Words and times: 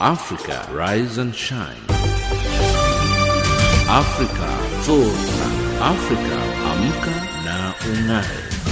Africa 0.00 0.66
Rise 0.72 1.18
and 1.18 1.34
Shine. 1.34 1.76
Africa 3.86 4.48
Zorka. 4.86 5.46
Africa 5.78 6.38
Amka 6.70 7.44
na 7.44 7.74
Ungae. 7.84 8.69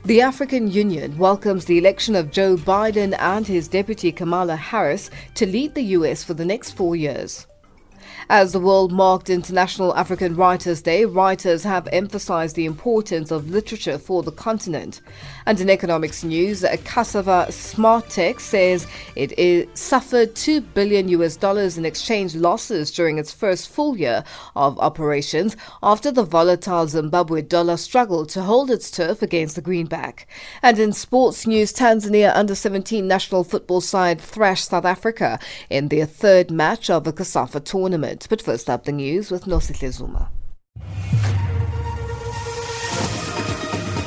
the 0.06 0.22
African 0.22 0.72
Union 0.72 1.18
welcomes 1.18 1.66
the 1.66 1.78
election 1.78 2.16
of 2.16 2.32
Joe 2.32 2.56
Biden 2.58 3.16
and 3.20 3.48
his 3.48 3.68
deputy 3.68 4.12
Kamala 4.12 4.56
Harris 4.56 5.10
to 5.36 5.46
lead 5.46 5.76
the 5.76 5.84
U.S. 5.98 6.24
for 6.24 6.34
the 6.34 6.46
next 6.46 6.72
four 6.72 6.96
years. 6.96 7.48
As 8.30 8.54
the 8.54 8.60
world 8.60 8.92
marked 8.92 9.30
International 9.30 9.94
African 9.96 10.36
Writers' 10.36 10.82
Day, 10.82 11.04
writers 11.06 11.64
have 11.64 11.90
emphasized 11.92 12.56
the 12.56 12.66
importance 12.66 13.32
of 13.32 13.50
literature 13.50 13.98
for 13.98 14.24
the 14.24 14.32
continent. 14.32 15.02
And 15.46 15.60
in 15.60 15.70
economics 15.70 16.24
news, 16.24 16.66
Cassava 16.84 17.48
Smartech 17.50 18.40
says 18.40 18.88
it 19.16 19.38
is 19.38 19.68
suffered 19.74 20.36
2 20.36 20.62
billion 20.62 21.08
US 21.10 21.36
dollars 21.36 21.78
in 21.78 21.86
exchange 21.86 22.36
losses 22.36 22.92
during 22.92 23.18
its 23.18 23.32
first 23.32 23.70
full 23.70 23.98
year 23.98 24.24
of 24.56 24.80
operations 24.80 25.56
after 25.82 26.12
the 26.12 26.24
volatile 26.24 26.88
Zimbabwe 26.88 27.42
dollar 27.42 27.78
struggled 27.78 28.30
to 28.30 28.42
hold 28.42 28.72
its 28.72 28.90
turf 28.90 29.22
against 29.22 29.56
the 29.56 29.62
greenback. 29.62 30.28
And 30.62 30.80
in 30.80 30.94
sports 30.94 31.46
news, 31.46 31.74
Tanzania 31.74 32.36
under 32.36 32.56
17 32.56 33.08
national 33.08 33.44
football 33.44 33.82
side 33.82 34.22
thrashed 34.22 34.70
South 34.70 34.86
Africa 34.86 35.40
in 35.70 35.90
their 35.90 36.06
third 36.06 36.52
match 36.52 36.90
of 36.90 37.04
the 37.04 37.14
COSAFA 37.14 37.64
tournament. 37.64 38.28
But 38.30 38.42
first 38.42 38.70
up, 38.70 38.86
the 38.86 38.92
news 38.92 39.32
with 39.32 39.46
Nosihle 39.46 39.92
Zuma. 39.92 40.30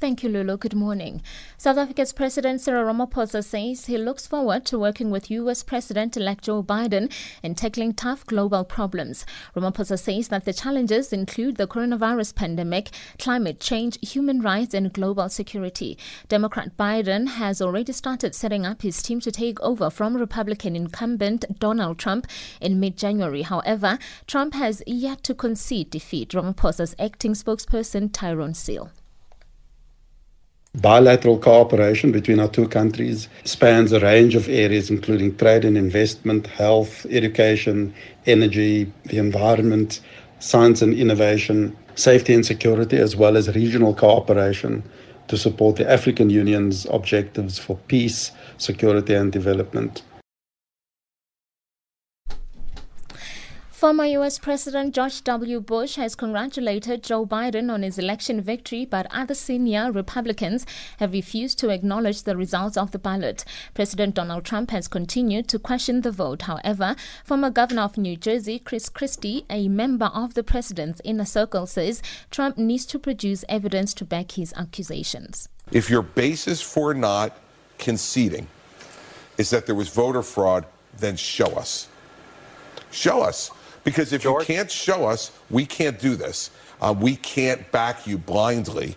Thank 0.00 0.22
you, 0.22 0.30
Lulu. 0.30 0.56
Good 0.56 0.74
morning. 0.74 1.20
South 1.58 1.76
Africa's 1.76 2.14
President 2.14 2.62
Cyril 2.62 2.90
Ramaphosa 2.90 3.44
says 3.44 3.84
he 3.84 3.98
looks 3.98 4.26
forward 4.26 4.64
to 4.64 4.78
working 4.78 5.10
with 5.10 5.30
U.S. 5.30 5.62
President-elect 5.62 6.44
Joe 6.44 6.62
Biden 6.62 7.12
in 7.42 7.54
tackling 7.54 7.92
tough 7.92 8.24
global 8.24 8.64
problems. 8.64 9.26
Ramaphosa 9.54 9.98
says 9.98 10.28
that 10.28 10.46
the 10.46 10.54
challenges 10.54 11.12
include 11.12 11.56
the 11.56 11.66
coronavirus 11.68 12.34
pandemic, 12.34 12.88
climate 13.18 13.60
change, 13.60 13.98
human 14.00 14.40
rights, 14.40 14.72
and 14.72 14.90
global 14.90 15.28
security. 15.28 15.98
Democrat 16.28 16.78
Biden 16.78 17.28
has 17.32 17.60
already 17.60 17.92
started 17.92 18.34
setting 18.34 18.64
up 18.64 18.80
his 18.80 19.02
team 19.02 19.20
to 19.20 19.30
take 19.30 19.60
over 19.60 19.90
from 19.90 20.16
Republican 20.16 20.76
incumbent 20.76 21.44
Donald 21.58 21.98
Trump 21.98 22.26
in 22.58 22.80
mid-January. 22.80 23.42
However, 23.42 23.98
Trump 24.26 24.54
has 24.54 24.82
yet 24.86 25.22
to 25.24 25.34
concede 25.34 25.90
defeat. 25.90 26.30
Ramaphosa's 26.30 26.96
acting 26.98 27.34
spokesperson 27.34 28.08
Tyrone 28.10 28.54
Seale. 28.54 28.90
Bilateral 30.76 31.38
cooperation 31.38 32.12
between 32.12 32.38
our 32.38 32.46
two 32.46 32.68
countries 32.68 33.28
spans 33.42 33.90
a 33.90 33.98
range 33.98 34.36
of 34.36 34.48
areas, 34.48 34.88
including 34.88 35.36
trade 35.36 35.64
and 35.64 35.76
investment, 35.76 36.46
health, 36.46 37.04
education, 37.10 37.92
energy, 38.24 38.92
the 39.06 39.18
environment, 39.18 40.00
science 40.38 40.80
and 40.80 40.94
innovation, 40.94 41.76
safety 41.96 42.34
and 42.34 42.46
security, 42.46 42.98
as 42.98 43.16
well 43.16 43.36
as 43.36 43.52
regional 43.52 43.94
cooperation 43.94 44.84
to 45.26 45.36
support 45.36 45.74
the 45.74 45.90
African 45.90 46.30
Union's 46.30 46.86
objectives 46.92 47.58
for 47.58 47.76
peace, 47.88 48.30
security, 48.56 49.14
and 49.14 49.32
development. 49.32 50.02
Former 53.80 54.04
U.S. 54.04 54.38
President 54.38 54.94
George 54.94 55.24
W. 55.24 55.58
Bush 55.58 55.94
has 55.96 56.14
congratulated 56.14 57.02
Joe 57.02 57.24
Biden 57.24 57.72
on 57.72 57.82
his 57.82 57.98
election 57.98 58.42
victory, 58.42 58.84
but 58.84 59.06
other 59.10 59.32
senior 59.32 59.90
Republicans 59.90 60.66
have 60.98 61.14
refused 61.14 61.58
to 61.60 61.70
acknowledge 61.70 62.24
the 62.24 62.36
results 62.36 62.76
of 62.76 62.90
the 62.90 62.98
ballot. 62.98 63.42
President 63.72 64.14
Donald 64.14 64.44
Trump 64.44 64.70
has 64.70 64.86
continued 64.86 65.48
to 65.48 65.58
question 65.58 66.02
the 66.02 66.10
vote. 66.10 66.42
However, 66.42 66.94
former 67.24 67.48
Governor 67.48 67.80
of 67.80 67.96
New 67.96 68.18
Jersey, 68.18 68.58
Chris 68.58 68.90
Christie, 68.90 69.46
a 69.48 69.66
member 69.68 70.10
of 70.12 70.34
the 70.34 70.42
president's 70.44 71.00
inner 71.02 71.24
circle, 71.24 71.66
says 71.66 72.02
Trump 72.30 72.58
needs 72.58 72.84
to 72.84 72.98
produce 72.98 73.46
evidence 73.48 73.94
to 73.94 74.04
back 74.04 74.32
his 74.32 74.52
accusations. 74.58 75.48
If 75.72 75.88
your 75.88 76.02
basis 76.02 76.60
for 76.60 76.92
not 76.92 77.34
conceding 77.78 78.46
is 79.38 79.48
that 79.48 79.64
there 79.64 79.74
was 79.74 79.88
voter 79.88 80.22
fraud, 80.22 80.66
then 80.98 81.16
show 81.16 81.46
us. 81.52 81.88
Show 82.90 83.22
us. 83.22 83.50
Because 83.84 84.12
if 84.12 84.22
George? 84.22 84.48
you 84.48 84.54
can't 84.54 84.70
show 84.70 85.06
us, 85.06 85.32
we 85.50 85.66
can't 85.66 85.98
do 85.98 86.16
this. 86.16 86.50
Uh, 86.80 86.94
we 86.98 87.16
can't 87.16 87.70
back 87.72 88.06
you 88.06 88.18
blindly. 88.18 88.96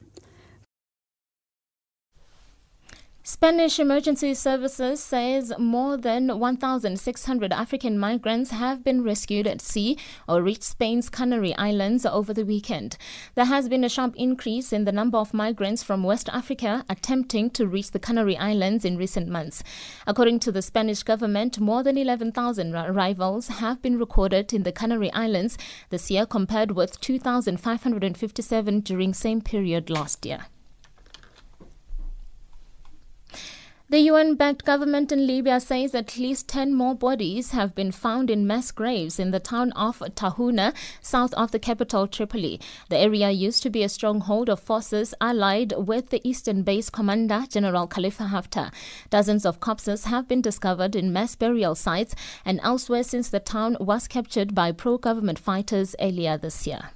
Spanish 3.25 3.79
Emergency 3.79 4.33
Services 4.33 5.01
says 5.01 5.53
more 5.57 5.95
than 5.95 6.39
1,600 6.39 7.53
African 7.53 7.97
migrants 7.97 8.51
have 8.51 8.83
been 8.83 9.01
rescued 9.01 9.47
at 9.47 9.61
sea 9.61 9.97
or 10.27 10.41
reached 10.41 10.63
Spain's 10.63 11.09
Canary 11.09 11.55
Islands 11.55 12.05
over 12.05 12.33
the 12.33 12.43
weekend. 12.43 12.97
There 13.35 13.45
has 13.45 13.69
been 13.69 13.85
a 13.85 13.89
sharp 13.89 14.13
increase 14.17 14.73
in 14.73 14.83
the 14.83 14.91
number 14.91 15.17
of 15.17 15.33
migrants 15.33 15.83
from 15.83 16.03
West 16.03 16.27
Africa 16.33 16.83
attempting 16.89 17.49
to 17.51 17.65
reach 17.65 17.91
the 17.91 17.97
Canary 17.97 18.35
Islands 18.35 18.83
in 18.83 18.97
recent 18.97 19.29
months. 19.29 19.63
According 20.05 20.39
to 20.39 20.51
the 20.51 20.61
Spanish 20.61 21.03
government, 21.03 21.61
more 21.61 21.81
than 21.81 21.97
11,000 21.97 22.75
arrivals 22.75 23.47
have 23.47 23.81
been 23.81 23.97
recorded 23.97 24.51
in 24.51 24.63
the 24.63 24.73
Canary 24.73 25.09
Islands 25.13 25.57
this 25.91 26.11
year 26.11 26.25
compared 26.25 26.71
with 26.71 26.99
2,557 26.99 28.81
during 28.81 29.11
the 29.11 29.17
same 29.17 29.39
period 29.39 29.89
last 29.89 30.25
year. 30.25 30.47
The 33.93 34.09
UN 34.09 34.33
backed 34.33 34.65
government 34.65 35.11
in 35.11 35.27
Libya 35.27 35.59
says 35.59 35.93
at 35.93 36.17
least 36.17 36.47
10 36.47 36.73
more 36.73 36.95
bodies 36.95 37.51
have 37.51 37.75
been 37.75 37.91
found 37.91 38.31
in 38.31 38.47
mass 38.47 38.71
graves 38.71 39.19
in 39.19 39.29
the 39.29 39.39
town 39.39 39.71
of 39.73 39.99
Tarhuna, 39.99 40.73
south 40.99 41.31
of 41.35 41.51
the 41.51 41.59
capital 41.59 42.07
Tripoli. 42.07 42.59
The 42.89 42.97
area 42.97 43.29
used 43.29 43.61
to 43.61 43.69
be 43.69 43.83
a 43.83 43.89
stronghold 43.89 44.49
of 44.49 44.59
forces 44.59 45.13
allied 45.21 45.75
with 45.77 46.09
the 46.09 46.27
eastern 46.27 46.63
base 46.63 46.89
commander, 46.89 47.43
General 47.47 47.85
Khalifa 47.85 48.29
Haftar. 48.29 48.73
Dozens 49.11 49.45
of 49.45 49.59
corpses 49.59 50.05
have 50.05 50.27
been 50.27 50.41
discovered 50.41 50.95
in 50.95 51.13
mass 51.13 51.35
burial 51.35 51.75
sites 51.75 52.15
and 52.43 52.59
elsewhere 52.63 53.03
since 53.03 53.29
the 53.29 53.39
town 53.39 53.77
was 53.79 54.07
captured 54.07 54.55
by 54.55 54.71
pro 54.71 54.97
government 54.97 55.37
fighters 55.37 55.95
earlier 55.99 56.35
this 56.35 56.65
year. 56.65 56.89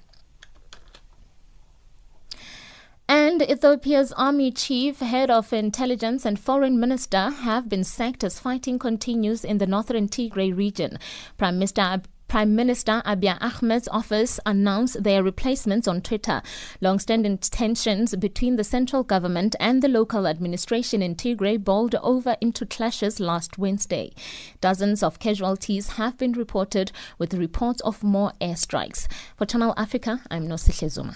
And 3.10 3.42
Ethiopia's 3.42 4.12
army 4.14 4.52
chief, 4.52 5.00
head 5.00 5.32
of 5.32 5.54
intelligence, 5.54 6.26
and 6.26 6.38
foreign 6.38 6.78
minister 6.78 7.30
have 7.30 7.70
been 7.70 7.86
sacked 7.86 8.22
as 8.22 8.38
fighting 8.38 8.78
continues 8.78 9.46
in 9.46 9.60
the 9.60 9.66
northern 9.66 10.10
Tigray 10.10 10.56
region. 10.56 11.00
Prime 11.38 11.58
Minister 11.58 12.02
Prime 12.28 12.54
Minister 12.54 13.02
Abiy 13.06 13.38
Ahmed's 13.40 13.88
office 13.88 14.42
announced 14.46 15.02
their 15.02 15.24
replacements 15.24 15.88
on 15.88 16.02
Twitter. 16.02 16.42
Long-standing 16.82 17.38
tensions 17.38 18.14
between 18.18 18.58
the 18.58 18.66
central 18.66 19.04
government 19.04 19.56
and 19.62 19.82
the 19.82 19.88
local 19.88 20.28
administration 20.28 21.02
in 21.02 21.16
Tigray 21.16 21.64
boiled 21.64 21.96
over 22.04 22.36
into 22.42 22.66
clashes 22.66 23.22
last 23.22 23.58
Wednesday. 23.58 24.12
Dozens 24.60 25.02
of 25.02 25.20
casualties 25.20 25.92
have 25.92 26.18
been 26.18 26.34
reported, 26.34 26.92
with 27.18 27.34
reports 27.34 27.80
of 27.82 28.04
more 28.04 28.34
airstrikes. 28.42 29.08
For 29.38 29.46
Channel 29.46 29.74
Africa, 29.78 30.20
I'm 30.30 30.50
Nosihle 30.50 30.92
Zuma. 30.92 31.16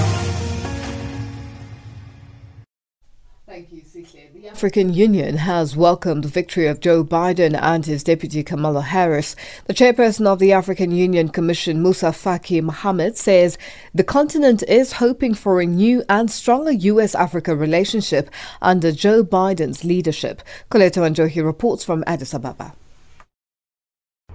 African 4.51 4.93
Union 4.93 5.37
has 5.37 5.77
welcomed 5.77 6.25
the 6.25 6.27
victory 6.27 6.67
of 6.67 6.81
Joe 6.81 7.05
Biden 7.05 7.57
and 7.59 7.85
his 7.85 8.03
deputy 8.03 8.43
Kamala 8.43 8.81
Harris. 8.81 9.33
The 9.65 9.73
chairperson 9.73 10.27
of 10.27 10.39
the 10.39 10.51
African 10.51 10.91
Union 10.91 11.29
Commission, 11.29 11.81
Musa 11.81 12.07
Faki 12.07 12.61
Mohammed, 12.61 13.17
says 13.17 13.57
the 13.95 14.03
continent 14.03 14.61
is 14.67 14.93
hoping 14.93 15.33
for 15.33 15.61
a 15.61 15.65
new 15.65 16.03
and 16.09 16.29
stronger 16.29 16.71
US 16.71 17.15
Africa 17.15 17.55
relationship 17.55 18.29
under 18.61 18.91
Joe 18.91 19.23
Biden's 19.23 19.85
leadership. 19.85 20.43
Coletta 20.69 21.01
Wanjohi 21.01 21.43
reports 21.43 21.85
from 21.85 22.03
Addis 22.05 22.33
Ababa. 22.33 22.75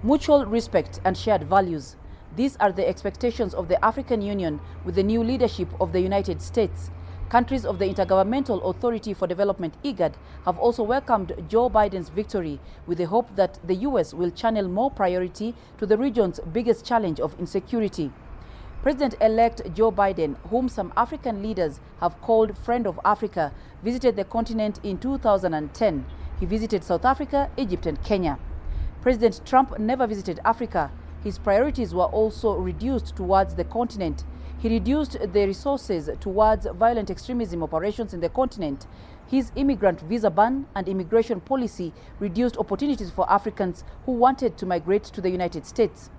Mutual 0.03 0.45
respect 0.47 0.99
and 1.05 1.15
shared 1.15 1.43
values. 1.43 1.95
These 2.35 2.57
are 2.57 2.71
the 2.71 2.87
expectations 2.87 3.53
of 3.53 3.67
the 3.67 3.83
African 3.85 4.23
Union 4.23 4.59
with 4.83 4.95
the 4.95 5.03
new 5.03 5.23
leadership 5.23 5.69
of 5.79 5.93
the 5.93 6.01
United 6.01 6.41
States. 6.41 6.89
Countries 7.29 7.65
of 7.65 7.77
the 7.77 7.93
Intergovernmental 7.93 8.63
Authority 8.63 9.13
for 9.13 9.27
Development, 9.27 9.73
IGAD, 9.83 10.13
have 10.45 10.57
also 10.57 10.81
welcomed 10.81 11.33
Joe 11.49 11.69
Biden's 11.69 12.07
victory 12.07 12.57
with 12.85 12.99
the 12.99 13.03
hope 13.03 13.35
that 13.35 13.59
the 13.67 13.75
U.S. 13.75 14.13
will 14.13 14.31
channel 14.31 14.69
more 14.69 14.89
priority 14.89 15.53
to 15.77 15.85
the 15.85 15.97
region's 15.97 16.39
biggest 16.53 16.85
challenge 16.85 17.19
of 17.19 17.37
insecurity. 17.37 18.13
President-elect 18.81 19.73
Joe 19.73 19.91
Biden, 19.91 20.37
whom 20.49 20.69
some 20.69 20.93
African 20.95 21.43
leaders 21.43 21.81
have 21.99 22.21
called 22.21 22.57
friend 22.57 22.87
of 22.87 22.97
Africa, 23.03 23.51
visited 23.83 24.15
the 24.15 24.23
continent 24.23 24.79
in 24.81 24.97
2010. 24.97 26.05
He 26.39 26.45
visited 26.45 26.81
South 26.81 27.03
Africa, 27.03 27.51
Egypt 27.57 27.85
and 27.87 28.01
Kenya. 28.05 28.39
President 29.01 29.41
Trump 29.45 29.77
never 29.77 30.07
visited 30.07 30.39
Africa. 30.45 30.91
His 31.23 31.37
priorities 31.37 31.93
were 31.93 32.05
also 32.05 32.55
reduced 32.55 33.15
towards 33.15 33.55
the 33.55 33.63
continent. 33.63 34.23
He 34.59 34.69
reduced 34.69 35.17
the 35.19 35.45
resources 35.45 36.09
towards 36.19 36.65
violent 36.65 37.09
extremism 37.09 37.61
operations 37.63 38.13
in 38.13 38.21
the 38.21 38.29
continent. 38.29 38.87
His 39.27 39.51
immigrant 39.55 40.01
visa 40.01 40.29
ban 40.29 40.67
and 40.75 40.87
immigration 40.87 41.41
policy 41.41 41.93
reduced 42.19 42.57
opportunities 42.57 43.11
for 43.11 43.29
Africans 43.29 43.83
who 44.05 44.13
wanted 44.13 44.57
to 44.57 44.65
migrate 44.65 45.03
to 45.03 45.21
the 45.21 45.29
United 45.29 45.65
States. 45.65 46.09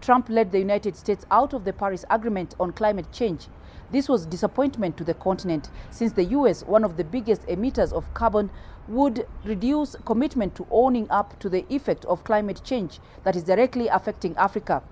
Trump 0.00 0.28
led 0.28 0.52
the 0.52 0.58
United 0.58 0.96
States 0.96 1.24
out 1.30 1.52
of 1.52 1.64
the 1.64 1.72
Paris 1.72 2.04
Agreement 2.10 2.54
on 2.58 2.72
climate 2.72 3.10
change. 3.12 3.48
This 3.90 4.06
was 4.06 4.26
disappointment 4.26 4.98
to 4.98 5.04
the 5.04 5.14
continent 5.14 5.70
since 5.90 6.12
the 6.12 6.24
US, 6.24 6.62
one 6.62 6.84
of 6.84 6.98
the 6.98 7.04
biggest 7.04 7.46
emitters 7.46 7.90
of 7.90 8.12
carbon, 8.12 8.50
would 8.86 9.26
reduce 9.44 9.96
commitment 10.04 10.54
to 10.56 10.66
owning 10.70 11.06
up 11.10 11.38
to 11.40 11.48
the 11.48 11.64
effect 11.74 12.04
of 12.04 12.22
climate 12.22 12.60
change 12.62 13.00
that 13.24 13.34
is 13.34 13.44
directly 13.44 13.88
affecting 13.88 14.36
Africa. 14.36 14.82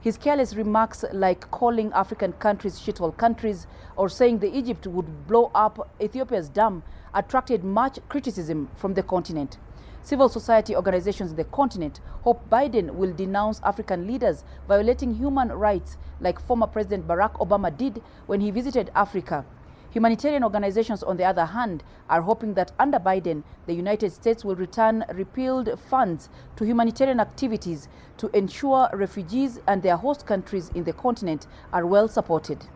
His 0.00 0.16
careless 0.16 0.54
remarks 0.54 1.04
like 1.12 1.50
calling 1.50 1.92
African 1.92 2.32
countries 2.34 2.80
shithole 2.80 3.14
countries 3.14 3.66
or 3.96 4.08
saying 4.08 4.38
that 4.38 4.56
Egypt 4.56 4.86
would 4.86 5.26
blow 5.26 5.50
up 5.54 5.90
Ethiopia's 6.00 6.48
dam 6.48 6.82
attracted 7.12 7.64
much 7.64 7.98
criticism 8.08 8.68
from 8.76 8.94
the 8.94 9.02
continent. 9.02 9.58
Civil 10.02 10.28
society 10.28 10.74
organizations 10.74 11.30
in 11.30 11.36
the 11.36 11.44
continent 11.44 12.00
hope 12.22 12.48
Biden 12.48 12.94
will 12.94 13.12
denounce 13.12 13.60
African 13.62 14.06
leaders 14.06 14.44
violating 14.66 15.14
human 15.14 15.48
rights 15.52 15.96
like 16.20 16.40
former 16.40 16.66
President 16.66 17.06
Barack 17.06 17.34
Obama 17.34 17.76
did 17.76 18.02
when 18.26 18.40
he 18.40 18.50
visited 18.50 18.90
Africa. 18.94 19.44
Humanitarian 19.90 20.44
organizations, 20.44 21.02
on 21.02 21.16
the 21.16 21.24
other 21.24 21.46
hand, 21.46 21.82
are 22.10 22.20
hoping 22.22 22.54
that 22.54 22.72
under 22.78 22.98
Biden, 22.98 23.42
the 23.66 23.72
United 23.72 24.12
States 24.12 24.44
will 24.44 24.54
return 24.54 25.04
repealed 25.14 25.78
funds 25.80 26.28
to 26.56 26.64
humanitarian 26.64 27.20
activities 27.20 27.88
to 28.18 28.28
ensure 28.36 28.88
refugees 28.92 29.60
and 29.66 29.82
their 29.82 29.96
host 29.96 30.26
countries 30.26 30.70
in 30.74 30.84
the 30.84 30.92
continent 30.92 31.46
are 31.72 31.86
well 31.86 32.06
supported. 32.06 32.66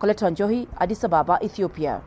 Coletta 0.00 0.30
Wanjohi, 0.30 0.66
Addis 0.78 1.04
Ababa, 1.04 1.38
Ethiopia. 1.42 2.02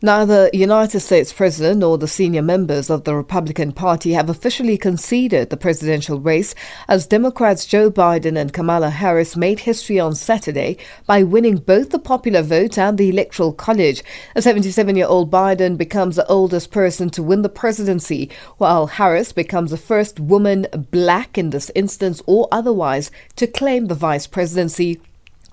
Neither 0.00 0.50
United 0.52 1.00
States 1.00 1.32
President 1.32 1.78
nor 1.78 1.96
the 1.96 2.08
senior 2.08 2.42
members 2.42 2.90
of 2.90 3.04
the 3.04 3.14
Republican 3.14 3.72
Party 3.72 4.12
have 4.14 4.28
officially 4.28 4.76
conceded 4.76 5.50
the 5.50 5.56
presidential 5.56 6.18
race 6.18 6.54
as 6.88 7.06
Democrats 7.06 7.66
Joe 7.66 7.90
Biden 7.90 8.36
and 8.36 8.52
Kamala 8.52 8.90
Harris 8.90 9.36
made 9.36 9.60
history 9.60 10.00
on 10.00 10.14
Saturday 10.14 10.76
by 11.06 11.22
winning 11.22 11.56
both 11.56 11.90
the 11.90 11.98
popular 11.98 12.42
vote 12.42 12.76
and 12.76 12.98
the 12.98 13.10
Electoral 13.10 13.52
College. 13.52 14.02
A 14.34 14.42
77 14.42 14.96
year 14.96 15.06
old 15.06 15.30
Biden 15.30 15.76
becomes 15.76 16.16
the 16.16 16.26
oldest 16.26 16.70
person 16.70 17.08
to 17.10 17.22
win 17.22 17.42
the 17.42 17.48
presidency, 17.48 18.30
while 18.58 18.88
Harris 18.88 19.32
becomes 19.32 19.70
the 19.70 19.76
first 19.76 20.18
woman, 20.18 20.66
black 20.90 21.38
in 21.38 21.50
this 21.50 21.70
instance 21.74 22.20
or 22.26 22.48
otherwise, 22.50 23.10
to 23.36 23.46
claim 23.46 23.86
the 23.86 23.94
vice 23.94 24.26
presidency 24.26 25.00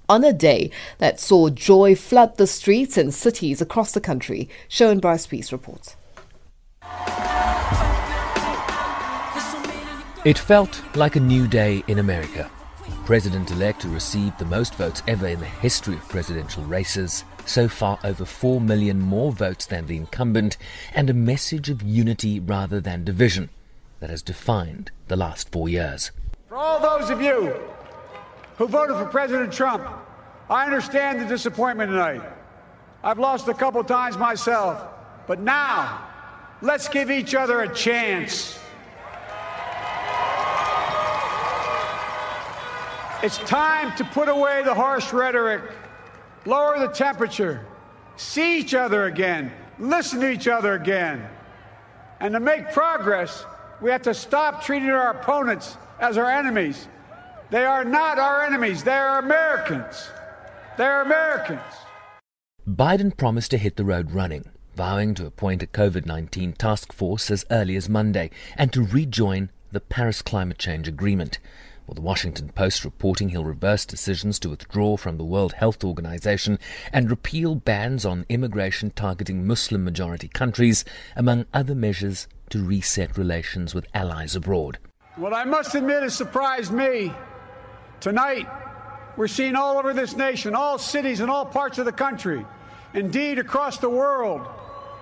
on 0.09 0.23
a 0.23 0.33
day 0.33 0.71
that 0.97 1.19
saw 1.19 1.49
joy 1.49 1.95
flood 1.95 2.35
the 2.37 2.47
streets 2.47 2.97
and 2.97 3.13
cities 3.13 3.61
across 3.61 3.91
the 3.91 4.01
country. 4.01 4.49
Sherwin 4.67 4.99
Bryce 4.99 5.27
Pease 5.27 5.51
reports. 5.53 5.95
It 10.25 10.37
felt 10.37 10.83
like 10.95 11.15
a 11.15 11.21
new 11.21 11.47
day 11.47 11.83
in 11.87 11.99
America. 11.99 12.51
President 13.05 13.51
elect 13.51 13.83
who 13.83 13.93
received 13.93 14.37
the 14.37 14.45
most 14.45 14.75
votes 14.75 15.01
ever 15.07 15.27
in 15.27 15.39
the 15.39 15.45
history 15.45 15.95
of 15.95 16.09
presidential 16.09 16.63
races, 16.63 17.23
so 17.45 17.67
far 17.67 17.97
over 18.03 18.25
4 18.25 18.59
million 18.59 18.99
more 18.99 19.31
votes 19.31 19.65
than 19.65 19.87
the 19.87 19.95
incumbent, 19.95 20.57
and 20.93 21.09
a 21.09 21.13
message 21.13 21.69
of 21.69 21.81
unity 21.81 22.39
rather 22.39 22.81
than 22.81 23.03
division 23.03 23.49
that 23.99 24.09
has 24.09 24.21
defined 24.21 24.91
the 25.07 25.15
last 25.15 25.49
four 25.51 25.69
years. 25.69 26.11
For 26.49 26.57
all 26.57 26.79
those 26.79 27.09
of 27.09 27.21
you 27.21 27.55
who 28.59 28.67
voted 28.67 28.97
for 28.97 29.05
President 29.05 29.53
Trump. 29.53 29.87
I 30.49 30.65
understand 30.65 31.21
the 31.21 31.25
disappointment 31.25 31.91
tonight. 31.91 32.21
I've 33.01 33.17
lost 33.17 33.47
a 33.47 33.53
couple 33.53 33.81
times 33.85 34.17
myself. 34.17 34.83
But 35.27 35.39
now, 35.39 36.05
let's 36.61 36.89
give 36.89 37.09
each 37.09 37.33
other 37.33 37.61
a 37.61 37.73
chance. 37.73 38.59
It's 43.23 43.37
time 43.39 43.95
to 43.95 44.03
put 44.03 44.27
away 44.27 44.61
the 44.63 44.73
harsh 44.73 45.13
rhetoric, 45.13 45.61
lower 46.45 46.79
the 46.79 46.87
temperature, 46.87 47.65
see 48.17 48.59
each 48.59 48.73
other 48.73 49.05
again, 49.05 49.53
listen 49.77 50.19
to 50.19 50.29
each 50.29 50.49
other 50.49 50.73
again. 50.73 51.25
And 52.19 52.33
to 52.33 52.41
make 52.41 52.73
progress, 52.73 53.45
we 53.79 53.89
have 53.91 54.01
to 54.01 54.13
stop 54.13 54.65
treating 54.65 54.89
our 54.89 55.11
opponents 55.11 55.77
as 56.01 56.17
our 56.17 56.29
enemies 56.29 56.89
they 57.49 57.65
are 57.65 57.83
not 57.83 58.19
our 58.19 58.43
enemies. 58.45 58.83
They 58.83 58.97
are 58.97 59.19
Americans. 59.19 60.09
They're 60.77 61.01
Americans. 61.01 61.61
Biden 62.67 63.15
promised 63.17 63.51
to 63.51 63.57
hit 63.57 63.75
the 63.75 63.83
road 63.83 64.11
running, 64.11 64.45
vowing 64.75 65.15
to 65.15 65.25
appoint 65.25 65.63
a 65.63 65.67
COVID 65.67 66.05
19 66.05 66.53
task 66.53 66.93
force 66.93 67.31
as 67.31 67.45
early 67.49 67.75
as 67.75 67.89
Monday 67.89 68.29
and 68.55 68.71
to 68.71 68.85
rejoin 68.85 69.49
the 69.71 69.79
Paris 69.79 70.21
Climate 70.21 70.57
Change 70.57 70.87
Agreement. 70.87 71.39
Well, 71.87 71.95
the 71.95 72.01
Washington 72.01 72.49
Post 72.49 72.85
reporting 72.85 73.29
he'll 73.29 73.43
reverse 73.43 73.83
decisions 73.83 74.37
to 74.39 74.49
withdraw 74.49 74.95
from 74.95 75.17
the 75.17 75.23
World 75.23 75.53
Health 75.53 75.83
Organization 75.83 76.59
and 76.93 77.09
repeal 77.09 77.55
bans 77.55 78.05
on 78.05 78.27
immigration 78.29 78.91
targeting 78.91 79.47
Muslim 79.47 79.83
majority 79.83 80.27
countries, 80.27 80.85
among 81.15 81.47
other 81.51 81.73
measures 81.73 82.27
to 82.51 82.63
reset 82.63 83.17
relations 83.17 83.73
with 83.73 83.87
allies 83.95 84.35
abroad. 84.35 84.77
What 85.15 85.33
I 85.33 85.45
must 85.45 85.73
admit 85.73 86.03
has 86.03 86.13
surprised 86.13 86.71
me 86.71 87.11
Tonight, 88.01 88.47
we're 89.17 89.27
seeing 89.27 89.55
all 89.55 89.77
over 89.77 89.93
this 89.93 90.15
nation, 90.15 90.55
all 90.55 90.77
cities 90.77 91.19
and 91.19 91.29
all 91.29 91.45
parts 91.45 91.79
of 91.79 91.85
the 91.85 91.91
country, 91.91 92.45
indeed 92.93 93.39
across 93.39 93.77
the 93.77 93.89
world, 93.89 94.47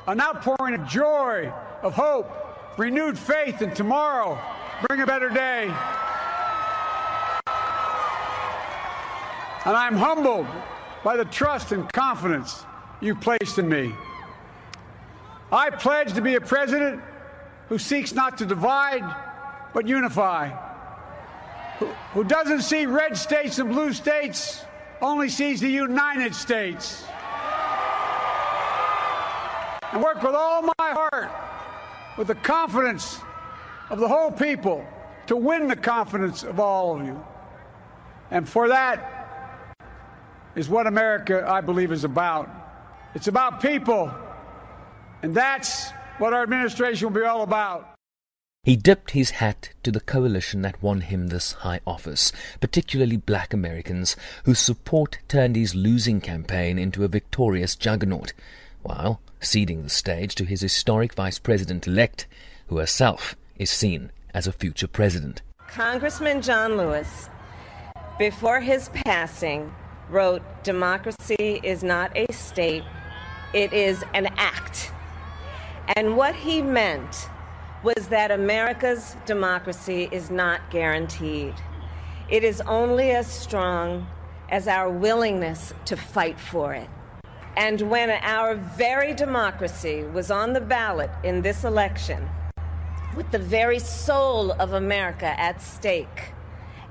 an 0.08 0.20
outpouring 0.20 0.74
of 0.74 0.88
joy, 0.88 1.54
of 1.84 1.94
hope, 1.94 2.28
renewed 2.76 3.20
faith 3.20 3.62
in 3.62 3.72
tomorrow. 3.72 4.40
Bring 4.88 5.02
a 5.02 5.06
better 5.06 5.30
day. 5.30 5.66
And 9.66 9.76
I'm 9.76 9.96
humbled 9.96 10.48
by 11.04 11.18
the 11.18 11.26
trust 11.26 11.72
and 11.72 11.92
confidence 11.94 12.66
you've 13.00 13.22
placed 13.22 13.60
in 13.60 13.70
me. 13.70 13.94
I 15.52 15.70
pledge 15.70 16.14
to 16.14 16.22
be 16.22 16.34
a 16.34 16.42
president 16.42 17.00
who 17.70 17.78
seeks 17.78 18.14
not 18.14 18.40
to 18.40 18.46
divide, 18.46 19.04
but 19.74 19.88
unify 19.88 20.50
who, 21.80 22.24
doesn't 22.24 22.62
see 22.62 22.86
red 22.86 23.18
states 23.18 23.60
and 23.60 23.70
blue 23.70 23.94
states, 23.94 24.66
only 25.02 25.30
sees 25.30 25.60
the 25.60 25.70
United 25.70 26.34
States. 26.34 27.06
And 29.92 30.04
work 30.04 30.22
with 30.22 30.36
all 30.36 30.64
my 30.64 30.74
heart, 30.80 31.32
with 32.18 32.28
the 32.28 32.36
confidence 32.36 33.20
of 33.90 34.00
the 34.00 34.08
whole 34.08 34.32
people, 34.32 34.86
to 35.28 35.36
win 35.36 35.68
the 35.68 35.76
confidence 35.76 36.44
of 36.44 36.60
all 36.60 37.00
of 37.00 37.06
you. 37.06 37.24
And 38.32 38.48
for 38.48 38.68
that 38.70 39.14
is 40.56 40.68
what 40.70 40.88
America, 40.88 41.46
I 41.48 41.62
believe, 41.62 41.92
is 41.92 42.04
about. 42.04 42.50
It's 43.14 43.28
about 43.28 43.62
people. 43.62 44.12
And 45.22 45.34
that's 45.34 45.92
what 46.18 46.34
our 46.34 46.44
administration 46.44 47.08
will 47.08 47.20
be 47.20 47.26
all 47.26 47.44
about. 47.44 47.97
He 48.68 48.76
dipped 48.76 49.12
his 49.12 49.30
hat 49.30 49.70
to 49.84 49.94
the 49.94 50.02
coalition 50.02 50.62
that 50.64 50.84
won 50.84 51.00
him 51.00 51.28
this 51.28 51.54
high 51.54 51.80
office, 51.88 52.34
particularly 52.60 53.16
black 53.16 53.54
Americans, 53.54 54.18
whose 54.44 54.60
support 54.60 55.20
turned 55.30 55.56
his 55.56 55.74
losing 55.74 56.20
campaign 56.20 56.78
into 56.78 57.06
a 57.06 57.08
victorious 57.08 57.78
juggernaut. 57.78 58.34
while 58.84 59.22
ceding 59.40 59.84
the 59.84 59.90
stage 59.90 60.36
to 60.36 60.44
his 60.44 60.60
historic 60.60 61.14
vice 61.14 61.40
president 61.40 61.88
elect, 61.88 62.28
who 62.68 62.78
herself 62.78 63.38
is 63.56 63.70
seen 63.70 64.12
as 64.34 64.48
a 64.48 64.52
future 64.52 64.90
president. 64.90 65.42
Congressman 65.70 66.42
John 66.42 66.76
Lewis, 66.76 67.30
before 68.20 68.60
his 68.60 68.90
passing, 68.90 69.74
wrote 70.10 70.42
Democracy 70.64 71.62
is 71.64 71.86
not 71.86 72.12
a 72.18 72.30
state, 72.34 72.84
it 73.54 73.72
is 73.72 74.04
an 74.14 74.26
act. 74.36 74.92
And 75.96 76.18
what 76.18 76.36
he 76.36 76.62
meant 76.62 77.30
was 77.84 78.08
that 78.08 78.32
America's 78.32 79.16
democracy 79.26 80.10
is 80.12 80.30
not 80.32 80.70
guaranteed. 80.72 81.54
It 82.30 82.44
is 82.44 82.62
only 82.62 83.12
as 83.12 83.28
strong 83.28 84.08
as 84.50 84.68
our 84.68 84.90
willingness 84.90 85.74
to 85.86 85.96
fight 85.96 86.40
for 86.40 86.74
it. 86.74 86.90
And 87.56 87.82
when 87.82 88.10
our 88.10 88.56
very 88.56 89.14
democracy 89.14 90.04
was 90.04 90.30
on 90.32 90.54
the 90.54 90.62
ballot 90.62 91.10
in 91.24 91.42
this 91.42 91.64
election, 91.64 92.28
with 93.16 93.32
the 93.32 93.40
very 93.40 93.80
soul 93.80 94.52
of 94.52 94.74
America 94.74 95.40
at 95.40 95.62
stake 95.62 96.34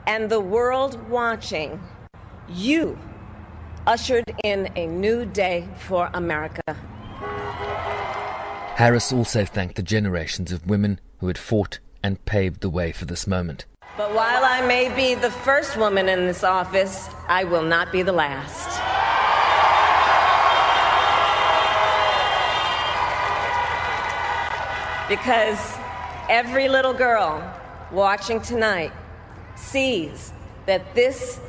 and 0.07 0.29
the 0.29 0.41
world 0.41 1.09
watching, 1.09 1.81
you 2.49 2.99
ushered 3.87 4.25
in 4.43 4.69
a 4.75 4.87
new 4.87 5.25
day 5.25 5.69
for 5.79 6.11
America. 6.15 6.63
Harris 8.77 9.11
also 9.11 9.47
thanked 9.47 9.77
the 9.77 9.83
generations 9.83 10.53
of 10.53 10.67
women 10.67 11.01
who 11.21 11.29
had 11.29 11.39
fought 11.39 11.79
and 12.03 12.23
paved 12.27 12.61
the 12.61 12.69
way 12.69 12.93
for 12.93 13.07
this 13.07 13.27
moment. 13.27 13.65
But 13.97 14.13
while 14.13 14.45
I 14.45 14.67
may 14.67 14.95
be 14.95 15.15
the 15.15 15.31
first 15.31 15.79
woman 15.79 16.11
in 16.11 16.27
this 16.27 16.45
office, 16.45 17.09
I 17.27 17.45
will 17.45 17.63
not 17.63 17.91
be 17.91 18.03
the 18.03 18.13
last. 18.13 18.69
Because 25.09 25.79
every 26.29 26.69
little 26.69 26.93
girl 26.93 27.59
watching 27.91 28.43
tonight 28.43 28.93
sees 29.55 30.35
that 30.67 30.95
this 30.95 31.41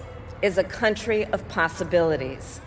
is 0.42 0.58
a 0.58 0.64
country 0.64 1.26
of 1.26 1.46
possibilities. 1.50 2.62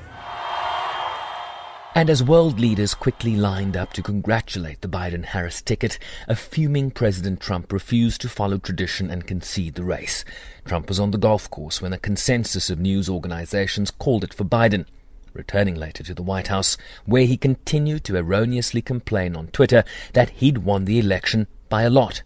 And 1.93 2.09
as 2.09 2.23
world 2.23 2.61
leaders 2.61 2.95
quickly 2.95 3.35
lined 3.35 3.77
up 3.77 3.93
to 3.95 4.03
congratulate 4.03 4.81
the 4.81 4.89
Biden 4.89 5.25
Harris 5.25 5.61
ticket, 5.61 5.99
a 6.29 6.37
fuming 6.37 6.93
President 6.93 7.41
Trump 7.41 7.73
refused 7.73 8.21
to 8.21 8.29
follow 8.29 8.59
tradition 8.59 9.11
and 9.11 9.27
concede 9.27 9.75
the 9.75 9.83
race. 9.83 10.25
Trump 10.65 10.89
was 10.89 11.01
on 11.01 11.11
the 11.11 11.19
golf 11.19 11.51
course 11.51 11.83
when 11.83 11.93
a 11.93 11.99
consensus 11.99 12.71
of 12.71 12.79
news 12.79 13.09
organizations 13.09 13.91
called 13.91 14.23
it 14.23 14.33
for 14.33 14.45
Biden. 14.45 14.87
Returning 15.33 15.75
later 15.75 16.05
to 16.05 16.15
the 16.15 16.23
White 16.23 16.47
House, 16.47 16.77
where 17.07 17.27
he 17.27 17.37
continued 17.37 18.05
to 18.05 18.17
erroneously 18.17 18.83
complain 18.83 19.35
on 19.35 19.49
Twitter 19.49 19.83
that 20.13 20.31
he'd 20.31 20.59
won 20.59 20.85
the 20.85 21.01
election 21.01 21.49
by 21.69 21.83
a 21.83 21.91
lot, 21.91 22.23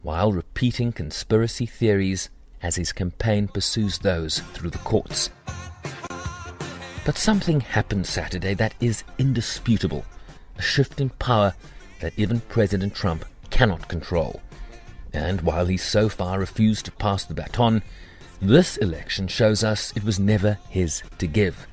while 0.00 0.32
repeating 0.32 0.90
conspiracy 0.90 1.66
theories 1.66 2.30
as 2.62 2.76
his 2.76 2.92
campaign 2.92 3.46
pursues 3.46 3.98
those 3.98 4.38
through 4.54 4.70
the 4.70 4.78
courts. 4.78 5.28
But 7.04 7.18
something 7.18 7.60
happened 7.60 8.06
Saturday 8.06 8.54
that 8.54 8.74
is 8.80 9.02
indisputable 9.18 10.04
a 10.56 10.62
shift 10.62 11.00
in 11.00 11.10
power 11.10 11.54
that 12.00 12.12
even 12.16 12.40
President 12.40 12.94
Trump 12.94 13.24
cannot 13.50 13.88
control. 13.88 14.40
And 15.12 15.40
while 15.42 15.66
he 15.66 15.76
so 15.76 16.08
far 16.08 16.38
refused 16.38 16.84
to 16.86 16.92
pass 16.92 17.24
the 17.24 17.34
baton, 17.34 17.82
this 18.40 18.76
election 18.76 19.28
shows 19.28 19.62
us 19.62 19.92
it 19.96 20.04
was 20.04 20.18
never 20.18 20.58
his 20.68 21.02
to 21.18 21.26
give, 21.26 21.66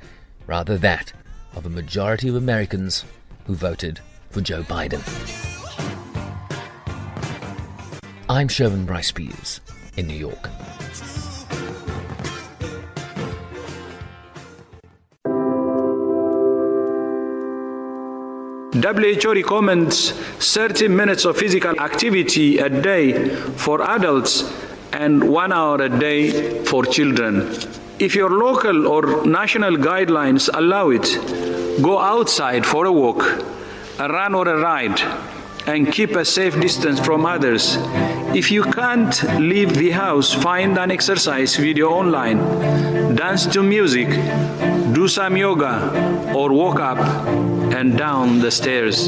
rather 0.45 0.77
that 0.77 1.13
of 1.55 1.65
a 1.65 1.69
majority 1.69 2.29
of 2.29 2.35
Americans 2.35 3.05
who 3.45 3.55
voted 3.55 3.99
for 4.29 4.41
Joe 4.41 4.63
Biden. 4.63 5.01
I'm 8.29 8.47
Sherwin 8.47 8.85
Bryce 8.85 9.11
Pease 9.11 9.61
in 9.97 10.07
New 10.07 10.13
York. 10.13 10.49
WHO 18.71 19.33
recommends 19.33 20.11
30 20.11 20.89
minutes 20.89 21.25
of 21.25 21.35
physical 21.35 21.79
activity 21.79 22.59
a 22.59 22.69
day 22.69 23.27
for 23.57 23.81
adults 23.81 24.43
and 24.93 25.27
one 25.27 25.51
hour 25.51 25.81
a 25.81 25.89
day 25.89 26.63
for 26.65 26.85
children. 26.85 27.51
If 27.97 28.13
your 28.13 28.29
local 28.29 28.85
or 28.85 29.25
national 29.25 29.77
guidelines 29.77 30.51
allow 30.53 30.91
it, 30.91 31.81
go 31.81 31.97
outside 31.97 32.63
for 32.63 32.85
a 32.85 32.91
walk, 32.91 33.23
a 33.97 34.07
run 34.07 34.35
or 34.35 34.47
a 34.47 34.61
ride, 34.61 35.01
and 35.65 35.91
keep 35.91 36.11
a 36.11 36.23
safe 36.23 36.53
distance 36.61 36.99
from 36.99 37.25
others. 37.25 37.75
If 38.35 38.51
you 38.51 38.61
can't 38.61 39.23
leave 39.39 39.73
the 39.73 39.89
house, 39.89 40.31
find 40.31 40.77
an 40.77 40.91
exercise 40.91 41.55
video 41.55 41.89
online, 41.89 43.15
dance 43.15 43.47
to 43.47 43.63
music, 43.63 44.09
do 44.93 45.07
some 45.07 45.37
yoga, 45.37 46.33
or 46.35 46.53
walk 46.53 46.79
up 46.79 47.58
and 47.79 47.97
down 47.97 48.39
the 48.39 48.51
stairs. 48.51 49.07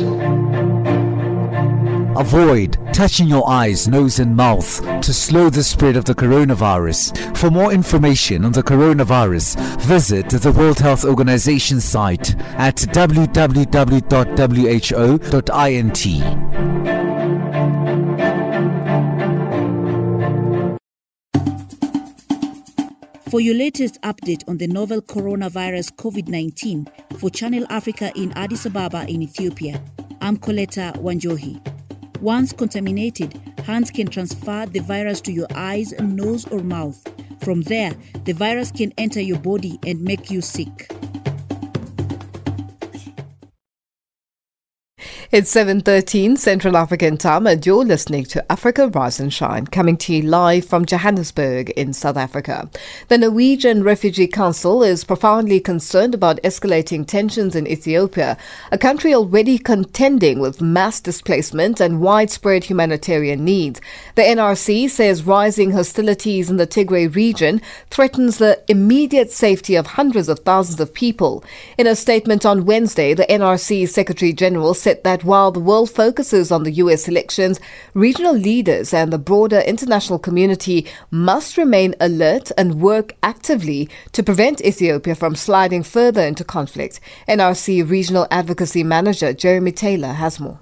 Avoid 2.18 2.78
touching 2.94 3.28
your 3.28 3.50
eyes, 3.50 3.90
nose, 3.90 4.20
and 4.20 4.34
mouth 4.34 4.80
to 5.02 5.14
slow 5.14 5.50
the 5.50 5.64
spread 5.64 5.98
of 5.98 6.06
the 6.06 6.16
coronavirus. 6.16 7.36
For 7.36 7.52
more 7.52 7.74
information 7.74 8.46
on 8.46 8.54
the 8.54 8.64
coronavirus, 8.64 9.60
visit 9.82 10.30
the 10.30 10.54
World 10.54 10.80
Health 10.80 11.04
Organization 11.04 11.82
site 11.82 12.36
at 12.58 12.78
www.who.int. 12.78 13.42
For 23.32 23.40
your 23.40 23.56
latest 23.56 23.98
update 24.02 24.44
on 24.50 24.58
the 24.58 24.68
novel 24.68 25.02
coronavirus 25.02 25.96
COVID 25.96 26.28
19 26.28 26.86
for 27.18 27.30
Channel 27.30 27.66
Africa 27.70 28.12
in 28.14 28.34
Addis 28.34 28.66
Ababa 28.66 29.06
in 29.08 29.22
Ethiopia, 29.22 29.82
I'm 30.20 30.36
Coletta 30.36 30.92
Wanjohi. 30.98 31.62
Once 32.20 32.52
contaminated, 32.52 33.40
hands 33.66 33.90
can 33.90 34.08
transfer 34.08 34.66
the 34.66 34.82
virus 34.82 35.22
to 35.22 35.32
your 35.32 35.48
eyes, 35.56 35.94
nose, 36.02 36.46
or 36.48 36.60
mouth. 36.60 37.02
From 37.40 37.62
there, 37.62 37.94
the 38.26 38.34
virus 38.34 38.70
can 38.70 38.92
enter 38.98 39.22
your 39.22 39.40
body 39.40 39.80
and 39.88 40.02
make 40.02 40.30
you 40.30 40.42
sick. 40.42 40.92
It's 45.34 45.56
7.13 45.56 46.38
Central 46.38 46.76
African 46.76 47.16
time 47.16 47.48
and 47.48 47.66
you're 47.66 47.86
listening 47.86 48.26
to 48.26 48.52
Africa 48.52 48.90
Rise 48.90 49.18
and 49.18 49.34
Shine, 49.34 49.66
coming 49.66 49.96
to 49.96 50.14
you 50.14 50.24
live 50.24 50.66
from 50.66 50.86
Johannesburg 50.86 51.70
in 51.70 51.94
South 51.94 52.18
Africa. 52.18 52.70
The 53.08 53.18
Norwegian 53.18 53.82
Refugee 53.82 54.28
Council 54.28 54.84
is 54.84 55.06
profoundly 55.06 55.62
concerned 55.62 56.14
about 56.14 56.42
escalating 56.44 57.08
tensions 57.08 57.56
in 57.56 57.66
Ethiopia, 57.66 58.38
a 58.74 58.78
country 58.78 59.16
already 59.16 59.58
contending 59.58 60.40
with 60.42 60.60
mass 60.60 61.00
displacement 61.00 61.80
and 61.80 62.02
widespread 62.02 62.66
humanitarian 62.66 63.46
needs. 63.46 63.80
The 64.16 64.24
NRC 64.24 64.90
says 64.90 65.24
rising 65.24 65.72
hostilities 65.72 66.50
in 66.50 66.58
the 66.58 66.68
Tigray 66.68 67.08
region 67.16 67.62
threatens 67.90 68.38
the 68.38 68.62
immediate 68.68 69.32
safety 69.32 69.76
of 69.76 69.88
hundreds 69.88 70.28
of 70.28 70.40
thousands 70.40 70.82
of 70.82 70.94
people. 70.94 71.42
In 71.78 71.88
a 71.88 71.96
statement 71.96 72.46
on 72.46 72.66
Wednesday, 72.66 73.14
the 73.14 73.24
NRC 73.28 73.88
Secretary 73.88 74.34
General 74.34 74.74
said 74.74 75.02
that 75.06 75.21
while 75.24 75.52
the 75.52 75.60
world 75.60 75.90
focuses 75.90 76.52
on 76.52 76.64
the 76.64 76.72
US 76.74 77.08
elections, 77.08 77.60
regional 77.94 78.34
leaders 78.34 78.94
and 78.94 79.12
the 79.12 79.18
broader 79.18 79.60
international 79.60 80.20
community 80.20 80.88
must 81.10 81.58
remain 81.58 81.96
alert 82.00 82.52
and 82.58 82.82
work 82.82 83.16
actively 83.24 83.90
to 84.12 84.24
prevent 84.24 84.62
Ethiopia 84.62 85.16
from 85.16 85.36
sliding 85.36 85.84
further 85.84 86.22
into 86.22 86.44
conflict. 86.44 87.00
NRC 87.28 87.90
Regional 87.90 88.28
Advocacy 88.32 88.84
Manager 88.84 89.34
Jeremy 89.34 89.72
Taylor 89.72 90.14
has 90.14 90.40
more. 90.40 90.60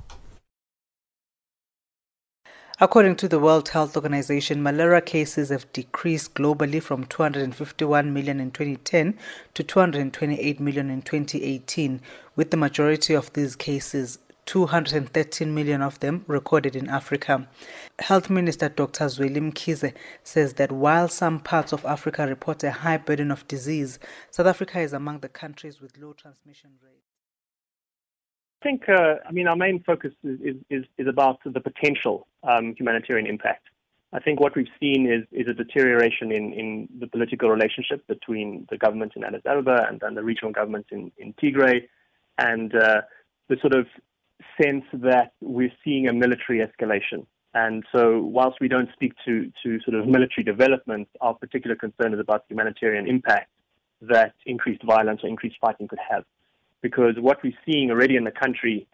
According 2.81 3.17
to 3.17 3.27
the 3.27 3.39
World 3.39 3.67
Health 3.67 3.97
Organization, 3.97 4.63
malaria 4.63 5.01
cases 5.01 5.49
have 5.49 5.71
decreased 5.73 6.33
globally 6.33 6.81
from 6.81 7.03
251 7.03 8.13
million 8.13 8.39
in 8.39 8.51
2010 8.51 9.17
to 9.53 9.63
228 9.63 10.61
million 10.61 10.89
in 10.89 11.01
2018, 11.01 11.99
with 12.37 12.51
the 12.51 12.57
majority 12.57 13.13
of 13.13 13.33
these 13.33 13.57
cases 13.57 14.19
213 14.49 15.53
million 15.53 15.79
of 15.83 15.99
them 15.99 16.25
recorded 16.25 16.75
in 16.75 16.89
Africa. 16.89 17.47
Health 17.99 18.31
Minister 18.31 18.67
Dr. 18.67 19.05
Zweli 19.05 19.37
Mkhize 19.37 19.93
says 20.23 20.55
that 20.55 20.71
while 20.71 21.07
some 21.07 21.39
parts 21.39 21.71
of 21.71 21.85
Africa 21.85 22.25
report 22.25 22.63
a 22.63 22.71
high 22.71 22.97
burden 22.97 23.29
of 23.29 23.47
disease, 23.47 23.99
South 24.31 24.47
Africa 24.47 24.79
is 24.79 24.91
among 24.91 25.19
the 25.19 25.29
countries 25.29 25.79
with 25.79 25.99
low 25.99 26.13
transmission 26.13 26.71
rates. 26.83 27.05
I 28.63 28.65
think, 28.65 28.89
uh, 28.89 29.17
I 29.23 29.31
mean, 29.31 29.47
our 29.47 29.55
main 29.55 29.83
focus 29.83 30.13
is, 30.23 30.55
is, 30.71 30.85
is 30.97 31.07
about 31.07 31.37
the 31.45 31.59
potential 31.59 32.25
um, 32.41 32.73
humanitarian 32.75 33.27
impact. 33.27 33.67
I 34.13 34.19
think 34.19 34.39
what 34.39 34.55
we've 34.55 34.65
seen 34.79 35.05
is, 35.07 35.27
is 35.31 35.47
a 35.47 35.53
deterioration 35.53 36.31
in, 36.31 36.53
in 36.53 36.89
the 36.99 37.05
political 37.05 37.51
relationship 37.51 38.07
between 38.07 38.65
the 38.71 38.79
government 38.79 39.13
in 39.15 39.23
Addis 39.23 39.43
Ababa 39.45 39.85
and, 39.87 40.01
and 40.01 40.17
the 40.17 40.23
regional 40.23 40.51
governments 40.51 40.89
in, 40.91 41.11
in 41.19 41.33
Tigray. 41.33 41.87
And 42.39 42.73
uh, 42.73 43.01
the 43.47 43.57
sort 43.61 43.75
of 43.75 43.85
sense 44.61 44.85
that 44.93 45.33
we're 45.41 45.71
seeing 45.83 46.07
a 46.07 46.13
military 46.13 46.59
escalation. 46.59 47.25
And 47.53 47.83
so, 47.91 48.21
whilst 48.21 48.57
we 48.61 48.67
don't 48.67 48.89
speak 48.93 49.13
to, 49.25 49.51
to 49.63 49.79
sort 49.81 49.99
of 49.99 50.07
military 50.07 50.43
developments, 50.43 51.09
our 51.19 51.33
particular 51.33 51.75
concern 51.75 52.13
is 52.13 52.19
about 52.19 52.47
the 52.47 52.53
humanitarian 52.53 53.07
impact 53.07 53.49
that 54.01 54.33
increased 54.45 54.83
violence 54.83 55.21
or 55.23 55.29
increased 55.29 55.57
fighting 55.59 55.87
could 55.87 55.99
have. 56.09 56.23
Because 56.81 57.15
what 57.19 57.39
we're 57.43 57.57
seeing 57.65 57.89
already 57.89 58.15
in 58.15 58.23
the 58.23 58.31
country 58.31 58.87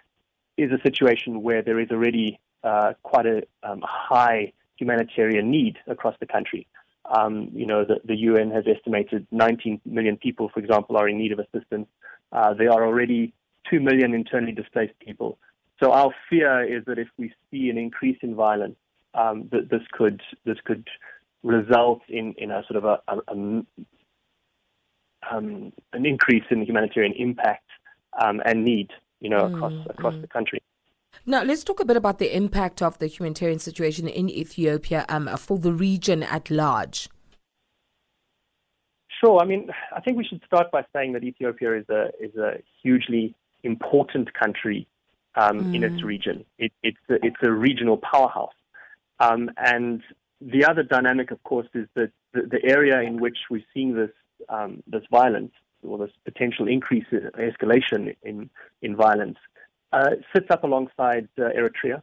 is 0.58 0.72
a 0.72 0.82
situation 0.82 1.44
where 1.44 1.62
there 1.62 1.80
is 1.80 1.90
already 1.92 2.40
uh, 2.64 2.94
quite 3.04 3.26
a 3.26 3.44
um, 3.64 3.82
high 3.84 4.54
humanitarian 4.78 5.52
need 5.52 5.78
across 5.88 6.16
the 6.20 6.26
country. 6.26 6.68
Um, 7.06 7.50
you 7.54 7.68
know, 7.68 7.86
the, 7.86 7.98
the, 8.04 8.16
UN 8.16 8.50
has 8.52 8.64
estimated 8.68 9.28
19 9.32 9.82
million 9.86 10.18
people, 10.18 10.50
for 10.52 10.60
example, 10.60 10.98
are 10.98 11.08
in 11.08 11.20
need 11.20 11.32
of 11.32 11.40
assistance. 11.40 11.88
Uh, 12.32 12.56
there 12.56 12.72
are 12.72 12.84
already 12.84 13.34
2 13.70 13.80
million 13.80 14.16
internally 14.16 14.54
displaced 14.54 14.98
people. 15.00 15.38
So 15.80 15.92
our 15.92 16.12
fear 16.30 16.64
is 16.64 16.86
that 16.86 16.98
if 16.98 17.08
we 17.18 17.34
see 17.52 17.70
an 17.70 17.78
increase 17.78 18.18
in 18.22 18.36
violence, 18.36 18.78
um, 19.14 19.50
that 19.52 19.70
this 19.70 19.82
could 19.92 20.22
this 20.46 20.58
could 20.64 20.88
result 21.44 22.02
in, 22.10 22.34
in 22.38 22.52
a 22.52 22.64
sort 22.70 22.84
of 22.84 22.86
a, 22.86 23.00
a, 23.08 23.18
a 23.28 23.34
um, 25.32 25.74
an 25.94 26.06
increase 26.06 26.44
in 26.50 26.64
humanitarian 26.64 27.14
impact 27.14 27.70
um, 28.22 28.42
and 28.46 28.64
need, 28.64 28.92
you 29.20 29.30
know, 29.30 29.46
across 29.46 29.74
mm, 29.74 29.90
across 29.90 30.14
mm. 30.14 30.22
the 30.22 30.28
country. 30.28 30.60
Now, 31.26 31.44
let's 31.44 31.64
talk 31.64 31.80
a 31.80 31.86
bit 31.86 31.98
about 31.98 32.20
the 32.20 32.36
impact 32.36 32.82
of 32.82 33.00
the 33.00 33.08
humanitarian 33.08 33.60
situation 33.60 34.08
in 34.08 34.30
Ethiopia 34.30 35.06
um, 35.10 35.28
for 35.38 35.58
the 35.58 35.74
region 35.74 36.24
at 36.24 36.52
large. 36.52 37.10
Sure. 39.24 39.40
I 39.40 39.46
mean, 39.46 39.70
I 39.96 40.02
think 40.02 40.18
we 40.18 40.26
should 40.26 40.42
start 40.46 40.70
by 40.72 40.84
saying 40.94 41.14
that 41.14 41.24
Ethiopia 41.24 41.78
is 41.78 41.90
a 41.90 42.12
is 42.20 42.36
a 42.36 42.62
hugely 42.82 43.34
important 43.64 44.34
country 44.34 44.88
um, 45.36 45.66
mm. 45.66 45.76
in 45.76 45.84
its 45.84 46.02
mm. 46.02 46.06
region. 46.06 46.46
It, 46.58 46.72
it's 46.84 46.98
a, 47.10 47.16
it's 47.24 47.42
a 47.44 47.52
regional 47.52 47.98
powerhouse, 47.98 48.54
um, 49.20 49.52
and 49.58 50.02
the 50.42 50.66
other 50.66 50.84
dynamic, 50.84 51.32
of 51.32 51.42
course, 51.44 51.68
is 51.74 51.88
that 51.96 52.12
the, 52.34 52.42
the 52.42 52.64
area 52.64 53.02
in 53.02 53.20
which 53.20 53.38
we're 53.50 53.64
seeing 53.74 53.96
this 53.96 54.12
um, 54.50 54.84
this 54.88 55.04
violence 55.10 55.54
or 55.84 55.98
this 55.98 56.12
potential 56.24 56.68
increase 56.68 57.06
in 57.12 57.30
escalation 57.40 58.16
in 58.24 58.50
in 58.82 58.96
violence 58.96 59.38
uh, 59.94 60.12
sits 60.36 60.48
up 60.50 60.64
alongside 60.64 61.28
uh, 61.38 61.44
Eritrea, 61.44 62.02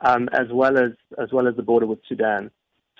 um, 0.00 0.28
as 0.32 0.48
well 0.50 0.78
as 0.78 0.92
as 1.18 1.30
well 1.32 1.46
as 1.48 1.56
the 1.56 1.62
border 1.62 1.86
with 1.86 1.98
Sudan. 2.08 2.50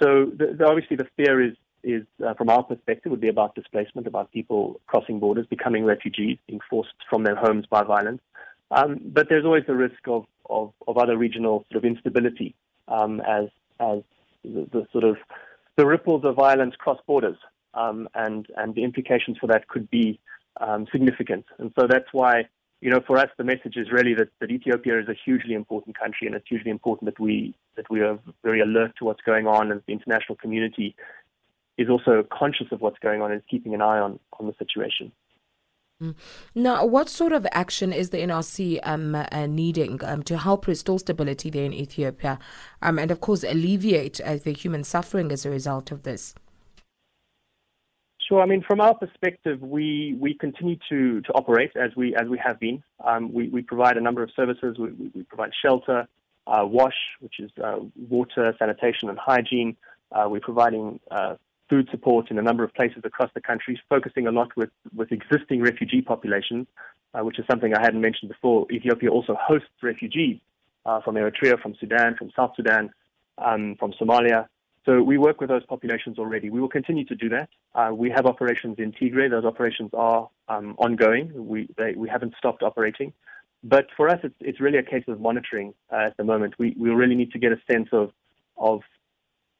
So 0.03 0.27
the, 0.37 0.55
the, 0.59 0.67
obviously 0.67 0.97
the 0.97 1.07
fear 1.17 1.43
is 1.43 1.55
is 1.83 2.03
uh, 2.27 2.35
from 2.35 2.49
our 2.49 2.63
perspective 2.63 3.11
would 3.11 3.21
be 3.21 3.29
about 3.29 3.55
displacement, 3.55 4.07
about 4.07 4.33
people 4.33 4.81
crossing 4.87 5.21
borders, 5.21 5.47
becoming 5.47 5.85
refugees, 5.85 6.39
being 6.47 6.61
forced 6.69 6.95
from 7.11 7.25
their 7.25 7.37
homes 7.37 7.67
by 7.67 7.83
violence. 7.83 8.23
Um, 8.71 9.01
but 9.05 9.29
there's 9.29 9.45
always 9.45 9.65
the 9.67 9.77
risk 9.77 10.07
of, 10.07 10.25
of, 10.49 10.73
of 10.89 10.99
other 10.99 11.17
regional 11.17 11.65
sort 11.71 11.85
of 11.85 11.89
instability 11.89 12.55
um, 12.89 13.21
as 13.21 13.49
as 13.81 14.01
the, 14.45 14.69
the, 14.73 14.87
sort 14.93 15.05
of 15.05 15.17
the 15.77 15.87
ripples 15.87 16.25
of 16.25 16.37
violence 16.37 16.75
cross 16.77 16.99
borders, 17.07 17.37
um, 17.75 18.09
and 18.15 18.47
and 18.57 18.75
the 18.75 18.85
implications 18.85 19.39
for 19.39 19.47
that 19.49 19.69
could 19.69 19.91
be 19.91 20.21
um, 20.61 20.87
significant. 20.93 21.45
And 21.59 21.73
so 21.79 21.87
that's 21.87 22.09
why 22.13 22.45
you 22.85 22.91
know, 22.91 23.01
for 23.07 23.17
us, 23.17 23.31
the 23.39 23.45
message 23.45 23.77
is 23.77 23.91
really 23.91 24.13
that, 24.13 24.29
that 24.41 24.51
Ethiopia 24.51 25.01
is 25.01 25.09
a 25.09 25.15
hugely 25.25 25.55
important 25.55 25.99
country, 25.99 26.27
and 26.27 26.37
it's 26.37 26.47
hugely 26.47 26.71
important 26.71 27.07
that 27.07 27.19
we 27.19 27.55
that 27.77 27.89
we 27.89 28.03
are 28.03 28.19
very 28.43 28.61
alert 28.61 28.93
to 28.99 29.07
what's 29.07 29.23
going 29.23 29.47
on, 29.47 29.73
and 29.73 29.81
the 29.87 29.93
international 29.95 30.37
community 30.37 30.95
is 31.79 31.89
also 31.89 32.23
conscious 32.31 32.67
of 32.73 32.83
what's 32.83 32.99
going 32.99 33.23
on 33.23 33.33
and 33.33 33.41
is 33.41 33.47
keeping 33.51 33.73
an 33.73 33.81
eye 33.81 33.99
on 33.99 34.21
on 34.39 34.47
the 34.47 34.55
situation. 34.59 35.11
Mm. 36.03 36.15
Now, 36.57 36.85
what 36.85 37.09
sort 37.09 37.33
of 37.33 37.47
action 37.53 37.93
is 37.93 38.11
the 38.11 38.19
NRC 38.19 38.81
um, 38.83 39.15
uh, 39.15 39.47
needing 39.47 40.01
um, 40.05 40.23
to 40.25 40.37
help 40.37 40.67
restore 40.67 40.99
stability 40.99 41.51
there 41.51 41.65
in 41.65 41.73
Ethiopia, 41.73 42.39
um, 42.83 42.99
and 42.99 43.11
of 43.11 43.21
course 43.21 43.45
alleviate 43.45 44.21
uh, 44.21 44.37
the 44.37 44.53
human 44.53 44.83
suffering 44.83 45.31
as 45.31 45.47
a 45.47 45.51
result 45.51 45.93
of 45.93 46.03
this? 46.03 46.35
Sure. 48.29 48.41
I 48.41 48.47
mean, 48.47 48.65
from 48.67 48.81
our 48.81 48.95
perspective, 48.95 49.61
we, 49.61 50.17
we 50.19 50.35
continue 50.35 50.77
to, 50.89 51.21
to 51.21 51.33
operate 51.35 51.73
as 51.77 51.91
we 51.95 52.17
as 52.17 52.27
we 52.27 52.39
have 52.39 52.59
been. 52.59 52.83
Um, 53.05 53.33
we, 53.33 53.49
we 53.49 53.63
provide 53.63 53.97
a 53.99 54.01
number 54.01 54.23
of 54.23 54.31
services. 54.35 54.79
We, 54.79 54.91
we 55.15 55.23
provide 55.25 55.51
shelter, 55.63 56.09
uh, 56.47 56.65
WASH, 56.65 56.97
which 57.21 57.35
is 57.39 57.51
uh, 57.63 57.77
water, 58.09 58.55
sanitation, 58.59 59.11
and 59.11 59.19
hygiene. 59.19 59.77
Uh, 60.11 60.27
we're 60.29 60.41
providing 60.41 61.01
uh, 61.11 61.35
food 61.69 61.89
support 61.91 62.31
in 62.31 62.39
a 62.39 62.43
number 62.43 62.65
of 62.65 62.73
places 62.75 63.03
across 63.05 63.31
the 63.35 63.41
country, 63.41 63.81
focusing 63.89 64.27
a 64.27 64.31
lot 64.31 64.49
with, 64.57 64.71
with 64.95 65.11
existing 65.13 65.63
refugee 65.63 66.03
populations, 66.03 66.67
uh, 67.15 67.21
which 67.25 67.39
is 67.39 67.45
something 67.51 67.75
I 67.75 67.81
hadn't 67.81 68.01
mentioned 68.01 68.31
before. 68.31 68.67
Ethiopia 68.71 69.11
also 69.11 69.37
hosts 69.41 69.69
refugees 69.83 70.39
uh, 70.87 71.01
from 71.01 71.15
Eritrea, 71.15 71.61
from 71.61 71.75
Sudan, 71.81 72.15
from 72.17 72.31
South 72.37 72.53
Sudan, 72.57 72.91
um, 73.39 73.77
from 73.79 73.93
Somalia. 73.93 74.47
So 74.85 75.03
we 75.03 75.17
work 75.17 75.41
with 75.41 75.49
those 75.49 75.65
populations 75.65 76.19
already. 76.19 76.51
We 76.51 76.61
will 76.61 76.69
continue 76.69 77.07
to 77.07 77.15
do 77.15 77.31
that. 77.31 77.49
Uh, 77.75 77.91
we 77.95 78.11
have 78.11 78.27
operations 78.27 78.77
in 78.79 78.93
Tigray. 78.93 79.31
Those 79.31 79.47
operations 79.47 79.91
are 79.95 80.29
um, 80.49 80.75
ongoing. 80.79 81.33
We, 81.35 81.69
they, 81.79 81.93
we 81.97 82.09
haven't 82.09 82.35
stopped 82.37 82.63
operating. 82.63 83.15
But 83.63 83.87
for 83.97 84.11
us, 84.11 84.21
it's, 84.23 84.35
it's 84.41 84.61
really 84.61 84.77
a 84.77 84.83
case 84.83 85.05
of 85.09 85.21
monitoring 85.21 85.73
uh, 85.91 86.09
at 86.09 86.17
the 86.19 86.25
moment. 86.25 86.55
We, 86.59 86.77
we 86.79 86.91
really 86.91 87.15
need 87.15 87.33
to 87.33 87.39
get 87.39 87.51
a 87.51 87.59
sense 87.71 87.89
of, 87.93 88.11
of 88.59 88.83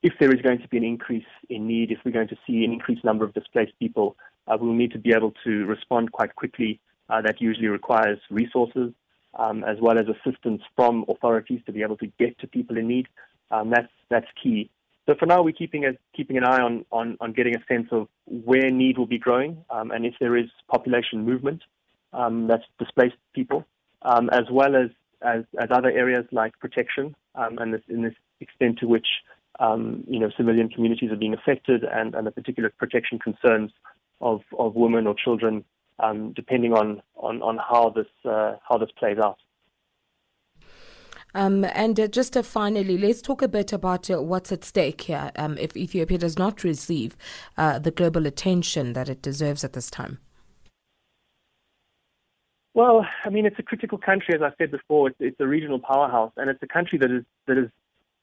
if 0.05 0.13
there 0.21 0.31
is 0.31 0.43
going 0.43 0.61
to 0.61 0.69
be 0.69 0.77
an 0.77 0.85
increase 0.85 1.25
in 1.49 1.67
need, 1.67 1.91
if 1.91 1.99
we're 2.05 2.13
going 2.13 2.29
to 2.29 2.37
see 2.47 2.63
an 2.63 2.73
increased 2.73 3.03
number 3.05 3.25
of 3.25 3.33
displaced 3.33 3.73
people, 3.79 4.17
uh, 4.47 4.57
we'll 4.61 4.75
need 4.75 4.93
to 4.93 4.99
be 4.99 5.15
able 5.17 5.33
to 5.43 5.65
respond 5.65 6.13
quite 6.13 6.37
quickly. 6.37 6.79
Uh, 7.09 7.23
that 7.23 7.41
usually 7.41 7.69
requires 7.69 8.19
resources 8.31 8.93
um, 9.39 9.65
as 9.65 9.79
well 9.81 9.99
as 9.99 10.05
assistance 10.07 10.61
from 10.77 11.07
authorities 11.09 11.61
to 11.65 11.73
be 11.73 11.83
able 11.83 11.97
to 11.97 12.07
get 12.19 12.39
to 12.39 12.47
people 12.47 12.77
in 12.77 12.87
need. 12.87 13.07
Um, 13.51 13.71
that's, 13.71 13.93
that's 14.11 14.27
key. 14.43 14.71
So 15.09 15.15
for 15.19 15.25
now, 15.25 15.43
we're 15.43 15.53
keeping 15.53 15.87
a, 15.87 15.93
keeping 16.15 16.37
an 16.37 16.45
eye 16.45 16.61
on, 16.61 16.85
on, 16.93 17.17
on 17.21 17.33
getting 17.33 17.57
a 17.57 17.65
sense 17.67 17.89
of 17.91 18.09
where 18.27 18.71
need 18.71 18.99
will 18.99 19.07
be 19.07 19.19
growing 19.19 19.65
um, 19.71 19.91
and 19.91 20.05
if 20.05 20.15
there 20.21 20.37
is 20.37 20.51
population 20.71 21.25
movement 21.25 21.63
um, 22.13 22.47
that's 22.47 22.65
displaced 22.79 23.17
people, 23.35 23.65
um, 24.03 24.29
as 24.31 24.45
well 24.51 24.77
as, 24.77 24.91
as, 25.23 25.45
as 25.59 25.69
other 25.71 25.91
areas 25.91 26.27
like 26.31 26.59
protection 26.59 27.15
um, 27.35 27.57
and 27.59 27.73
this, 27.73 27.83
in 27.89 28.03
this 28.03 28.15
extent 28.41 28.79
to 28.81 28.87
which 28.87 29.07
um, 29.61 30.05
you 30.09 30.19
know 30.19 30.31
civilian 30.37 30.69
communities 30.69 31.11
are 31.11 31.17
being 31.17 31.35
affected 31.35 31.85
and, 31.85 32.15
and 32.15 32.27
the 32.27 32.31
particular 32.31 32.73
protection 32.79 33.19
concerns 33.19 33.71
of, 34.21 34.41
of 34.59 34.75
women 34.75 35.07
or 35.07 35.15
children, 35.15 35.65
um, 35.99 36.33
depending 36.33 36.73
on, 36.73 37.03
on, 37.17 37.43
on 37.43 37.59
how 37.59 37.91
this 37.91 38.07
uh, 38.25 38.57
how 38.69 38.79
this 38.79 38.91
plays 38.99 39.19
out. 39.19 39.39
Um, 41.37 41.65
and 41.65 41.99
uh, 41.99 42.07
just 42.07 42.37
uh, 42.37 42.43
finally, 42.43 42.97
let's 42.97 43.21
talk 43.21 43.43
a 43.43 43.49
bit 43.49 43.73
about 43.73 44.09
uh, 44.09 44.23
what's 44.23 44.53
at 44.53 44.65
stake 44.65 45.03
here 45.03 45.33
um, 45.37 45.59
if 45.59 45.77
Ethiopia 45.77 46.17
does 46.17 46.39
not 46.39 46.63
receive 46.63 47.17
uh, 47.59 47.81
the 47.81 47.91
global 47.91 48.25
attention 48.27 48.93
that 48.93 49.09
it 49.09 49.21
deserves 49.21 49.65
at 49.65 49.73
this 49.73 49.91
time. 49.91 50.19
Well, 52.73 53.05
I 53.25 53.31
mean, 53.31 53.47
it's 53.47 53.59
a 53.59 53.65
critical 53.65 53.99
country, 53.99 54.35
as 54.35 54.43
I 54.43 54.53
said 54.59 54.71
before. 54.71 55.09
It's, 55.09 55.17
it's 55.21 55.41
a 55.41 55.47
regional 55.47 55.81
powerhouse, 55.81 56.33
and 56.37 56.49
it's 56.51 56.63
a 56.63 56.69
country 56.69 56.99
that 56.99 57.11
is 57.11 57.25
that 57.47 57.57
has 57.57 57.69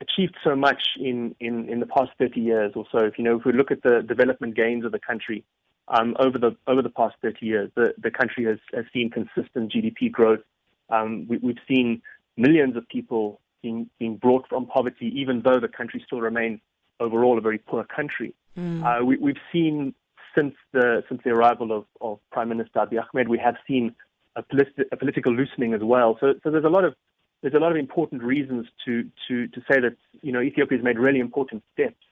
achieved 0.02 0.36
so 0.44 0.56
much 0.56 0.82
in, 1.00 1.36
in, 1.40 1.70
in 1.70 1.80
the 1.80 1.86
past 1.86 2.12
30 2.20 2.40
years 2.40 2.74
or 2.76 2.86
so. 2.92 3.00
If 3.00 3.18
you 3.18 3.24
know, 3.24 3.38
if 3.38 3.46
we 3.46 3.54
look 3.54 3.72
at 3.72 3.84
the 3.84 4.02
development 4.02 4.56
gains 4.56 4.84
of 4.84 4.92
the 4.92 5.00
country 5.00 5.46
um, 5.88 6.16
over 6.20 6.38
the 6.38 6.56
over 6.68 6.82
the 6.82 6.90
past 6.90 7.16
30 7.22 7.46
years, 7.46 7.72
the, 7.76 7.94
the 7.98 8.12
country 8.12 8.46
has, 8.46 8.60
has 8.74 8.86
seen 8.92 9.10
consistent 9.10 9.72
GDP 9.72 10.12
growth. 10.12 10.42
Um, 10.90 11.28
we, 11.28 11.38
we've 11.38 11.60
seen 11.68 12.02
millions 12.36 12.76
of 12.76 12.88
people 12.90 13.40
being, 13.62 13.90
being 14.00 14.18
brought 14.18 14.48
from 14.50 14.66
poverty, 14.66 15.12
even 15.16 15.42
though 15.42 15.60
the 15.60 15.68
country 15.68 16.04
still 16.06 16.20
remains 16.20 16.60
overall 17.00 17.38
a 17.38 17.42
very 17.42 17.60
poor 17.60 17.84
country. 17.84 18.34
Mm. 18.58 18.84
Uh, 18.84 19.06
we, 19.06 19.18
have 19.28 19.38
seen 19.52 19.94
since 20.36 20.56
the 20.74 21.04
since 21.08 21.22
the 21.24 21.32
arrival 21.32 21.72
of, 21.72 21.86
of 22.02 22.20
Prime 22.32 22.50
Minister 22.50 22.80
Abiy 22.80 23.02
Ahmed, 23.02 23.28
we 23.28 23.38
have 23.38 23.56
seen 23.68 23.96
a, 24.36 24.44
politi- 24.44 24.86
a, 24.92 24.98
political 24.98 25.34
loosening 25.34 25.74
as 25.74 25.82
well. 25.82 26.18
So, 26.20 26.34
so 26.44 26.52
there's 26.52 26.66
a 26.66 26.70
lot 26.70 26.86
of 26.86 26.96
there's 27.42 27.54
a 27.54 27.60
lot 27.60 27.72
of 27.72 27.78
important 27.78 28.24
reasons 28.24 28.68
to 28.86 29.10
to 29.28 29.48
to 29.48 29.62
say 29.70 29.80
that 29.80 29.96
you 30.22 30.32
know 30.32 30.42
Ethiopia 30.42 30.78
has 30.78 30.84
made 30.84 31.00
really 31.00 31.20
important 31.20 31.64
steps, 31.74 32.04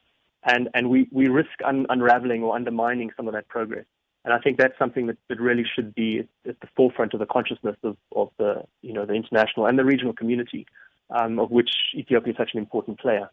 and 0.43 0.69
and 0.73 0.89
we 0.89 1.07
we 1.11 1.27
risk 1.27 1.49
un- 1.65 1.85
unraveling 1.89 2.43
or 2.43 2.55
undermining 2.55 3.11
some 3.15 3.27
of 3.27 3.33
that 3.33 3.47
progress. 3.47 3.85
And 4.25 4.33
I 4.33 4.39
think 4.39 4.57
that's 4.57 4.77
something 4.77 5.07
that, 5.07 5.17
that 5.29 5.39
really 5.39 5.65
should 5.75 5.95
be 5.95 6.27
at 6.45 6.59
the 6.59 6.67
forefront 6.75 7.13
of 7.13 7.21
the 7.21 7.25
consciousness 7.25 7.77
of, 7.83 7.95
of 8.13 8.29
the, 8.37 8.63
you 8.81 8.91
know, 8.91 9.05
the 9.05 9.13
international 9.13 9.65
and 9.65 9.79
the 9.79 9.85
regional 9.85 10.11
community, 10.11 10.67
um, 11.09 11.39
of 11.39 11.51
which 11.51 11.71
Ethiopia 11.95 12.33
is 12.33 12.37
such 12.37 12.49
an 12.53 12.59
important 12.59 12.99
player. 12.99 13.29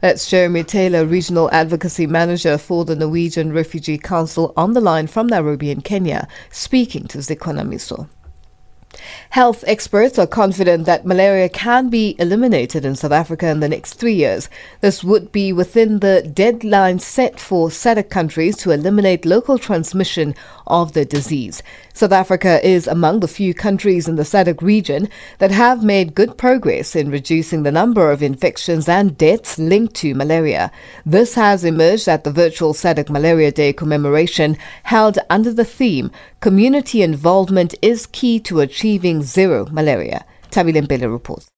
That's 0.00 0.30
Jeremy 0.30 0.62
Taylor, 0.62 1.04
Regional 1.04 1.50
Advocacy 1.50 2.06
Manager 2.06 2.56
for 2.58 2.84
the 2.84 2.94
Norwegian 2.94 3.52
Refugee 3.52 3.98
Council, 3.98 4.52
on 4.56 4.72
the 4.72 4.80
line 4.80 5.08
from 5.08 5.26
Nairobi 5.26 5.70
in 5.70 5.80
Kenya, 5.80 6.28
speaking 6.50 7.08
to 7.08 7.18
Zikonamiso. 7.18 8.08
Health 9.30 9.64
experts 9.66 10.18
are 10.18 10.26
confident 10.26 10.86
that 10.86 11.04
malaria 11.04 11.48
can 11.48 11.88
be 11.88 12.14
eliminated 12.18 12.84
in 12.84 12.94
South 12.94 13.12
Africa 13.12 13.48
in 13.48 13.60
the 13.60 13.68
next 13.68 13.94
three 13.94 14.14
years. 14.14 14.48
This 14.80 15.02
would 15.02 15.32
be 15.32 15.52
within 15.52 16.00
the 16.00 16.22
deadline 16.22 16.98
set 16.98 17.40
for 17.40 17.68
SADC 17.68 18.10
countries 18.10 18.56
to 18.58 18.70
eliminate 18.70 19.26
local 19.26 19.58
transmission 19.58 20.34
of 20.66 20.92
the 20.92 21.04
disease. 21.04 21.62
South 21.92 22.12
Africa 22.12 22.64
is 22.66 22.86
among 22.86 23.20
the 23.20 23.28
few 23.28 23.54
countries 23.54 24.08
in 24.08 24.16
the 24.16 24.22
SADC 24.22 24.62
region 24.62 25.08
that 25.38 25.50
have 25.50 25.84
made 25.84 26.14
good 26.14 26.36
progress 26.38 26.96
in 26.96 27.10
reducing 27.10 27.62
the 27.62 27.72
number 27.72 28.10
of 28.10 28.22
infections 28.22 28.88
and 28.88 29.16
deaths 29.18 29.58
linked 29.58 29.94
to 29.94 30.14
malaria. 30.14 30.72
This 31.06 31.34
has 31.34 31.64
emerged 31.64 32.08
at 32.08 32.24
the 32.24 32.32
virtual 32.32 32.72
SADC 32.72 33.10
Malaria 33.10 33.52
Day 33.52 33.72
commemoration 33.72 34.56
held 34.84 35.18
under 35.30 35.52
the 35.52 35.64
theme 35.64 36.10
Community 36.44 37.00
Involvement 37.00 37.74
is 37.80 38.04
Key 38.04 38.38
to 38.40 38.60
Achieving 38.60 39.22
Zero 39.22 39.66
Malaria. 39.72 40.26
Tabile 40.50 40.82
Mpele 40.82 41.10
reports. 41.10 41.48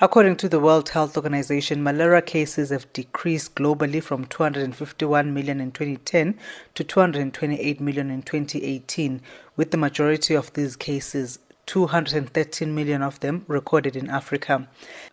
According 0.00 0.34
to 0.38 0.48
the 0.48 0.58
World 0.58 0.88
Health 0.88 1.16
Organization, 1.16 1.80
malaria 1.80 2.22
cases 2.22 2.70
have 2.70 2.92
decreased 2.92 3.54
globally 3.54 4.02
from 4.02 4.24
251 4.24 5.32
million 5.32 5.60
in 5.60 5.70
2010 5.70 6.36
to 6.74 6.82
228 6.82 7.80
million 7.80 8.10
in 8.10 8.22
2018, 8.22 9.20
with 9.56 9.70
the 9.70 9.76
majority 9.76 10.34
of 10.34 10.52
these 10.54 10.74
cases 10.74 11.38
213 11.66 12.74
million 12.74 13.00
of 13.00 13.20
them 13.20 13.44
recorded 13.46 13.94
in 13.94 14.10
Africa. 14.10 14.68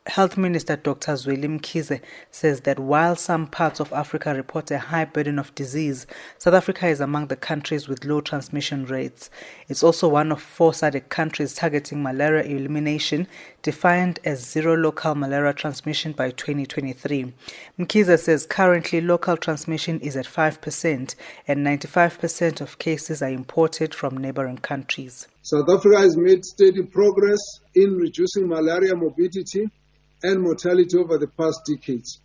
Health 0.09 0.37
Minister 0.37 0.75
Dr. 0.75 1.11
Zweli 1.13 1.59
Mkhize 1.59 2.01
says 2.31 2.61
that 2.61 2.79
while 2.79 3.15
some 3.15 3.45
parts 3.45 3.79
of 3.79 3.93
Africa 3.93 4.33
report 4.33 4.71
a 4.71 4.79
high 4.79 5.05
burden 5.05 5.37
of 5.37 5.53
disease, 5.53 6.07
South 6.39 6.55
Africa 6.55 6.87
is 6.87 6.99
among 6.99 7.27
the 7.27 7.35
countries 7.35 7.87
with 7.87 8.03
low 8.03 8.19
transmission 8.19 8.85
rates. 8.85 9.29
It's 9.67 9.83
also 9.83 10.07
one 10.07 10.31
of 10.31 10.41
four 10.41 10.71
SADC 10.71 11.09
countries 11.09 11.53
targeting 11.53 12.01
malaria 12.01 12.41
elimination, 12.43 13.27
defined 13.61 14.19
as 14.25 14.43
zero 14.43 14.75
local 14.75 15.13
malaria 15.13 15.53
transmission 15.53 16.13
by 16.13 16.31
2023. 16.31 17.31
Mkhize 17.77 18.19
says 18.19 18.47
currently 18.47 19.01
local 19.01 19.37
transmission 19.37 19.99
is 19.99 20.17
at 20.17 20.25
5% 20.25 21.15
and 21.47 21.67
95% 21.67 22.61
of 22.61 22.79
cases 22.79 23.21
are 23.21 23.29
imported 23.29 23.93
from 23.93 24.17
neighboring 24.17 24.57
countries. 24.57 25.27
South 25.43 25.69
Africa 25.69 25.99
has 25.99 26.17
made 26.17 26.43
steady 26.43 26.81
progress 26.81 27.39
in 27.75 27.95
reducing 27.95 28.47
malaria 28.47 28.95
morbidity 28.95 29.69
and 30.23 30.41
mortality 30.41 30.97
over 30.97 31.17
the 31.17 31.27
past 31.27 31.59
decades. 31.65 32.21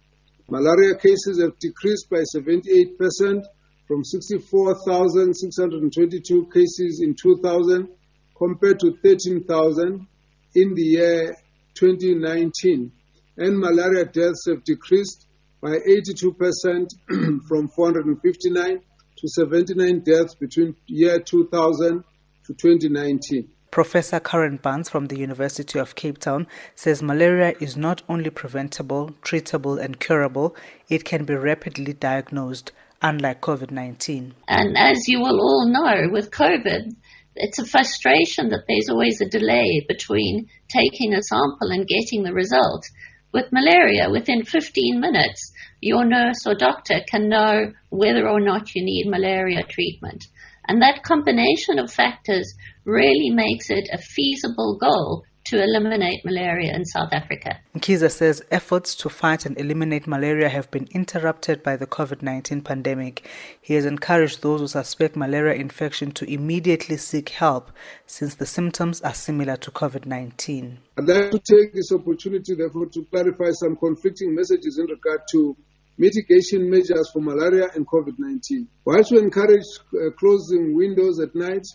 Malaria 0.48 0.94
cases 0.96 1.40
have 1.40 1.58
decreased 1.58 2.08
by 2.10 2.22
78% 2.36 3.44
from 3.86 4.02
64,622 4.04 6.50
cases 6.52 7.00
in 7.02 7.14
2000 7.14 7.88
compared 8.36 8.80
to 8.80 8.94
13,000 9.02 10.06
in 10.54 10.74
the 10.74 10.82
year 10.82 11.34
2019. 11.74 12.92
And 13.36 13.58
malaria 13.58 14.04
deaths 14.04 14.46
have 14.48 14.62
decreased 14.64 15.26
by 15.60 15.78
82% 15.78 16.88
from 17.48 17.68
459 17.68 18.80
to 19.16 19.28
79 19.28 20.00
deaths 20.00 20.34
between 20.34 20.74
year 20.86 21.20
2000 21.20 22.04
to 22.46 22.54
2019. 22.54 23.48
Professor 23.74 24.20
Karen 24.20 24.58
Barnes 24.58 24.88
from 24.88 25.06
the 25.06 25.18
University 25.18 25.80
of 25.80 25.96
Cape 25.96 26.18
Town 26.18 26.46
says 26.76 27.02
malaria 27.02 27.54
is 27.58 27.76
not 27.76 28.02
only 28.08 28.30
preventable, 28.30 29.16
treatable, 29.22 29.82
and 29.82 29.98
curable, 29.98 30.54
it 30.88 31.04
can 31.04 31.24
be 31.24 31.34
rapidly 31.34 31.92
diagnosed, 31.92 32.70
unlike 33.02 33.40
COVID 33.40 33.72
19. 33.72 34.32
And 34.46 34.78
as 34.78 35.08
you 35.08 35.18
will 35.18 35.40
all 35.40 35.66
know, 35.66 36.08
with 36.12 36.30
COVID, 36.30 36.94
it's 37.34 37.58
a 37.58 37.66
frustration 37.66 38.50
that 38.50 38.62
there's 38.68 38.88
always 38.88 39.20
a 39.20 39.28
delay 39.28 39.84
between 39.88 40.48
taking 40.68 41.12
a 41.12 41.20
sample 41.20 41.72
and 41.72 41.84
getting 41.88 42.22
the 42.22 42.32
result. 42.32 42.88
With 43.32 43.50
malaria, 43.50 44.08
within 44.08 44.44
15 44.44 45.00
minutes, 45.00 45.52
your 45.80 46.04
nurse 46.04 46.46
or 46.46 46.54
doctor 46.54 47.00
can 47.10 47.28
know 47.28 47.72
whether 47.88 48.28
or 48.28 48.38
not 48.38 48.76
you 48.76 48.84
need 48.84 49.08
malaria 49.08 49.64
treatment. 49.64 50.26
And 50.66 50.80
that 50.82 51.02
combination 51.02 51.78
of 51.78 51.92
factors 51.92 52.54
really 52.84 53.30
makes 53.30 53.70
it 53.70 53.88
a 53.92 53.98
feasible 53.98 54.78
goal 54.78 55.24
to 55.44 55.62
eliminate 55.62 56.24
malaria 56.24 56.74
in 56.74 56.84
South 56.86 57.12
Africa. 57.12 57.60
Mkhize 57.76 58.10
says 58.10 58.42
efforts 58.50 58.94
to 58.96 59.10
fight 59.10 59.44
and 59.44 59.58
eliminate 59.58 60.06
malaria 60.06 60.48
have 60.48 60.70
been 60.70 60.88
interrupted 60.92 61.62
by 61.62 61.76
the 61.76 61.86
COVID 61.86 62.22
19 62.22 62.62
pandemic. 62.62 63.28
He 63.60 63.74
has 63.74 63.84
encouraged 63.84 64.42
those 64.42 64.60
who 64.60 64.68
suspect 64.68 65.16
malaria 65.16 65.54
infection 65.54 66.12
to 66.12 66.30
immediately 66.32 66.96
seek 66.96 67.28
help 67.28 67.70
since 68.06 68.34
the 68.34 68.46
symptoms 68.46 69.02
are 69.02 69.12
similar 69.14 69.56
to 69.58 69.70
COVID 69.70 70.06
19. 70.06 70.78
I'd 70.96 71.04
like 71.04 71.30
to 71.30 71.38
take 71.38 71.74
this 71.74 71.92
opportunity, 71.92 72.54
therefore, 72.54 72.86
to 72.86 73.04
clarify 73.10 73.50
some 73.50 73.76
conflicting 73.76 74.34
messages 74.34 74.78
in 74.78 74.86
regard 74.86 75.20
to 75.32 75.56
mitigation 75.98 76.70
measures 76.70 77.10
for 77.12 77.20
malaria 77.20 77.68
and 77.74 77.86
COVID-19. 77.86 78.66
Whilst 78.84 79.12
we 79.12 79.18
encourage 79.18 79.66
uh, 79.94 80.10
closing 80.18 80.74
windows 80.74 81.20
at 81.20 81.34
night 81.34 81.66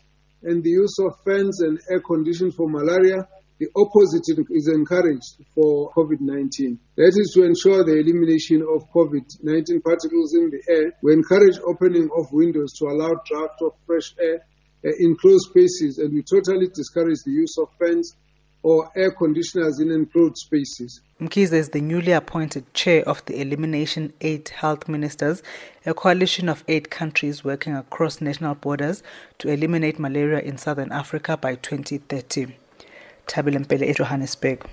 and 0.44 0.64
the 0.64 0.70
use 0.70 0.96
of 1.00 1.14
fans 1.26 1.62
and 1.62 1.80
air 1.90 2.02
conditioning 2.02 2.52
for 2.52 2.70
malaria, 2.70 3.28
the 3.60 3.68
opposite 3.76 4.24
is 4.52 4.72
encouraged 4.74 5.44
for 5.54 5.92
COVID-19. 5.92 6.80
That 6.96 7.12
is 7.12 7.32
to 7.36 7.44
ensure 7.44 7.84
the 7.84 8.00
elimination 8.00 8.64
of 8.64 8.88
COVID-19 8.96 9.84
particles 9.84 10.34
in 10.34 10.50
the 10.50 10.64
air. 10.70 10.94
We 11.04 11.12
encourage 11.12 11.60
opening 11.68 12.10
of 12.16 12.32
windows 12.32 12.72
to 12.80 12.86
allow 12.86 13.20
draft 13.28 13.60
of 13.62 13.74
fresh 13.86 14.16
air 14.18 14.46
uh, 14.86 14.92
in 15.00 15.18
closed 15.20 15.52
spaces, 15.52 15.98
and 16.00 16.14
we 16.14 16.24
totally 16.24 16.68
discourage 16.74 17.20
the 17.26 17.36
use 17.36 17.56
of 17.60 17.68
fans 17.78 18.16
or 18.64 18.92
air 18.96 19.12
conditioners 19.12 19.80
in 19.80 19.92
enclosed 19.92 20.38
spaces. 20.38 21.02
Mkhize 21.22 21.54
is 21.54 21.70
the 21.70 21.82
newly 21.82 22.12
appointed 22.12 22.74
chair 22.74 23.08
of 23.08 23.24
the 23.26 23.42
Elimination 23.42 24.14
8 24.22 24.50
Health 24.50 24.88
Ministers, 24.88 25.44
a 25.86 25.94
coalition 25.94 26.48
of 26.50 26.64
eight 26.68 26.90
countries 26.90 27.44
working 27.44 27.76
across 27.76 28.22
national 28.22 28.56
borders 28.56 29.04
to 29.40 29.50
eliminate 29.50 30.00
malaria 30.00 30.40
in 30.40 30.58
southern 30.58 30.92
Africa 30.92 31.36
by 31.36 31.56
2030. 31.56 32.56
Tabile 33.28 33.66
Mpele, 33.66 33.96
Johannesburg. 33.96 34.66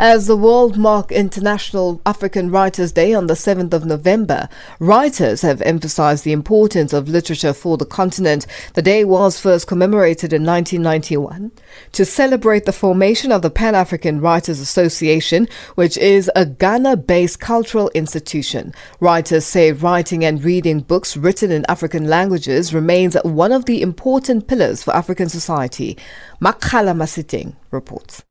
As 0.00 0.28
the 0.28 0.36
world 0.36 0.78
mark 0.78 1.10
International 1.10 2.00
African 2.06 2.52
Writers 2.52 2.92
Day 2.92 3.14
on 3.14 3.26
the 3.26 3.34
7th 3.34 3.72
of 3.72 3.84
November, 3.84 4.48
writers 4.78 5.42
have 5.42 5.60
emphasized 5.62 6.22
the 6.22 6.30
importance 6.30 6.92
of 6.92 7.08
literature 7.08 7.52
for 7.52 7.76
the 7.76 7.84
continent. 7.84 8.46
The 8.74 8.80
day 8.80 9.04
was 9.04 9.40
first 9.40 9.66
commemorated 9.66 10.32
in 10.32 10.46
1991 10.46 11.50
to 11.90 12.04
celebrate 12.04 12.64
the 12.64 12.72
formation 12.72 13.32
of 13.32 13.42
the 13.42 13.50
Pan 13.50 13.74
African 13.74 14.20
Writers 14.20 14.60
Association, 14.60 15.48
which 15.74 15.98
is 15.98 16.30
a 16.36 16.46
Ghana 16.46 16.98
based 16.98 17.40
cultural 17.40 17.90
institution. 17.92 18.72
Writers 19.00 19.46
say 19.46 19.72
writing 19.72 20.24
and 20.24 20.44
reading 20.44 20.78
books 20.78 21.16
written 21.16 21.50
in 21.50 21.66
African 21.68 22.06
languages 22.06 22.72
remains 22.72 23.16
one 23.24 23.50
of 23.50 23.64
the 23.64 23.82
important 23.82 24.46
pillars 24.46 24.80
for 24.80 24.94
African 24.94 25.28
society. 25.28 25.98
Makhala 26.40 26.94
Masiting 26.96 27.56
reports. 27.72 28.22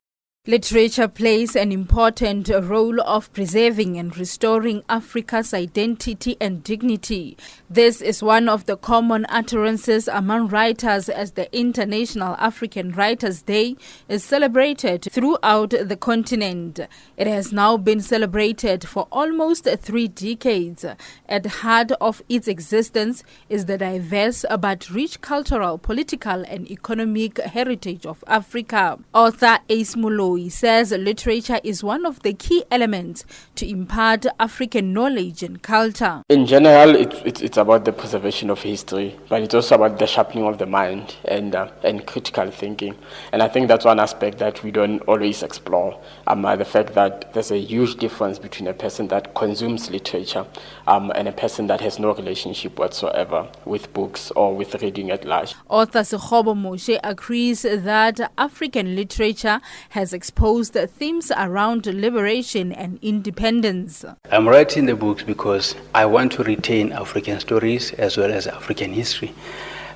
Literature 0.50 1.10
plays 1.10 1.58
an 1.58 1.74
important 1.74 2.48
role 2.48 3.02
of 3.02 3.34
preserving 3.34 3.98
and 3.98 4.18
restoring 4.18 4.82
Africa's 4.88 5.54
identity 5.54 6.38
and 6.40 6.64
dignity. 6.64 7.36
This 7.70 8.02
is 8.02 8.24
one 8.24 8.48
of 8.48 8.66
the 8.66 8.78
common 8.78 9.26
utterances 9.28 10.08
among 10.08 10.48
writers 10.48 11.10
as 11.10 11.32
the 11.32 11.54
International 11.54 12.38
African 12.40 12.94
Writers 12.94 13.42
Day 13.42 13.76
is 14.08 14.24
celebrated 14.24 15.10
throughout 15.12 15.72
the 15.72 15.98
continent. 16.00 16.80
It 17.18 17.28
has 17.28 17.52
now 17.52 17.76
been 17.76 18.00
celebrated 18.00 18.88
for 18.88 19.06
almost 19.12 19.68
three 19.80 20.08
decades. 20.08 20.86
At 21.28 21.44
the 21.44 21.50
heart 21.50 21.92
of 22.00 22.22
its 22.30 22.48
existence 22.48 23.22
is 23.50 23.66
the 23.66 23.78
diverse 23.78 24.46
but 24.62 24.90
rich 24.92 25.20
cultural, 25.20 25.78
political, 25.78 26.46
and 26.48 26.72
economic 26.72 27.38
heritage 27.40 28.06
of 28.06 28.24
Africa. 28.28 28.98
Author 29.14 29.60
Ace 29.68 29.98
Moloi 30.38 30.52
says 30.52 30.92
literature 30.92 31.60
is 31.64 31.84
one 31.84 32.06
of 32.06 32.22
the 32.22 32.34
key 32.34 32.64
elements 32.72 33.26
to 33.56 33.68
impart 33.68 34.26
African 34.40 34.94
knowledge 34.94 35.44
and 35.44 35.62
culture. 35.62 36.24
In 36.30 36.46
general, 36.46 36.96
it, 36.96 37.14
it, 37.26 37.42
it's 37.42 37.58
about 37.58 37.86
the 37.86 37.92
preservation 37.92 38.50
of 38.50 38.62
history, 38.62 39.18
but 39.30 39.42
it's 39.42 39.54
also 39.54 39.76
about 39.76 40.00
the 40.00 40.08
sharpening 40.08 40.46
of 40.46 40.58
the 40.58 40.66
mind 40.66 41.16
and, 41.26 41.56
uh, 41.56 41.70
and 41.84 42.06
critical 42.06 42.52
thinking. 42.52 42.96
And 43.32 43.42
I 43.42 43.48
think 43.48 43.68
that's 43.68 43.86
one 43.86 44.00
aspect 44.00 44.38
that 44.40 44.64
we 44.64 44.72
don't 44.72 45.00
always 45.02 45.44
explore 45.44 46.00
um, 46.28 46.46
uh, 46.46 46.56
the 46.56 46.66
fact 46.66 46.94
that 46.94 47.34
there's 47.34 47.52
a 47.52 47.58
huge 47.58 47.96
difference 47.96 48.40
between 48.40 48.68
a 48.68 48.74
person 48.74 49.08
that 49.08 49.34
consumes 49.36 49.90
literature 49.90 50.46
um, 50.86 51.12
and 51.16 51.28
a 51.28 51.32
person 51.32 51.68
that 51.68 51.82
has 51.82 52.00
no 52.00 52.14
relationship 52.14 52.78
whatsoever 52.80 53.50
with 53.66 53.92
books 53.94 54.32
or 54.32 54.56
with 54.56 54.76
reading 54.82 55.12
at 55.12 55.26
large. 55.26 55.56
Author 55.70 56.00
Sekgobo 56.00 56.56
Moshe 56.56 57.00
agrees 57.04 57.64
that 57.64 58.32
African 58.38 58.96
literature 58.96 59.60
has 59.90 60.14
exposed 60.28 60.74
themes 60.74 61.32
around 61.38 61.86
liberation 61.86 62.74
and 62.74 63.00
independence. 63.02 64.04
I'm 64.30 64.46
writing 64.46 64.86
the 64.86 64.94
books 64.94 65.24
because 65.24 65.74
I 65.96 66.06
want 66.06 66.34
to 66.34 66.44
retain 66.44 66.92
African 66.92 67.40
stories 67.40 67.94
as 67.94 68.18
well 68.18 68.34
as 68.34 68.46
African 68.46 68.92
history. 68.92 69.34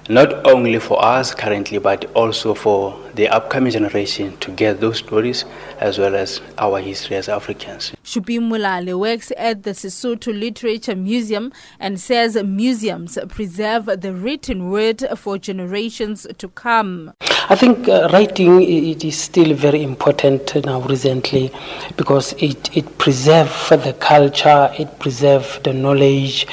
not 0.09 0.45
only 0.45 0.79
for 0.79 1.03
us 1.03 1.33
currently, 1.33 1.77
but 1.77 2.05
also 2.15 2.53
for 2.53 2.99
the 3.15 3.27
upcoming 3.29 3.71
generation 3.71 4.35
to 4.37 4.51
get 4.51 4.81
those 4.81 4.97
stories 4.97 5.45
as 5.79 5.97
well 5.97 6.15
as 6.15 6.41
our 6.57 6.79
history 6.79 7.15
as 7.15 7.29
Africans. 7.29 7.93
Shupi 8.03 8.39
Mulale 8.39 8.97
works 8.99 9.31
at 9.37 9.63
the 9.63 9.71
Sesotho 9.71 10.37
Literature 10.37 10.95
Museum 10.95 11.51
and 11.79 11.99
says 11.99 12.35
museums 12.43 13.17
preserve 13.29 13.85
the 13.85 14.13
written 14.13 14.69
word 14.69 15.03
for 15.17 15.37
generations 15.37 16.25
to 16.37 16.47
come. 16.49 17.13
I 17.49 17.56
think 17.56 17.88
uh, 17.88 18.10
writing 18.13 18.62
it 18.62 19.04
is 19.04 19.17
still 19.17 19.54
very 19.56 19.84
important 19.84 20.63
now 20.63 20.82
recently 20.82 21.51
because 21.97 22.34
it, 22.34 22.75
it 22.75 22.97
preserves 22.97 23.69
the 23.69 23.95
culture, 23.99 24.71
it 24.77 24.99
preserves 24.99 25.60
the 25.63 25.73
knowledge, 25.73 26.45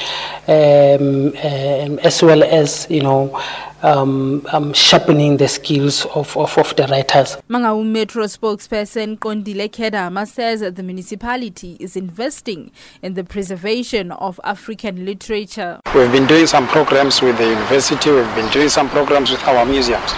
um, 0.47 1.27
um, 1.43 1.99
as 1.99 2.23
well 2.23 2.43
as, 2.43 2.87
you 2.89 3.03
know, 3.03 3.39
um, 3.83 4.45
um, 4.51 4.73
sharpening 4.73 5.37
the 5.37 5.47
skills 5.47 6.05
of, 6.07 6.35
of, 6.35 6.57
of 6.57 6.75
the 6.75 6.87
writers. 6.87 7.37
Mangaung 7.49 7.91
Metro 7.91 8.25
spokesperson 8.25 9.17
Qondile 9.19 9.69
Khedama 9.69 10.27
says 10.27 10.61
that 10.61 10.75
the 10.75 10.83
municipality 10.83 11.77
is 11.79 11.95
investing 11.95 12.71
in 13.01 13.13
the 13.13 13.23
preservation 13.23 14.11
of 14.13 14.39
African 14.43 15.05
literature. 15.05 15.79
We've 15.93 16.11
been 16.11 16.27
doing 16.27 16.47
some 16.47 16.67
programs 16.67 17.21
with 17.21 17.37
the 17.37 17.45
university, 17.45 18.11
we've 18.11 18.35
been 18.35 18.51
doing 18.51 18.69
some 18.69 18.89
programs 18.89 19.31
with 19.31 19.43
our 19.47 19.65
museums 19.65 20.11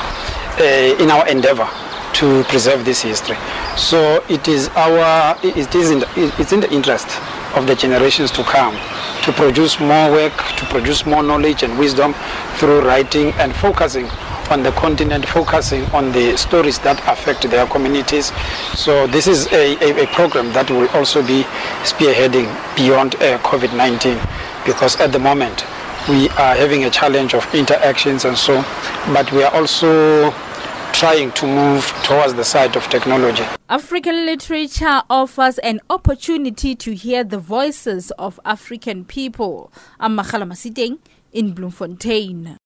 in 0.59 1.09
our 1.09 1.27
endeavor 1.27 1.67
to 2.13 2.43
preserve 2.45 2.85
this 2.85 3.01
history. 3.01 3.37
So 3.77 4.23
it 4.29 4.47
is 4.47 4.69
our, 4.69 5.37
it 5.43 5.73
is 5.75 5.91
in 5.91 5.99
the, 5.99 6.07
it's 6.39 6.51
in 6.51 6.59
the 6.59 6.71
interest 6.71 7.07
of 7.55 7.67
the 7.67 7.75
generations 7.75 8.31
to 8.31 8.43
come 8.43 8.75
to 9.23 9.31
produce 9.31 9.79
more 9.79 10.11
work, 10.11 10.33
to 10.57 10.65
produce 10.65 11.05
more 11.05 11.23
knowledge 11.23 11.63
and 11.63 11.77
wisdom 11.77 12.13
through 12.55 12.81
writing 12.81 13.31
and 13.33 13.55
focusing 13.55 14.07
on 14.49 14.63
the 14.63 14.71
continent, 14.71 15.25
focusing 15.25 15.85
on 15.91 16.11
the 16.11 16.35
stories 16.37 16.79
that 16.79 16.99
affect 17.07 17.49
their 17.49 17.65
communities. 17.67 18.31
So 18.75 19.07
this 19.07 19.27
is 19.27 19.47
a, 19.53 19.77
a, 19.81 20.03
a 20.03 20.07
program 20.07 20.51
that 20.53 20.69
will 20.69 20.89
also 20.89 21.25
be 21.25 21.43
spearheading 21.83 22.49
beyond 22.75 23.15
uh, 23.15 23.37
COVID-19 23.39 24.65
because 24.65 24.99
at 24.99 25.11
the 25.11 25.19
moment 25.19 25.65
we 26.09 26.29
are 26.29 26.55
having 26.55 26.83
a 26.85 26.89
challenge 26.89 27.33
of 27.35 27.53
interactions 27.53 28.25
and 28.25 28.37
so, 28.37 28.61
but 29.13 29.31
we 29.31 29.43
are 29.43 29.53
also 29.53 30.31
trying 30.93 31.31
to 31.33 31.45
move 31.45 31.85
towards 32.03 32.33
the 32.33 32.43
side 32.43 32.75
of 32.75 32.83
technology. 32.89 33.43
African 33.69 34.25
literature 34.25 35.03
offers 35.09 35.57
an 35.59 35.79
opportunity 35.89 36.75
to 36.75 36.93
hear 36.95 37.23
the 37.23 37.37
voices 37.37 38.11
of 38.11 38.39
African 38.45 39.05
people. 39.05 39.71
I'm 39.99 40.17
Makhala 40.17 40.47
Masiteng 40.47 40.99
in 41.31 41.53
Bloemfontein. 41.53 42.57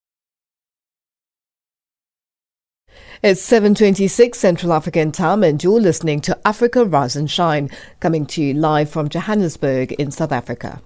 It's 3.21 3.41
7:26 3.41 4.35
Central 4.35 4.73
African 4.73 5.11
Time 5.11 5.43
and 5.43 5.63
you're 5.63 5.81
listening 5.81 6.21
to 6.21 6.37
Africa 6.45 6.85
Rise 6.85 7.15
and 7.15 7.29
Shine 7.29 7.69
coming 7.99 8.25
to 8.27 8.41
you 8.41 8.53
live 8.53 8.89
from 8.89 9.09
Johannesburg 9.09 9.91
in 9.93 10.11
South 10.11 10.31
Africa. 10.31 10.81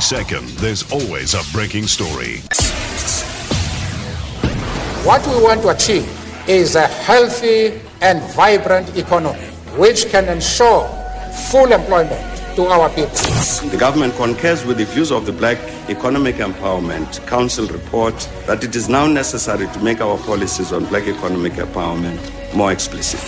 Every 0.00 0.24
second, 0.24 0.48
there's 0.58 0.90
always 0.92 1.34
a 1.34 1.42
breaking 1.52 1.86
story. 1.86 2.38
What 5.04 5.26
we 5.26 5.42
want 5.42 5.62
to 5.62 5.68
achieve 5.68 6.08
is 6.48 6.74
a 6.74 6.86
healthy 6.86 7.80
and 8.00 8.22
vibrant 8.34 8.96
economy 8.96 9.38
which 9.76 10.06
can 10.08 10.28
ensure 10.28 10.88
full 11.50 11.72
employment 11.72 12.20
to 12.56 12.64
our 12.66 12.88
people. 12.90 13.10
The 13.70 13.76
government 13.78 14.14
concurs 14.16 14.64
with 14.64 14.78
the 14.78 14.86
views 14.86 15.12
of 15.12 15.26
the 15.26 15.32
Black 15.32 15.58
Economic 15.88 16.36
Empowerment 16.36 17.26
Council 17.26 17.66
report 17.66 18.16
that 18.46 18.64
it 18.64 18.74
is 18.74 18.88
now 18.88 19.06
necessary 19.06 19.66
to 19.66 19.80
make 19.80 20.00
our 20.00 20.18
policies 20.18 20.72
on 20.72 20.86
black 20.86 21.06
economic 21.08 21.52
empowerment 21.54 22.20
more 22.54 22.72
explicit. 22.72 23.20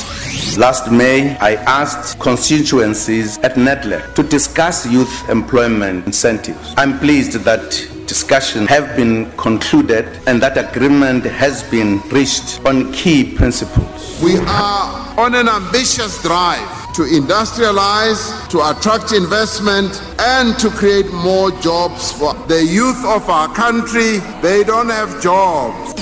Last 0.56 0.90
May, 0.90 1.36
I 1.38 1.54
asked 1.64 2.18
constituencies 2.18 3.38
at 3.38 3.54
NEDLAC 3.56 4.14
to 4.14 4.22
discuss 4.22 4.86
youth 4.86 5.28
employment 5.28 6.06
incentives. 6.06 6.74
I'm 6.76 6.98
pleased 6.98 7.32
that 7.44 7.88
discussions 8.06 8.68
have 8.68 8.96
been 8.96 9.30
concluded 9.32 10.06
and 10.26 10.42
that 10.42 10.56
agreement 10.56 11.24
has 11.24 11.62
been 11.70 12.00
reached 12.08 12.64
on 12.64 12.92
key 12.92 13.34
principles. 13.34 14.20
We 14.22 14.38
are 14.38 15.18
on 15.18 15.34
an 15.34 15.48
ambitious 15.48 16.22
drive 16.22 16.68
to 16.94 17.02
industrialize, 17.02 18.48
to 18.50 18.60
attract 18.70 19.12
investment, 19.12 20.02
and 20.18 20.58
to 20.58 20.68
create 20.70 21.10
more 21.12 21.50
jobs 21.62 22.12
for 22.12 22.34
the 22.48 22.62
youth 22.64 23.02
of 23.04 23.28
our 23.30 23.48
country. 23.54 24.18
They 24.42 24.64
don't 24.64 24.90
have 24.90 25.22
jobs. 25.22 25.94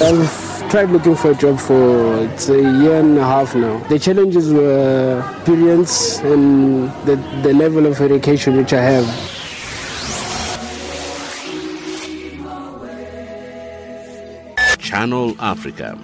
I've 0.70 0.86
tried 0.86 0.90
looking 0.90 1.16
for 1.16 1.32
a 1.32 1.34
job 1.34 1.58
for 1.58 2.22
it's 2.26 2.48
a 2.48 2.56
year 2.56 3.00
and 3.00 3.18
a 3.18 3.24
half 3.24 3.56
now. 3.56 3.78
The 3.88 3.98
challenges 3.98 4.52
were 4.52 5.18
experience 5.38 6.20
and 6.20 6.88
the, 7.06 7.16
the 7.42 7.52
level 7.52 7.86
of 7.86 8.00
education 8.00 8.56
which 8.56 8.72
I 8.72 8.80
have. 8.80 9.04
Channel 14.78 15.34
Africa. 15.40 15.98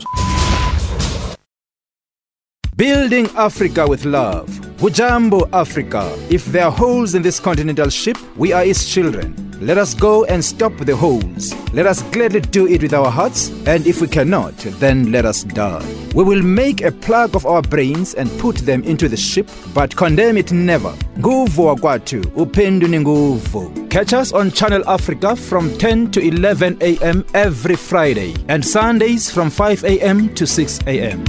Building 2.75 3.29
Africa 3.37 3.87
with 3.87 4.05
love. 4.05 4.49
Hujambo 4.79 5.49
Africa. 5.53 6.13
If 6.29 6.45
there 6.47 6.65
are 6.65 6.73
holes 6.73 7.15
in 7.15 7.23
this 7.23 7.39
continental 7.39 7.89
ship, 7.89 8.19
we 8.37 8.53
are 8.53 8.65
its 8.65 8.93
children. 8.93 9.46
Let 9.61 9.79
us 9.79 9.95
go 9.95 10.25
and 10.27 10.45
stop 10.45 10.77
the 10.77 10.95
holes. 10.95 11.55
Let 11.73 11.87
us 11.87 12.03
gladly 12.13 12.41
do 12.41 12.67
it 12.67 12.83
with 12.83 12.93
our 12.93 13.11
hearts, 13.11 13.49
and 13.67 13.87
if 13.87 14.01
we 14.03 14.07
cannot, 14.07 14.55
then 14.79 15.11
let 15.11 15.25
us 15.25 15.45
die. 15.45 15.85
We 16.15 16.25
will 16.25 16.43
make 16.43 16.83
a 16.83 16.93
plug 16.93 17.35
of 17.35 17.47
our 17.47 17.63
brains 17.63 18.15
and 18.15 18.31
put 18.39 18.57
them 18.59 18.83
into 18.85 19.09
the 19.09 19.17
ship, 19.17 19.49
but 19.75 19.97
condemn 19.97 20.37
it 20.37 20.53
never. 20.53 20.93
Nguvu 21.19 21.67
wakwatu, 21.67 22.21
upendu 22.37 22.89
ni 22.89 22.99
nguvu. 22.99 23.89
Catch 23.91 24.13
us 24.13 24.33
on 24.33 24.51
Channel 24.51 24.83
Africa 24.87 25.35
from 25.35 25.71
10 25.79 26.11
to 26.11 26.21
11 26.21 26.77
a.m. 26.83 27.25
every 27.35 27.77
Friday, 27.77 28.35
and 28.49 28.63
Sundays 28.65 29.31
from 29.31 29.49
5 29.51 29.85
a.m. 29.85 30.35
to 30.35 30.47
6 30.47 30.81
a.m. 30.87 31.25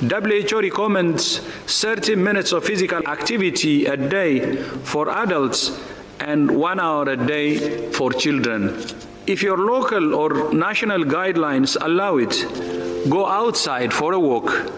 WHO 0.00 0.60
recommends 0.60 1.38
30 1.38 2.14
minutes 2.14 2.52
of 2.52 2.64
physical 2.64 3.04
activity 3.08 3.86
a 3.86 3.96
day 3.96 4.54
for 4.84 5.10
adults 5.10 5.76
and 6.20 6.48
one 6.48 6.78
hour 6.78 7.08
a 7.08 7.16
day 7.16 7.90
for 7.90 8.12
children. 8.12 8.80
If 9.26 9.42
your 9.42 9.58
local 9.58 10.14
or 10.14 10.52
national 10.52 11.02
guidelines 11.02 11.76
allow 11.80 12.18
it, 12.18 13.10
go 13.10 13.26
outside 13.26 13.92
for 13.92 14.12
a 14.12 14.20
walk, 14.20 14.70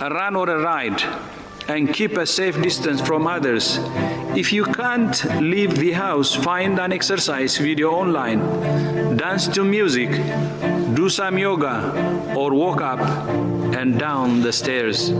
a 0.00 0.08
run 0.08 0.36
or 0.36 0.48
a 0.48 0.62
ride, 0.62 1.02
and 1.68 1.92
keep 1.92 2.16
a 2.16 2.24
safe 2.24 2.60
distance 2.62 3.02
from 3.02 3.26
others. 3.26 3.78
If 4.34 4.54
you 4.54 4.64
can't 4.64 5.22
leave 5.42 5.76
the 5.76 5.92
house, 5.92 6.34
find 6.34 6.80
an 6.80 6.94
exercise 6.94 7.58
video 7.58 7.90
online, 7.90 9.18
dance 9.18 9.48
to 9.48 9.64
music, 9.64 10.10
do 10.94 11.10
some 11.10 11.36
yoga, 11.36 12.34
or 12.34 12.54
walk 12.54 12.80
up 12.80 13.61
and 13.82 13.98
down 13.98 14.40
the 14.40 14.52
stairs. 14.52 15.10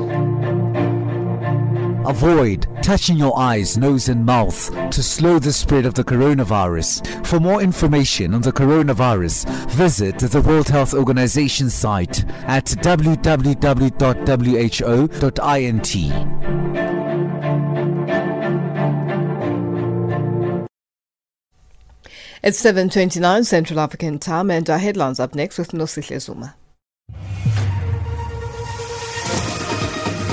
Avoid 2.07 2.69
touching 2.81 3.17
your 3.17 3.37
eyes, 3.37 3.77
nose, 3.77 4.09
and 4.09 4.25
mouth 4.25 4.71
to 4.91 5.03
slow 5.03 5.41
the 5.41 5.53
spread 5.53 5.85
of 5.85 5.95
the 5.95 6.05
coronavirus. 6.05 7.27
For 7.27 7.41
more 7.41 7.61
information 7.61 8.35
on 8.35 8.41
the 8.41 8.53
coronavirus, 8.53 9.49
visit 9.71 10.19
the 10.21 10.41
World 10.41 10.69
Health 10.69 10.95
Organization 10.95 11.71
site 11.71 12.25
at 12.47 12.67
www.who.int. 12.67 13.53
It's 22.45 22.61
7.29 22.61 23.47
Central 23.47 23.81
African 23.81 24.19
time 24.21 24.51
and 24.53 24.69
our 24.71 24.79
headlines 24.79 25.19
up 25.19 25.35
next 25.35 25.59
with 25.59 25.73
Nosihle 25.73 26.21
Zuma. 26.21 26.57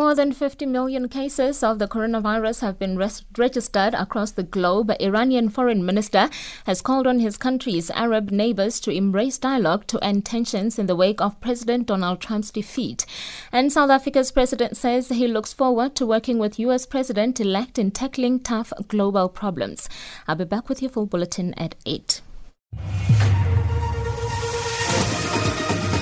More 0.00 0.14
than 0.14 0.32
50 0.32 0.64
million 0.64 1.10
cases 1.10 1.62
of 1.62 1.78
the 1.78 1.86
coronavirus 1.86 2.62
have 2.62 2.78
been 2.78 2.96
res- 2.96 3.22
registered 3.36 3.92
across 3.92 4.30
the 4.30 4.42
globe. 4.42 4.90
Iranian 4.98 5.50
foreign 5.50 5.84
minister 5.84 6.30
has 6.64 6.80
called 6.80 7.06
on 7.06 7.18
his 7.18 7.36
country's 7.36 7.90
Arab 7.90 8.30
neighbors 8.30 8.80
to 8.80 8.90
embrace 8.90 9.36
dialogue 9.36 9.86
to 9.88 10.02
end 10.02 10.24
tensions 10.24 10.78
in 10.78 10.86
the 10.86 10.96
wake 10.96 11.20
of 11.20 11.38
President 11.42 11.86
Donald 11.86 12.22
Trump's 12.22 12.50
defeat. 12.50 13.04
And 13.52 13.70
South 13.70 13.90
Africa's 13.90 14.32
president 14.32 14.78
says 14.78 15.10
he 15.10 15.28
looks 15.28 15.52
forward 15.52 15.94
to 15.96 16.06
working 16.06 16.38
with 16.38 16.58
US 16.58 16.86
President 16.86 17.38
elect 17.38 17.78
in 17.78 17.90
tackling 17.90 18.40
tough 18.40 18.72
global 18.88 19.28
problems. 19.28 19.86
I'll 20.26 20.34
be 20.34 20.46
back 20.46 20.70
with 20.70 20.80
your 20.80 20.90
full 20.90 21.04
bulletin 21.04 21.52
at 21.58 21.74
8. 21.84 22.22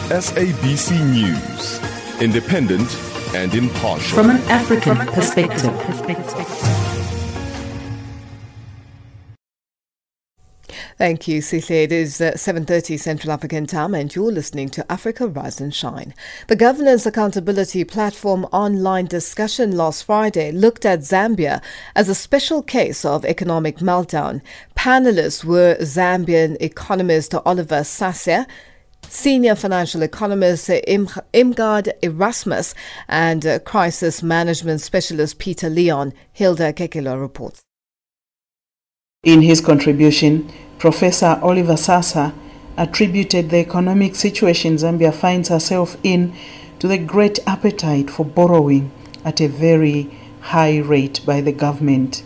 SABC 0.09 0.93
News, 1.13 1.81
independent 2.23 3.08
and 3.35 3.55
impartial. 3.55 4.17
From 4.17 4.31
an 4.31 4.39
African 4.49 4.97
perspective. 4.97 5.75
Thank 10.99 11.29
you, 11.29 11.41
Sihle. 11.41 11.85
It 11.85 11.93
is 11.93 12.21
uh, 12.21 12.33
7.30 12.33 12.99
Central 12.99 13.33
African 13.33 13.67
time 13.67 13.95
and 13.95 14.13
you're 14.13 14.33
listening 14.33 14.69
to 14.71 14.91
Africa 14.91 15.29
Rise 15.29 15.61
and 15.61 15.73
Shine. 15.73 16.13
The 16.49 16.57
Governance 16.57 17.07
Accountability 17.07 17.85
Platform 17.85 18.47
online 18.47 19.07
discussion 19.07 19.77
last 19.77 20.03
Friday 20.03 20.51
looked 20.51 20.85
at 20.85 21.03
Zambia 21.03 21.63
as 21.95 22.09
a 22.09 22.17
special 22.17 22.65
case 22.65 23.05
of 23.05 23.25
economic 23.25 23.77
meltdown. 23.77 24.43
Panelists 24.77 25.45
were 25.45 25.77
Zambian 25.77 26.57
economist 26.59 27.33
Oliver 27.33 27.83
Saasa, 27.83 28.45
Senior 29.11 29.55
financial 29.55 30.03
economist 30.03 30.69
Irmgard 30.69 31.93
Erasmus 32.03 32.75
and 33.09 33.47
uh, 33.47 33.59
crisis 33.61 34.23
management 34.23 34.83
specialist 34.83 35.39
Peter 35.39 35.71
Leon. 35.71 36.13
Hilda 36.33 36.75
Kekelo 36.75 37.19
reports. 37.19 37.63
In 39.25 39.43
his 39.43 39.61
contribution, 39.63 40.53
Professor 40.79 41.41
Oliver 41.43 41.75
Saasa 41.75 42.35
attributed 42.77 43.51
the 43.51 43.57
economic 43.57 44.15
situation 44.15 44.77
Zambia 44.77 45.13
finds 45.13 45.49
herself 45.49 45.97
in 46.05 46.35
to 46.79 46.87
the 46.87 46.99
great 46.99 47.39
appetite 47.47 48.11
for 48.11 48.25
borrowing 48.25 48.93
at 49.25 49.41
a 49.41 49.49
very 49.49 50.17
high 50.41 50.79
rate 50.79 51.21
by 51.27 51.41
the 51.41 51.51
government. 51.51 52.23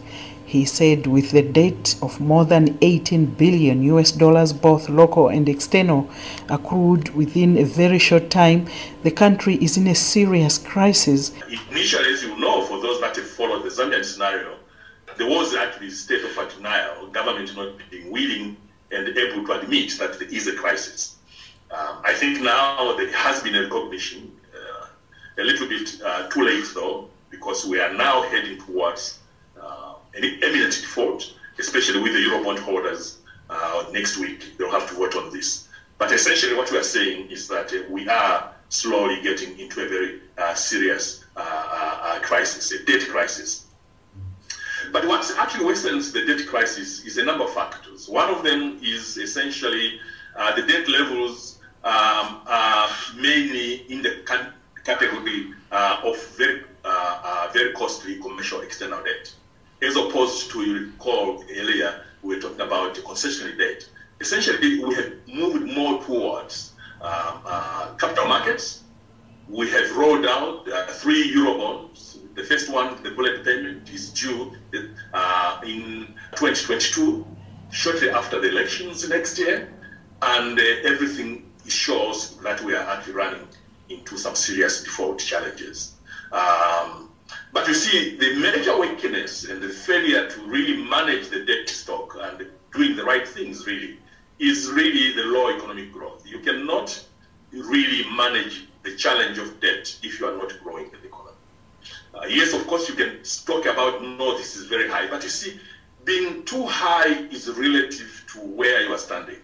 He 0.52 0.66
said 0.66 1.06
with 1.06 1.30
the 1.30 1.40
debt 1.40 1.94
of 2.02 2.20
more 2.20 2.44
than 2.44 2.76
18 2.82 3.24
billion 3.24 3.82
US 3.84 4.12
dollars, 4.12 4.52
both 4.52 4.90
local 4.90 5.28
and 5.28 5.48
external, 5.48 6.10
accrued 6.50 7.14
within 7.14 7.56
a 7.56 7.64
very 7.64 7.98
short 7.98 8.28
time, 8.28 8.68
the 9.02 9.10
country 9.10 9.54
is 9.64 9.78
in 9.78 9.86
a 9.86 9.94
serious 9.94 10.58
crisis. 10.58 11.32
Initially, 11.70 12.12
as 12.12 12.22
you 12.22 12.38
know, 12.38 12.66
for 12.66 12.78
those 12.82 13.00
that 13.00 13.16
have 13.16 13.30
followed 13.30 13.62
the 13.62 13.70
Zambian 13.70 14.04
scenario, 14.04 14.56
there 15.16 15.26
was 15.26 15.54
actually 15.54 15.86
a 15.86 15.90
state 15.90 16.22
of 16.22 16.54
denial, 16.54 17.06
government 17.06 17.56
not 17.56 17.72
being 17.90 18.12
willing 18.12 18.54
and 18.90 19.08
able 19.08 19.46
to 19.46 19.52
admit 19.58 19.98
that 20.00 20.18
there 20.18 20.28
is 20.28 20.48
a 20.48 20.54
crisis. 20.54 21.16
Um, 21.70 22.02
I 22.04 22.12
think 22.12 22.42
now 22.42 22.94
there 22.98 23.10
has 23.10 23.42
been 23.42 23.54
a 23.54 23.62
recognition, 23.62 24.30
uh, 24.54 24.88
a 25.38 25.44
little 25.44 25.66
bit 25.66 25.98
uh, 26.04 26.28
too 26.28 26.44
late 26.44 26.66
though, 26.74 27.08
because 27.30 27.64
we 27.64 27.80
are 27.80 27.94
now 27.94 28.20
heading 28.28 28.58
towards 28.58 29.21
an 30.14 30.24
imminent 30.24 30.72
default, 30.72 31.34
especially 31.58 32.00
with 32.00 32.12
the 32.12 32.18
Eurobond 32.18 32.58
holders 32.58 33.18
uh, 33.48 33.84
next 33.92 34.18
week. 34.18 34.56
They'll 34.58 34.70
have 34.70 34.88
to 34.88 34.94
vote 34.94 35.16
on 35.16 35.32
this. 35.32 35.68
But 35.98 36.12
essentially, 36.12 36.54
what 36.54 36.70
we 36.70 36.78
are 36.78 36.82
saying 36.84 37.30
is 37.30 37.48
that 37.48 37.72
uh, 37.72 37.82
we 37.90 38.08
are 38.08 38.52
slowly 38.68 39.20
getting 39.22 39.58
into 39.58 39.84
a 39.84 39.88
very 39.88 40.20
uh, 40.38 40.54
serious 40.54 41.24
uh, 41.36 41.40
uh, 41.40 41.98
uh, 42.02 42.20
crisis, 42.20 42.72
a 42.72 42.84
debt 42.84 43.08
crisis. 43.08 43.66
But 44.90 45.06
what 45.06 45.30
actually 45.38 45.64
worsens 45.66 46.12
the 46.12 46.26
debt 46.26 46.46
crisis 46.48 47.04
is 47.04 47.18
a 47.18 47.24
number 47.24 47.44
of 47.44 47.52
factors. 47.54 48.08
One 48.08 48.30
of 48.30 48.42
them 48.42 48.80
is 48.82 49.16
essentially 49.16 50.00
the 50.56 50.62
debt 50.66 50.88
levels 50.88 51.60
um, 51.84 52.42
are 52.46 52.88
mainly 53.16 53.90
in 53.92 54.02
the 54.02 54.22
category 54.84 55.52
of 55.70 56.16
very, 56.36 56.64
very 57.52 57.72
costly 57.74 58.18
commercial 58.20 58.60
external 58.62 59.02
debt 59.04 59.32
as 59.82 59.96
opposed 59.96 60.50
to, 60.52 60.62
you 60.62 60.86
recall 60.86 61.44
earlier, 61.56 62.04
we 62.22 62.36
were 62.36 62.40
talking 62.40 62.60
about 62.60 62.94
the 62.94 63.00
concessionary 63.00 63.58
debt. 63.58 63.88
Essentially, 64.20 64.82
we 64.84 64.94
have 64.94 65.12
moved 65.26 65.64
more 65.74 66.02
towards 66.02 66.74
uh, 67.00 67.40
uh, 67.44 67.94
capital 67.96 68.26
markets. 68.26 68.84
We 69.48 69.68
have 69.70 69.96
rolled 69.96 70.24
out 70.24 70.70
uh, 70.70 70.86
three 70.86 71.32
euro 71.32 71.58
bonds. 71.58 72.18
The 72.34 72.44
first 72.44 72.70
one, 72.72 73.02
the 73.02 73.10
bullet 73.10 73.44
payment, 73.44 73.90
is 73.90 74.10
due 74.10 74.52
uh, 75.12 75.60
in 75.64 76.14
2022, 76.36 77.26
shortly 77.70 78.10
after 78.10 78.40
the 78.40 78.48
elections 78.48 79.08
next 79.08 79.38
year, 79.38 79.68
and 80.22 80.58
uh, 80.58 80.62
everything 80.84 81.50
shows 81.66 82.36
that 82.38 82.60
we 82.62 82.74
are 82.74 82.84
actually 82.88 83.14
running 83.14 83.48
into 83.88 84.16
some 84.16 84.34
serious 84.34 84.84
default 84.84 85.18
challenges. 85.18 85.94
Um, 86.30 87.11
but 87.52 87.68
you 87.68 87.74
see, 87.74 88.16
the 88.16 88.34
major 88.36 88.78
weakness 88.78 89.44
and 89.44 89.62
the 89.62 89.68
failure 89.68 90.28
to 90.28 90.40
really 90.42 90.82
manage 90.88 91.28
the 91.28 91.44
debt 91.44 91.68
stock 91.68 92.16
and 92.18 92.48
doing 92.72 92.96
the 92.96 93.04
right 93.04 93.28
things 93.28 93.66
really 93.66 93.98
is 94.38 94.70
really 94.70 95.12
the 95.12 95.24
low 95.28 95.54
economic 95.54 95.92
growth. 95.92 96.26
You 96.26 96.38
cannot 96.38 96.98
really 97.52 98.08
manage 98.16 98.68
the 98.82 98.96
challenge 98.96 99.36
of 99.36 99.60
debt 99.60 99.94
if 100.02 100.18
you 100.18 100.26
are 100.26 100.36
not 100.36 100.52
growing 100.62 100.90
the 100.90 101.06
economy. 101.06 101.36
Uh, 102.14 102.24
yes, 102.26 102.54
of 102.54 102.66
course, 102.66 102.88
you 102.88 102.94
can 102.94 103.18
talk 103.44 103.66
about 103.66 104.02
no, 104.02 104.36
this 104.38 104.56
is 104.56 104.66
very 104.66 104.88
high, 104.88 105.06
but 105.08 105.22
you 105.22 105.28
see, 105.28 105.60
being 106.04 106.44
too 106.44 106.66
high 106.66 107.12
is 107.30 107.50
relative 107.50 108.24
to 108.32 108.38
where 108.40 108.82
you 108.82 108.94
are 108.94 108.98
standing. 108.98 109.36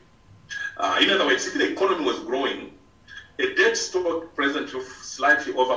Uh, 0.78 0.98
in 1.00 1.10
other 1.10 1.26
words, 1.26 1.46
if 1.46 1.54
the 1.54 1.72
economy 1.72 2.04
was 2.04 2.18
growing, 2.20 2.72
a 3.38 3.54
debt 3.54 3.76
stock 3.76 4.34
present 4.34 4.72
of 4.72 4.82
slightly 4.82 5.52
over 5.54 5.76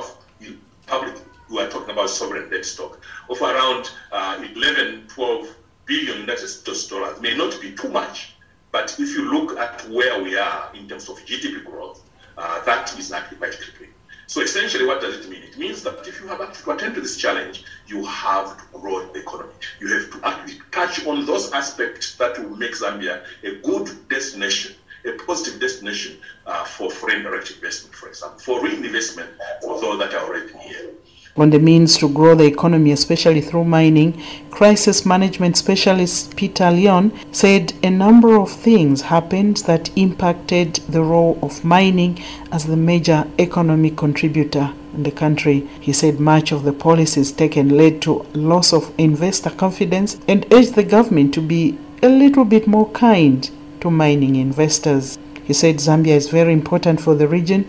public 0.86 1.14
we 1.52 1.60
are 1.60 1.68
talking 1.68 1.90
about 1.90 2.08
sovereign 2.08 2.48
debt 2.50 2.64
stock 2.64 2.98
of 3.28 3.40
around 3.42 3.90
uh, 4.10 4.42
11, 4.56 5.06
12 5.08 5.54
billion 5.84 6.20
United 6.20 6.48
States 6.48 6.88
dollars 6.88 7.20
may 7.20 7.36
not 7.36 7.60
be 7.60 7.72
too 7.72 7.88
much, 7.88 8.34
but 8.70 8.96
if 8.98 9.10
you 9.10 9.30
look 9.30 9.58
at 9.58 9.86
where 9.90 10.22
we 10.22 10.36
are 10.38 10.70
in 10.74 10.88
terms 10.88 11.08
of 11.08 11.16
GDP 11.26 11.64
growth, 11.64 12.02
uh, 12.38 12.64
that 12.64 12.98
is 12.98 13.12
actually 13.12 13.36
quite 13.36 13.58
crippling. 13.60 13.90
So 14.26 14.40
essentially, 14.40 14.86
what 14.86 15.02
does 15.02 15.16
it 15.16 15.28
mean? 15.28 15.42
It 15.42 15.58
means 15.58 15.82
that 15.82 16.06
if 16.08 16.18
you 16.20 16.28
have 16.28 16.64
to 16.64 16.70
attend 16.70 16.94
to 16.94 17.02
this 17.02 17.18
challenge, 17.18 17.64
you 17.86 18.02
have 18.06 18.56
to 18.56 18.78
grow 18.78 19.04
the 19.12 19.20
economy. 19.20 19.52
You 19.78 19.88
have 19.92 20.10
to 20.10 20.26
actually 20.26 20.60
touch 20.70 21.04
on 21.06 21.26
those 21.26 21.52
aspects 21.52 22.16
that 22.16 22.38
will 22.38 22.56
make 22.56 22.72
Zambia 22.72 23.24
a 23.44 23.56
good 23.56 24.08
destination 24.08 24.74
a 25.04 25.12
positive 25.24 25.60
destination 25.60 26.16
uh, 26.46 26.62
for 26.62 26.88
foreign 26.88 27.24
direct 27.24 27.50
investment, 27.50 27.92
for 27.92 28.08
example, 28.08 28.38
for 28.38 28.62
reinvestment 28.62 29.28
for 29.60 29.80
those 29.80 29.98
that 29.98 30.14
are 30.14 30.24
already 30.24 30.52
here 30.58 30.92
on 31.36 31.50
the 31.50 31.58
means 31.58 31.96
to 31.96 32.08
grow 32.08 32.34
the 32.34 32.44
economy, 32.44 32.92
especially 32.92 33.40
through 33.40 33.64
mining, 33.64 34.22
crisis 34.50 35.06
management 35.06 35.56
specialist 35.56 36.36
Peter 36.36 36.70
Leon 36.70 37.10
said 37.32 37.72
a 37.82 37.88
number 37.88 38.36
of 38.36 38.50
things 38.50 39.02
happened 39.02 39.56
that 39.58 39.90
impacted 39.96 40.74
the 40.88 41.02
role 41.02 41.38
of 41.42 41.64
mining 41.64 42.22
as 42.50 42.66
the 42.66 42.76
major 42.76 43.26
economic 43.38 43.96
contributor 43.96 44.74
in 44.92 45.04
the 45.04 45.10
country. 45.10 45.66
He 45.80 45.92
said 45.92 46.20
much 46.20 46.52
of 46.52 46.64
the 46.64 46.72
policies 46.72 47.32
taken 47.32 47.76
led 47.78 48.02
to 48.02 48.26
loss 48.34 48.74
of 48.74 48.92
investor 48.98 49.50
confidence 49.50 50.18
and 50.28 50.46
urged 50.52 50.74
the 50.74 50.84
government 50.84 51.32
to 51.34 51.40
be 51.40 51.78
a 52.02 52.08
little 52.08 52.44
bit 52.44 52.66
more 52.66 52.90
kind 52.90 53.50
to 53.80 53.90
mining 53.90 54.36
investors. 54.36 55.18
He 55.44 55.54
said 55.54 55.76
Zambia 55.76 56.14
is 56.14 56.28
very 56.28 56.52
important 56.52 57.00
for 57.00 57.14
the 57.14 57.26
region 57.26 57.64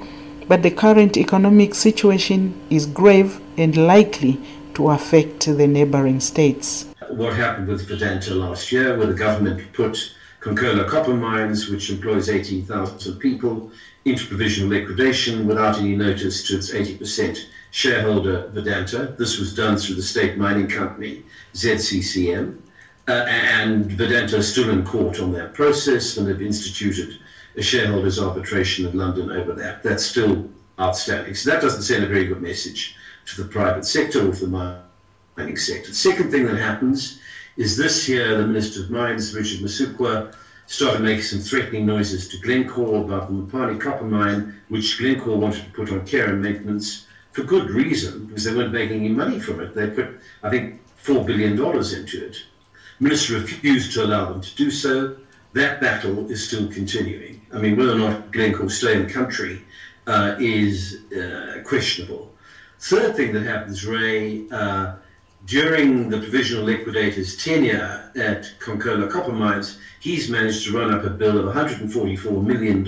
but 0.47 0.63
the 0.63 0.71
current 0.71 1.17
economic 1.17 1.75
situation 1.75 2.53
is 2.69 2.86
grave 2.86 3.39
and 3.58 3.75
likely 3.77 4.39
to 4.73 4.89
affect 4.89 5.45
the 5.45 5.67
neighboring 5.67 6.19
states. 6.19 6.86
What 7.10 7.34
happened 7.36 7.67
with 7.67 7.88
Vedanta 7.88 8.34
last 8.34 8.71
year, 8.71 8.97
where 8.97 9.08
the 9.08 9.13
government 9.13 9.71
put 9.73 10.13
Konkola 10.39 10.88
copper 10.88 11.13
mines, 11.13 11.69
which 11.69 11.89
employs 11.89 12.29
18,000 12.29 13.20
people, 13.20 13.72
into 14.05 14.28
provisional 14.28 14.70
liquidation 14.70 15.47
without 15.47 15.78
any 15.78 15.95
notice 15.95 16.45
to 16.47 16.57
its 16.57 16.72
80% 16.72 17.45
shareholder 17.72 18.47
Vedanta. 18.49 19.15
This 19.18 19.39
was 19.39 19.55
done 19.55 19.78
through 19.78 19.95
the 19.95 20.01
state 20.01 20.38
mining 20.38 20.68
company 20.68 21.24
ZCCM. 21.53 22.57
Uh, 23.07 23.26
and 23.28 23.91
Vedanta 23.91 24.38
is 24.38 24.51
still 24.51 24.70
in 24.70 24.86
court 24.86 25.20
on 25.20 25.32
that 25.34 25.53
process 25.53 26.18
and 26.18 26.28
have 26.28 26.41
instituted 26.41 27.20
a 27.56 27.62
shareholders 27.62 28.20
arbitration 28.20 28.88
in 28.88 28.97
London 28.97 29.32
over 29.32 29.54
that. 29.54 29.84
That's 29.84 30.06
still 30.06 30.49
outstanding. 30.80 31.36
So 31.36 31.51
that 31.51 31.62
doesn't 31.62 31.84
send 31.84 32.04
a 32.04 32.08
very 32.08 32.26
good 32.26 32.41
message 32.41 32.95
to 33.28 33.43
the 33.43 33.49
private 33.49 33.86
sector 33.86 34.28
or 34.28 34.34
to 34.34 34.45
the 34.45 34.84
mining 35.38 35.58
sector. 35.58 35.89
The 35.89 35.95
second 35.95 36.32
thing 36.32 36.45
that 36.45 36.58
happens 36.58 37.20
is 37.58 37.78
this 37.78 38.10
year 38.10 38.38
the 38.38 38.47
Minister 38.47 38.84
of 38.84 38.89
Mines, 38.89 39.34
Richard 39.36 39.60
Musukwa, 39.60 40.36
started 40.66 41.01
making 41.01 41.24
some 41.24 41.39
threatening 41.39 41.86
noises 41.86 42.28
to 42.30 42.38
Glencore 42.38 43.04
about 43.04 43.28
the 43.28 43.34
Mopani 43.34 43.80
copper 43.80 44.06
mine, 44.06 44.60
which 44.70 44.97
Glencore 44.97 45.38
wanted 45.38 45.66
to 45.66 45.72
put 45.72 45.91
on 45.91 46.06
care 46.06 46.30
and 46.30 46.41
maintenance 46.41 47.06
for 47.32 47.43
good 47.43 47.70
reason, 47.70 48.26
because 48.26 48.43
they 48.43 48.56
weren't 48.56 48.72
making 48.72 48.99
any 48.99 49.10
money 49.10 49.39
from 49.39 49.60
it. 49.60 49.76
They 49.76 49.89
put, 49.89 50.20
I 50.41 50.49
think, 50.49 50.82
$4 51.04 51.26
billion 51.26 51.54
into 51.54 52.26
it. 52.26 52.43
The 52.99 53.04
minister 53.04 53.34
refused 53.34 53.93
to 53.93 54.06
allow 54.06 54.32
them 54.32 54.41
to 54.41 54.56
do 54.56 54.72
so. 54.72 55.18
That 55.54 55.82
battle 55.82 56.30
is 56.32 56.47
still 56.47 56.68
continuing. 56.68 57.43
I 57.54 57.60
mean, 57.60 57.78
whether 57.78 57.93
or 57.93 57.99
not 57.99 58.32
Glencore 58.32 58.70
stay 58.70 58.95
in 58.95 59.08
the 59.08 59.14
country 59.14 59.64
uh, 60.08 60.36
is 60.39 61.04
uh, 61.14 61.62
questionable. 61.64 62.32
Third 62.80 63.16
thing 63.16 63.32
that 63.34 63.43
happens, 63.43 63.86
Ray, 63.86 64.49
uh, 64.51 64.95
during 65.45 66.10
the 66.10 66.18
provisional 66.18 66.64
liquidator's 66.64 67.38
tenure 67.38 68.12
at 68.16 68.51
Konkola 68.60 69.10
Copper 69.10 69.32
Mines, 69.32 69.78
he's 69.99 70.30
managed 70.30 70.66
to 70.66 70.78
run 70.78 70.93
up 70.93 71.04
a 71.04 71.10
bill 71.10 71.38
of 71.38 71.56
$144 71.56 72.43
million 72.43 72.84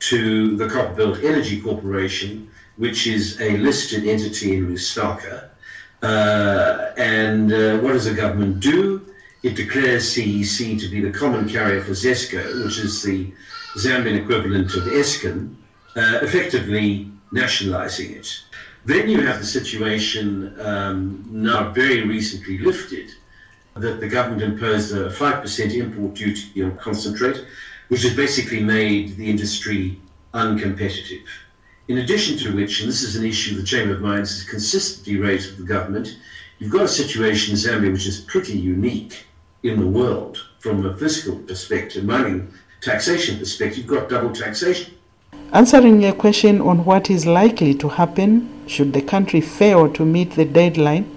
to 0.00 0.56
the 0.56 0.66
Copperbelt 0.66 1.24
Energy 1.24 1.60
Corporation, 1.60 2.50
which 2.76 3.06
is 3.06 3.40
a 3.40 3.56
listed 3.58 4.06
entity 4.06 4.56
in 4.56 4.68
Lusaka. 4.68 5.48
Uh, 6.02 6.92
and 6.96 7.52
uh, 7.52 7.78
what 7.78 7.92
does 7.92 8.04
the 8.04 8.14
government 8.14 8.60
do? 8.60 9.07
It 9.42 9.54
declares 9.54 10.04
CEC 10.04 10.80
to 10.80 10.88
be 10.88 11.00
the 11.00 11.16
common 11.16 11.48
carrier 11.48 11.80
for 11.80 11.92
ZESCO, 11.92 12.64
which 12.64 12.78
is 12.78 13.02
the 13.04 13.32
Zambian 13.76 14.20
equivalent 14.20 14.74
of 14.74 14.82
Eskom, 14.84 15.54
uh, 15.94 16.18
effectively 16.22 17.08
nationalizing 17.30 18.14
it. 18.14 18.42
Then 18.84 19.08
you 19.08 19.20
have 19.20 19.38
the 19.38 19.46
situation 19.46 20.58
um, 20.60 21.24
now 21.30 21.70
very 21.70 22.02
recently 22.02 22.58
lifted 22.58 23.10
that 23.76 24.00
the 24.00 24.08
government 24.08 24.42
imposed 24.42 24.92
a 24.92 25.08
5% 25.08 25.74
import 25.74 26.14
duty 26.14 26.62
on 26.64 26.76
concentrate, 26.76 27.44
which 27.88 28.02
has 28.02 28.16
basically 28.16 28.60
made 28.60 29.16
the 29.16 29.30
industry 29.30 30.00
uncompetitive. 30.34 31.26
In 31.86 31.98
addition 31.98 32.36
to 32.38 32.56
which, 32.56 32.80
and 32.80 32.88
this 32.88 33.02
is 33.02 33.14
an 33.14 33.24
issue 33.24 33.54
the 33.54 33.62
Chamber 33.62 33.94
of 33.94 34.00
Mines 34.00 34.30
has 34.30 34.48
consistently 34.48 35.16
raised 35.16 35.50
with 35.50 35.58
the 35.58 35.72
government, 35.72 36.18
you've 36.58 36.72
got 36.72 36.84
a 36.84 36.88
situation 36.88 37.52
in 37.52 37.60
Zambia 37.60 37.92
which 37.92 38.06
is 38.06 38.20
pretty 38.20 38.58
unique 38.58 39.26
in 39.62 39.80
the 39.80 39.86
world 39.86 40.38
from 40.60 40.84
a 40.86 40.96
fiscal 40.96 41.36
perspective, 41.36 42.04
mining 42.04 42.52
taxation 42.80 43.38
perspective. 43.38 43.78
You've 43.78 43.86
got 43.86 44.08
double 44.08 44.32
taxation. 44.32 44.94
Answering 45.52 46.04
a 46.04 46.12
question 46.12 46.60
on 46.60 46.84
what 46.84 47.10
is 47.10 47.26
likely 47.26 47.74
to 47.74 47.88
happen 47.88 48.68
should 48.68 48.92
the 48.92 49.02
country 49.02 49.40
fail 49.40 49.90
to 49.92 50.04
meet 50.04 50.32
the 50.32 50.44
deadline 50.44 51.10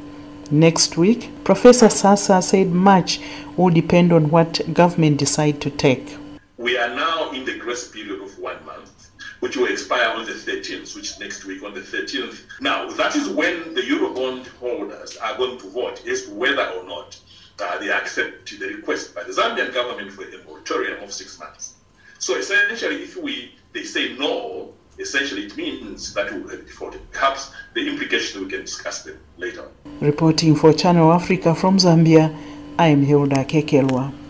next 0.50 0.98
week, 0.98 1.30
Professor 1.44 1.88
Saasa 1.88 2.42
said 2.42 2.68
much 2.72 3.20
will 3.58 3.70
depend 3.70 4.12
on 4.12 4.30
what 4.30 4.74
government 4.74 5.18
decide 5.18 5.62
to 5.62 5.70
take. 5.70 6.18
We 6.58 6.78
are 6.78 6.94
now 6.96 7.32
in 7.32 7.46
the 7.46 7.58
grace 7.58 7.88
period 7.88 8.22
of 8.22 8.38
one 8.40 8.64
month, 8.66 9.10
which 9.40 9.58
will 9.58 9.72
expire 9.72 10.10
on 10.10 10.26
the 10.26 10.34
13th, 10.34 10.96
which 10.96 11.12
is 11.12 11.20
next 11.20 11.46
week 11.46 11.64
on 11.64 11.74
the 11.74 11.82
13th. 11.82 12.44
Now, 12.62 12.90
that 12.92 13.16
is 13.16 13.28
when 13.30 13.74
the 13.74 13.82
Eurobond 13.82 14.48
holders 14.60 15.18
are 15.18 15.38
going 15.38 15.58
to 15.60 15.70
vote 15.70 16.06
as 16.08 16.26
to 16.26 16.34
whether 16.34 16.66
or 16.70 16.84
not 16.86 17.20
uh, 17.60 17.78
they 17.80 17.92
accept 17.92 18.60
the 18.60 18.68
request 18.68 19.16
by 19.16 19.24
the 19.24 19.32
Zambian 19.32 19.74
government 19.74 20.12
for 20.12 20.24
a 20.24 20.44
moratorium 20.46 21.04
of 21.04 21.12
six 21.12 21.40
months. 21.40 21.76
So 22.20 22.38
essentially, 22.38 23.04
if 23.04 23.18
we 23.18 23.56
they 23.74 23.84
say 23.84 24.16
no, 24.18 24.74
essentially 25.00 25.46
it 25.46 25.58
means 25.58 26.14
that 26.14 26.32
we 26.32 26.42
will 26.42 26.50
have 26.50 26.66
defaulted. 26.66 27.02
Perhaps 27.12 27.52
the 27.74 27.88
implication 27.88 28.44
we 28.44 28.50
can 28.50 28.62
discuss 28.62 29.04
them 29.04 29.18
later. 29.38 29.66
Reporting 30.00 30.56
for 30.56 30.74
Channel 30.74 31.12
Africa 31.12 31.56
from 31.56 31.78
Zambia, 31.78 32.36
I 32.78 32.88
am 32.88 33.04
Hilda 33.04 33.44
Kekelwa. 33.46 34.21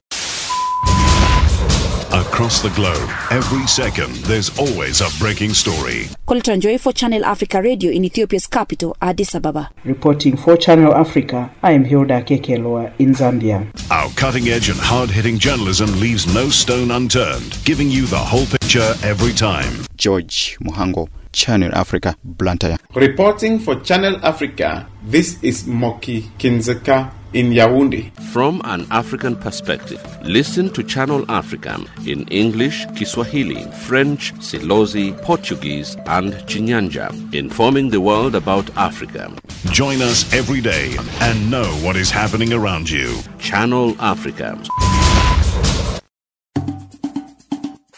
Across 2.32 2.62
the 2.62 2.70
globe, 2.70 3.10
every 3.30 3.68
second, 3.68 4.16
there's 4.24 4.58
always 4.58 5.02
a 5.02 5.10
breaking 5.20 5.54
story. 5.54 6.08
Colton 6.26 6.62
Joy 6.62 6.78
for 6.78 6.94
Channel 6.94 7.26
Africa 7.26 7.62
Radio 7.62 7.92
in 7.92 8.06
Ethiopia's 8.06 8.48
capital, 8.48 8.96
Addis 9.02 9.36
Ababa. 9.36 9.70
Reporting 9.84 10.38
for 10.38 10.56
Channel 10.56 10.94
Africa, 10.96 11.52
I 11.62 11.74
am 11.74 11.84
Hilda 11.84 12.22
Kekelwa 12.22 12.94
in 13.00 13.14
Zambia. 13.14 13.68
Our 13.92 14.10
cutting 14.12 14.48
edge 14.48 14.70
and 14.70 14.80
hard 14.80 15.10
hitting 15.10 15.40
journalism 15.40 16.00
leaves 16.00 16.34
no 16.34 16.48
stone 16.48 16.90
unturned, 16.92 17.58
giving 17.66 17.90
you 17.90 18.06
the 18.06 18.18
whole 18.18 18.46
picture 18.46 18.94
every 19.04 19.34
time. 19.34 19.86
George 19.98 20.58
Muhango, 20.62 21.10
Channel 21.34 21.76
Africa, 21.76 22.16
Blantyre. 22.24 22.78
Reporting 22.96 23.60
for 23.60 23.76
Channel 23.82 24.26
Africa, 24.26 24.88
this 25.04 25.38
is 25.44 25.68
Moki 25.68 26.22
Kindzeka 26.40 27.12
in 27.34 27.52
Yaoundé. 27.52 28.12
From 28.32 28.62
an 28.66 28.86
African 28.92 29.36
perspective, 29.36 30.02
listen 30.24 30.70
to 30.72 30.84
Channel 30.84 31.26
Africa 31.30 31.80
in 32.06 32.28
English, 32.28 32.86
Kiswahili, 32.96 33.64
French, 33.88 34.34
Silozi, 34.36 35.20
Portuguese, 35.22 35.96
and 36.06 36.34
Chinyanja, 36.48 37.10
informing 37.34 37.90
the 37.90 38.02
world 38.02 38.36
about 38.36 38.70
Africa. 38.78 39.32
Join 39.72 40.02
us 40.02 40.32
every 40.34 40.62
day 40.62 40.96
and 41.22 41.52
know 41.52 41.68
what 41.84 41.96
is 41.96 42.10
happening 42.12 42.54
around 42.54 42.90
you. 42.90 43.18
Channel 43.40 43.96
Africa. 44.00 44.62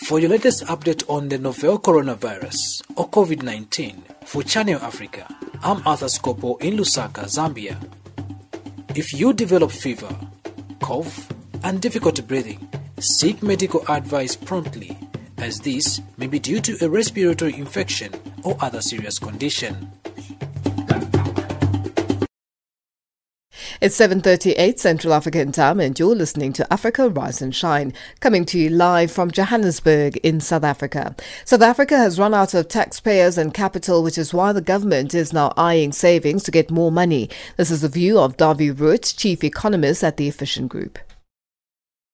For 0.08 0.20
your 0.20 0.30
latest 0.30 0.66
update 0.66 1.04
on 1.10 1.30
the 1.30 1.38
novel 1.38 1.80
coronavirus 1.80 2.84
or 2.98 3.10
COVID 3.10 3.42
19 3.42 4.04
for 4.26 4.44
Channel 4.44 4.80
Africa, 4.82 5.26
I'm 5.64 5.82
Arthur 5.88 6.08
Scopo 6.08 6.62
in 6.62 6.76
Lusaka, 6.78 7.24
Zambia. 7.26 7.78
If 8.96 9.12
you 9.12 9.34
develop 9.34 9.72
fever, 9.72 10.16
cough, 10.80 11.28
and 11.64 11.82
difficulty 11.82 12.22
breathing, 12.22 12.70
seek 13.00 13.42
medical 13.42 13.84
advice 13.90 14.36
promptly, 14.36 14.96
as 15.40 15.58
this 15.60 16.00
may 16.18 16.28
be 16.28 16.38
due 16.38 16.62
to 16.62 16.78
a 16.86 16.88
respiratory 16.88 17.56
infection 17.56 18.14
or 18.44 18.56
other 18.60 18.82
serious 18.82 19.18
condition. 19.18 19.92
It's 23.84 23.98
7:38 24.00 24.80
Central 24.80 25.14
African 25.14 25.52
Time 25.52 25.82
and 25.82 26.00
you're 26.00 26.16
listening 26.16 26.54
to 26.54 26.72
Africa 26.72 27.10
Rise 27.10 27.42
and 27.42 27.54
Shine, 27.54 27.92
coming 28.22 28.46
to 28.46 28.58
you 28.58 28.70
live 28.70 29.12
from 29.12 29.30
Johannesburg 29.30 30.16
in 30.24 30.40
South 30.40 30.64
Africa. 30.64 31.14
South 31.44 31.62
Africa 31.62 31.98
has 31.98 32.18
run 32.18 32.34
out 32.34 32.54
of 32.54 32.70
taxpayers 32.70 33.38
and 33.38 33.54
capital, 33.54 34.02
which 34.02 34.18
is 34.18 34.34
why 34.34 34.54
the 34.54 34.62
government 34.62 35.14
is 35.14 35.34
now 35.34 35.52
eyeing 35.58 35.92
savings 35.92 36.44
to 36.44 36.52
get 36.52 36.72
more 36.72 36.94
money. 36.94 37.30
This 37.58 37.70
is 37.70 37.82
the 37.82 37.90
view 37.90 38.20
of 38.20 38.38
Dawie 38.38 38.74
Roodt, 38.74 39.18
chief 39.18 39.44
economist 39.44 40.02
at 40.02 40.16
the 40.16 40.30
Efficient 40.30 40.70
Group. 40.70 40.98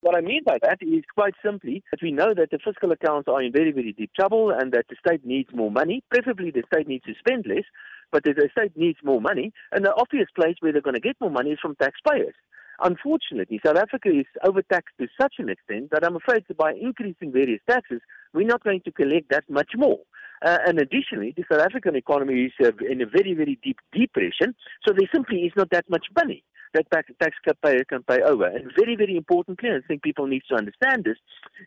What 0.02 0.16
I 0.16 0.22
mean 0.22 0.42
by 0.44 0.58
that 0.64 0.80
is 0.82 1.04
quite 1.14 1.36
simply 1.46 1.84
that 1.92 2.02
we 2.02 2.12
know 2.12 2.34
that 2.34 2.50
the 2.50 2.58
fiscal 2.58 2.92
accounts 2.92 3.28
are 3.28 3.44
in 3.44 3.52
very, 3.52 3.72
very 3.72 3.92
deep 3.92 4.12
trouble 4.16 4.50
and 4.50 4.72
that 4.72 4.86
the 4.90 4.96
state 5.06 5.24
needs 5.24 5.50
more 5.54 5.70
money. 5.70 6.02
Preferably, 6.10 6.50
the 6.50 6.64
state 6.74 6.88
needs 6.88 7.04
to 7.04 7.14
spend 7.20 7.46
less, 7.46 7.66
but 8.12 8.24
the 8.24 8.50
state 8.52 8.76
needs 8.76 9.00
more 9.04 9.22
money. 9.22 9.52
And 9.72 9.86
the 9.86 9.94
obvious 9.96 10.28
place 10.36 10.56
where 10.60 10.72
they're 10.72 10.82
going 10.82 10.96
to 10.96 11.00
get 11.00 11.18
more 11.20 11.32
money 11.32 11.52
is 11.52 11.60
from 11.62 11.76
taxpayers. 11.76 12.36
Unfortunately, 12.82 13.60
South 13.66 13.78
Africa 13.78 14.10
is 14.10 14.26
overtaxed 14.44 14.96
to 15.00 15.08
such 15.20 15.36
an 15.40 15.50
extent 15.50 15.90
that 15.92 16.06
I'm 16.06 16.16
afraid 16.16 16.46
that 16.48 16.58
by 16.58 16.74
increasing 16.74 17.32
various 17.32 17.62
taxes, 17.70 18.02
we're 18.34 18.48
not 18.48 18.64
going 18.64 18.82
to 18.86 18.92
collect 18.92 19.30
that 19.32 19.44
much 19.50 19.72
more. 19.76 20.00
Uh, 20.46 20.60
and 20.66 20.80
additionally, 20.80 21.34
the 21.36 21.44
South 21.52 21.62
African 21.62 21.98
economy 21.98 22.46
is 22.46 22.54
uh, 22.64 22.72
in 22.90 23.02
a 23.02 23.06
very, 23.06 23.34
very 23.34 23.60
deep 23.62 23.78
depression, 23.92 24.56
so 24.88 24.94
there 24.98 25.10
simply 25.14 25.40
is 25.40 25.52
not 25.58 25.70
that 25.72 25.90
much 25.90 26.06
money 26.16 26.44
that 26.74 26.90
tax, 26.92 27.12
taxpayer 27.22 27.84
can 27.86 28.04
pay 28.04 28.22
over. 28.22 28.46
And 28.46 28.72
very, 28.78 28.96
very 28.96 29.16
importantly, 29.16 29.70
I 29.70 29.80
think 29.88 30.04
people 30.04 30.28
need 30.28 30.44
to 30.50 30.56
understand 30.56 31.04
this, 31.04 31.18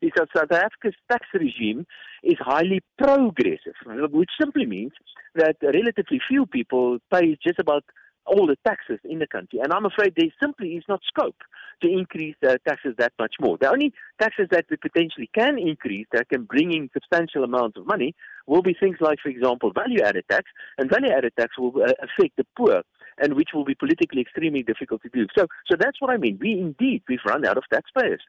is 0.01 0.11
that 0.17 0.29
South 0.37 0.53
Africa's 0.53 0.95
tax 1.11 1.27
regime 1.35 1.87
is 2.23 2.37
highly 2.39 2.81
progressive, 2.99 3.75
which 4.11 4.31
simply 4.41 4.67
means 4.67 4.93
that 5.35 5.57
relatively 5.63 6.21
few 6.29 6.47
people 6.47 6.99
pay 7.13 7.37
just 7.45 7.59
about 7.59 7.85
all 8.25 8.47
the 8.47 8.57
taxes 8.65 9.01
in 9.05 9.19
the 9.19 9.27
country. 9.27 9.59
And 9.63 9.73
I'm 9.73 9.85
afraid 9.85 10.15
there 10.17 10.29
simply 10.41 10.75
is 10.75 10.85
not 10.89 11.01
scope 11.05 11.37
to 11.83 11.91
increase 11.91 12.37
uh, 12.47 12.57
taxes 12.67 12.95
that 12.99 13.13
much 13.19 13.35
more. 13.41 13.59
The 13.61 13.69
only 13.69 13.93
taxes 14.21 14.47
that 14.51 14.67
we 14.71 14.77
potentially 14.77 15.29
can 15.35 15.59
increase 15.59 16.07
that 16.13 16.29
can 16.29 16.45
bring 16.45 16.73
in 16.73 16.89
substantial 16.93 17.43
amounts 17.43 17.77
of 17.77 17.87
money 17.87 18.15
will 18.47 18.63
be 18.63 18.77
things 18.79 18.99
like, 19.01 19.19
for 19.21 19.29
example, 19.29 19.73
value 19.73 20.03
added 20.03 20.25
tax. 20.31 20.45
And 20.79 20.89
value 20.89 21.11
added 21.11 21.33
tax 21.37 21.59
will 21.59 21.73
uh, 21.83 21.93
affect 22.01 22.37
the 22.37 22.47
poor 22.57 22.83
and 23.19 23.35
which 23.35 23.51
will 23.55 23.65
be 23.65 23.75
politically 23.75 24.21
extremely 24.21 24.63
difficult 24.63 25.03
to 25.03 25.09
do. 25.09 25.27
So, 25.37 25.47
so 25.71 25.77
that's 25.79 26.01
what 26.01 26.11
I 26.11 26.17
mean. 26.17 26.39
We 26.41 26.53
indeed, 26.53 27.03
we've 27.09 27.25
run 27.27 27.47
out 27.47 27.57
of 27.57 27.65
taxpayers. 27.73 28.23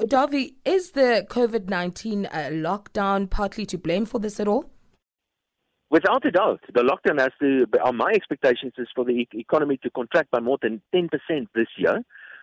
Dawie, 0.00 0.54
is 0.64 0.90
the 0.92 1.24
COVID 1.28 1.68
19 1.68 2.26
uh, 2.26 2.30
lockdown 2.50 3.30
partly 3.30 3.64
to 3.66 3.78
blame 3.78 4.06
for 4.06 4.18
this 4.18 4.40
at 4.40 4.48
all? 4.48 4.70
Without 5.90 6.26
a 6.26 6.30
doubt, 6.32 6.60
the 6.74 6.80
lockdown 6.80 7.20
has 7.20 7.30
to, 7.40 7.66
on 7.84 7.96
my 7.96 8.10
expectations, 8.12 8.72
is 8.78 8.88
for 8.94 9.04
the 9.04 9.28
economy 9.34 9.76
to 9.84 9.90
contract 9.90 10.32
by 10.32 10.40
more 10.40 10.58
than 10.60 10.82
10% 10.92 11.08
this 11.54 11.68
year. 11.76 12.02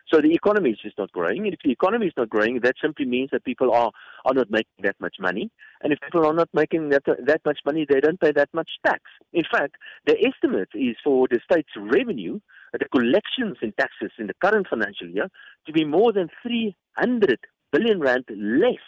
So 0.09 0.21
the 0.21 0.33
economy 0.33 0.71
is 0.71 0.79
just 0.81 0.97
not 0.97 1.11
growing. 1.11 1.45
And 1.45 1.53
if 1.53 1.59
the 1.63 1.71
economy 1.71 2.07
is 2.07 2.13
not 2.17 2.29
growing, 2.29 2.59
that 2.63 2.75
simply 2.81 3.05
means 3.05 3.29
that 3.31 3.43
people 3.43 3.71
are, 3.73 3.91
are 4.25 4.33
not 4.33 4.49
making 4.49 4.83
that 4.83 4.95
much 4.99 5.15
money. 5.19 5.49
And 5.81 5.93
if 5.93 5.99
people 6.01 6.25
are 6.25 6.33
not 6.33 6.49
making 6.53 6.89
that, 6.89 7.03
that 7.05 7.41
much 7.45 7.59
money, 7.65 7.85
they 7.89 7.99
don't 7.99 8.19
pay 8.19 8.31
that 8.33 8.49
much 8.53 8.69
tax. 8.85 9.01
In 9.33 9.43
fact, 9.51 9.75
the 10.05 10.17
estimate 10.25 10.69
is 10.73 10.95
for 11.03 11.27
the 11.29 11.39
state's 11.43 11.71
revenue, 11.77 12.39
the 12.73 12.85
collections 12.85 13.57
in 13.61 13.73
taxes 13.73 14.11
in 14.17 14.27
the 14.27 14.33
current 14.43 14.67
financial 14.69 15.09
year, 15.09 15.27
to 15.65 15.73
be 15.73 15.85
more 15.85 16.11
than 16.11 16.29
300 16.43 17.39
billion 17.71 17.99
rand 17.99 18.25
less 18.29 18.79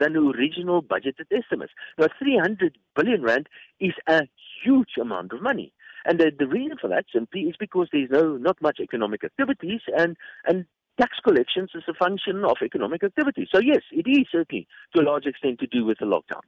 than 0.00 0.14
the 0.14 0.20
original 0.20 0.82
budgeted 0.82 1.26
estimates. 1.30 1.72
Now, 1.98 2.08
300 2.18 2.78
billion 2.96 3.22
rand 3.22 3.48
is 3.78 3.92
a 4.08 4.22
huge 4.64 4.96
amount 5.00 5.32
of 5.32 5.42
money. 5.42 5.72
And 6.04 6.18
the, 6.18 6.32
the 6.36 6.46
reason 6.46 6.76
for 6.80 6.88
that 6.88 7.04
simply 7.12 7.42
is 7.42 7.56
because 7.58 7.88
there's 7.92 8.10
no 8.10 8.36
not 8.36 8.60
much 8.60 8.78
economic 8.80 9.24
activities 9.24 9.80
and 9.96 10.16
and 10.46 10.64
tax 11.00 11.16
collections 11.24 11.70
is 11.74 11.82
a 11.88 11.94
function 11.94 12.44
of 12.44 12.56
economic 12.62 13.02
activity. 13.02 13.48
So 13.52 13.60
yes, 13.60 13.82
it 13.92 14.06
is 14.08 14.26
certainly 14.30 14.66
to 14.94 15.02
a 15.02 15.04
large 15.04 15.26
extent 15.26 15.58
to 15.60 15.66
do 15.66 15.84
with 15.84 15.98
the 15.98 16.06
lockdown. 16.06 16.42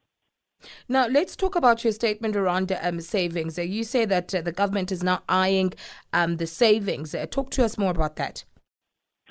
Now, 0.88 1.06
let's 1.08 1.34
talk 1.34 1.56
about 1.56 1.82
your 1.82 1.92
statement 1.92 2.36
around 2.36 2.76
um, 2.80 3.00
savings. 3.00 3.58
Uh, 3.58 3.62
you 3.62 3.82
say 3.82 4.04
that 4.04 4.32
uh, 4.32 4.42
the 4.42 4.52
government 4.52 4.92
is 4.92 5.02
now 5.02 5.22
eyeing 5.28 5.72
um, 6.12 6.36
the 6.36 6.46
savings. 6.46 7.14
Uh, 7.14 7.26
talk 7.26 7.50
to 7.50 7.64
us 7.64 7.76
more 7.76 7.90
about 7.90 8.16
that. 8.16 8.44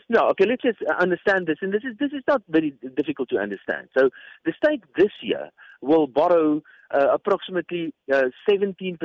No, 0.10 0.28
okay, 0.32 0.46
let's 0.46 0.62
just 0.62 0.80
understand 1.00 1.48
this. 1.48 1.56
And 1.62 1.74
this 1.74 1.84
is, 1.90 1.96
this 1.98 2.12
is 2.12 2.22
not 2.28 2.42
very 2.50 2.74
difficult 2.98 3.30
to 3.30 3.38
understand. 3.38 3.88
So 3.98 4.10
the 4.44 4.52
state 4.62 4.84
this 4.98 5.12
year 5.22 5.50
will 5.82 6.06
borrow 6.06 6.62
uh, 6.94 7.08
approximately 7.14 7.94
uh, 8.14 8.24
17% 8.50 8.98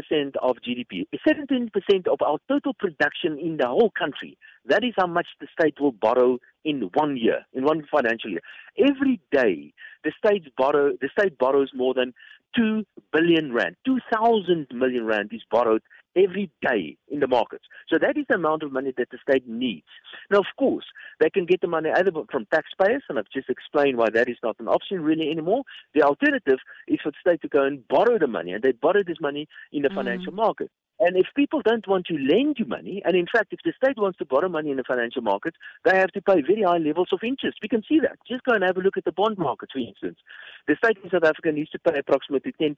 of 0.43 0.57
GDP, 0.67 1.07
17% 1.27 1.71
of 2.09 2.19
our 2.25 2.39
total 2.49 2.75
production 2.75 3.39
in 3.39 3.57
the 3.59 3.67
whole 3.67 3.93
country. 3.97 4.37
That 4.67 4.85
is 4.85 4.93
how 4.97 5.07
much 5.07 5.27
the 5.41 5.47
state 5.59 5.81
will 5.81 5.93
borrow 5.93 6.39
in 6.65 6.91
one 6.95 7.17
year, 7.17 7.47
in 7.53 7.65
one 7.65 7.85
financial 7.91 8.31
year. 8.31 8.41
Every 8.79 9.21
day, 9.33 9.73
the 10.05 10.13
state 10.25 10.45
borrow, 10.57 10.93
the 11.01 11.09
state 11.19 11.39
borrows 11.39 11.71
more 11.75 11.95
than 11.95 12.13
2 12.57 12.85
billion 13.13 13.53
rand, 13.53 13.77
2,000 13.85 14.69
million 14.73 15.05
rand 15.05 15.31
is 15.33 15.43
borrowed 15.51 15.83
every 16.17 16.51
day 16.63 16.97
in 17.09 17.21
the 17.21 17.29
markets. 17.29 17.65
So 17.89 17.99
that 17.99 18.17
is 18.17 18.25
the 18.29 18.37
amount 18.37 18.63
of 18.63 18.73
money 18.73 18.93
that 18.97 19.11
the 19.11 19.19
state 19.29 19.47
needs. 19.47 19.87
Now, 20.31 20.39
of 20.39 20.47
course, 20.59 20.85
they 21.21 21.31
can 21.31 21.47
get 21.47 21.61
the 21.61 21.69
money 21.69 21.91
either 21.95 22.11
from 22.31 22.47
taxpayers, 22.53 23.03
and 23.09 23.19
I've 23.19 23.31
just 23.33 23.51
explained 23.51 23.99
why 23.99 24.11
that 24.11 24.29
is 24.29 24.39
not 24.43 24.57
an 24.59 24.69
option 24.69 25.01
really 25.03 25.31
anymore. 25.31 25.63
The 25.95 26.03
alternative 26.03 26.59
is 26.89 26.99
for 27.03 27.11
the 27.11 27.17
state 27.21 27.43
to 27.43 27.49
go 27.49 27.65
and 27.65 27.87
borrow 27.89 28.19
the 28.19 28.27
money, 28.27 28.53
and 28.53 28.63
they 28.63 28.73
borrow 28.73 29.03
this 29.07 29.21
money 29.21 29.47
in 29.73 29.83
the 29.83 29.89
mm. 29.89 29.95
financial 29.95 30.33
market. 30.33 30.71
And 30.99 31.17
if 31.17 31.27
people 31.37 31.61
don't 31.63 31.87
want 31.87 32.07
to 32.07 32.15
lend 32.15 32.57
you 32.59 32.65
money, 32.65 33.03
and 33.05 33.15
in 33.17 33.27
fact, 33.31 33.53
if 33.53 33.61
the 33.65 33.73
state 33.77 33.99
wants 33.99 34.19
to 34.19 34.25
borrow 34.25 34.49
money 34.49 34.71
in 34.71 34.79
the 34.79 34.85
financial 34.85 35.23
markets, 35.23 35.57
they 35.85 35.97
have 35.97 36.11
to 36.13 36.23
pay 36.23 36.41
very 36.41 36.63
high 36.63 36.79
levels 36.79 37.09
of 37.13 37.21
interest. 37.23 37.59
We 37.63 37.69
can 37.69 37.83
see 37.89 38.01
that. 38.01 38.19
Just 38.27 38.45
go 38.45 38.55
and 38.55 38.65
have 38.65 38.77
a 38.77 38.81
look 38.81 38.97
at 38.97 39.05
the 39.05 39.13
bond 39.13 39.37
market, 39.37 39.71
for 39.73 39.79
instance. 39.79 40.19
The 40.67 40.77
state 40.83 40.99
in 41.05 41.11
South 41.11 41.25
Africa 41.25 41.53
needs 41.53 41.71
to 41.71 41.79
pay 41.79 41.99
approximately 41.99 42.53
10% 42.61 42.77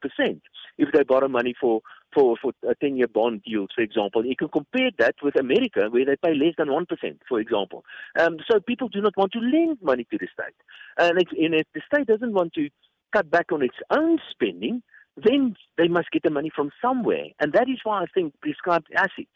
if 0.79 0.93
they 0.93 1.03
borrow 1.05 1.29
money 1.29 1.55
for, 1.61 1.81
for, 2.13 2.37
for 2.43 2.53
10 2.81 2.97
year 2.97 3.09
bond 3.09 3.43
deals, 3.45 3.71
for 3.75 3.83
example. 3.83 4.27
You 4.27 4.37
can 4.37 4.49
compare 4.49 4.91
that 4.99 5.15
with 5.23 5.39
America, 5.39 5.89
where 5.91 6.05
they 6.05 6.17
pay 6.17 6.35
less 6.35 6.55
than 6.59 6.69
1%, 6.69 6.87
for 7.29 7.41
example. 7.41 7.85
Um, 8.19 8.39
so 8.51 8.59
people 8.61 8.89
do 8.89 9.01
not 9.01 9.17
want 9.17 9.33
to 9.33 9.39
lend 9.39 9.79
money 9.81 10.07
to 10.11 10.19
the 10.19 10.27
state. 10.33 10.55
And 10.97 11.19
and 11.19 11.55
if 11.55 11.67
the 11.75 11.81
state 11.93 12.07
doesn't 12.07 12.33
want 12.33 12.53
to 12.55 12.69
cut 13.13 13.31
back 13.31 13.53
on 13.53 13.63
its 13.63 13.77
own 13.91 14.19
spending, 14.31 14.83
then 15.25 15.57
they 15.77 15.89
must 15.89 16.11
get 16.11 16.23
the 16.23 16.31
money 16.31 16.51
from 16.55 16.71
somewhere. 16.83 17.27
And 17.41 17.53
that 17.53 17.69
is 17.69 17.79
why 17.85 18.03
I 18.03 18.07
think 18.13 18.35
prescribed 18.41 18.89
assets 18.95 19.29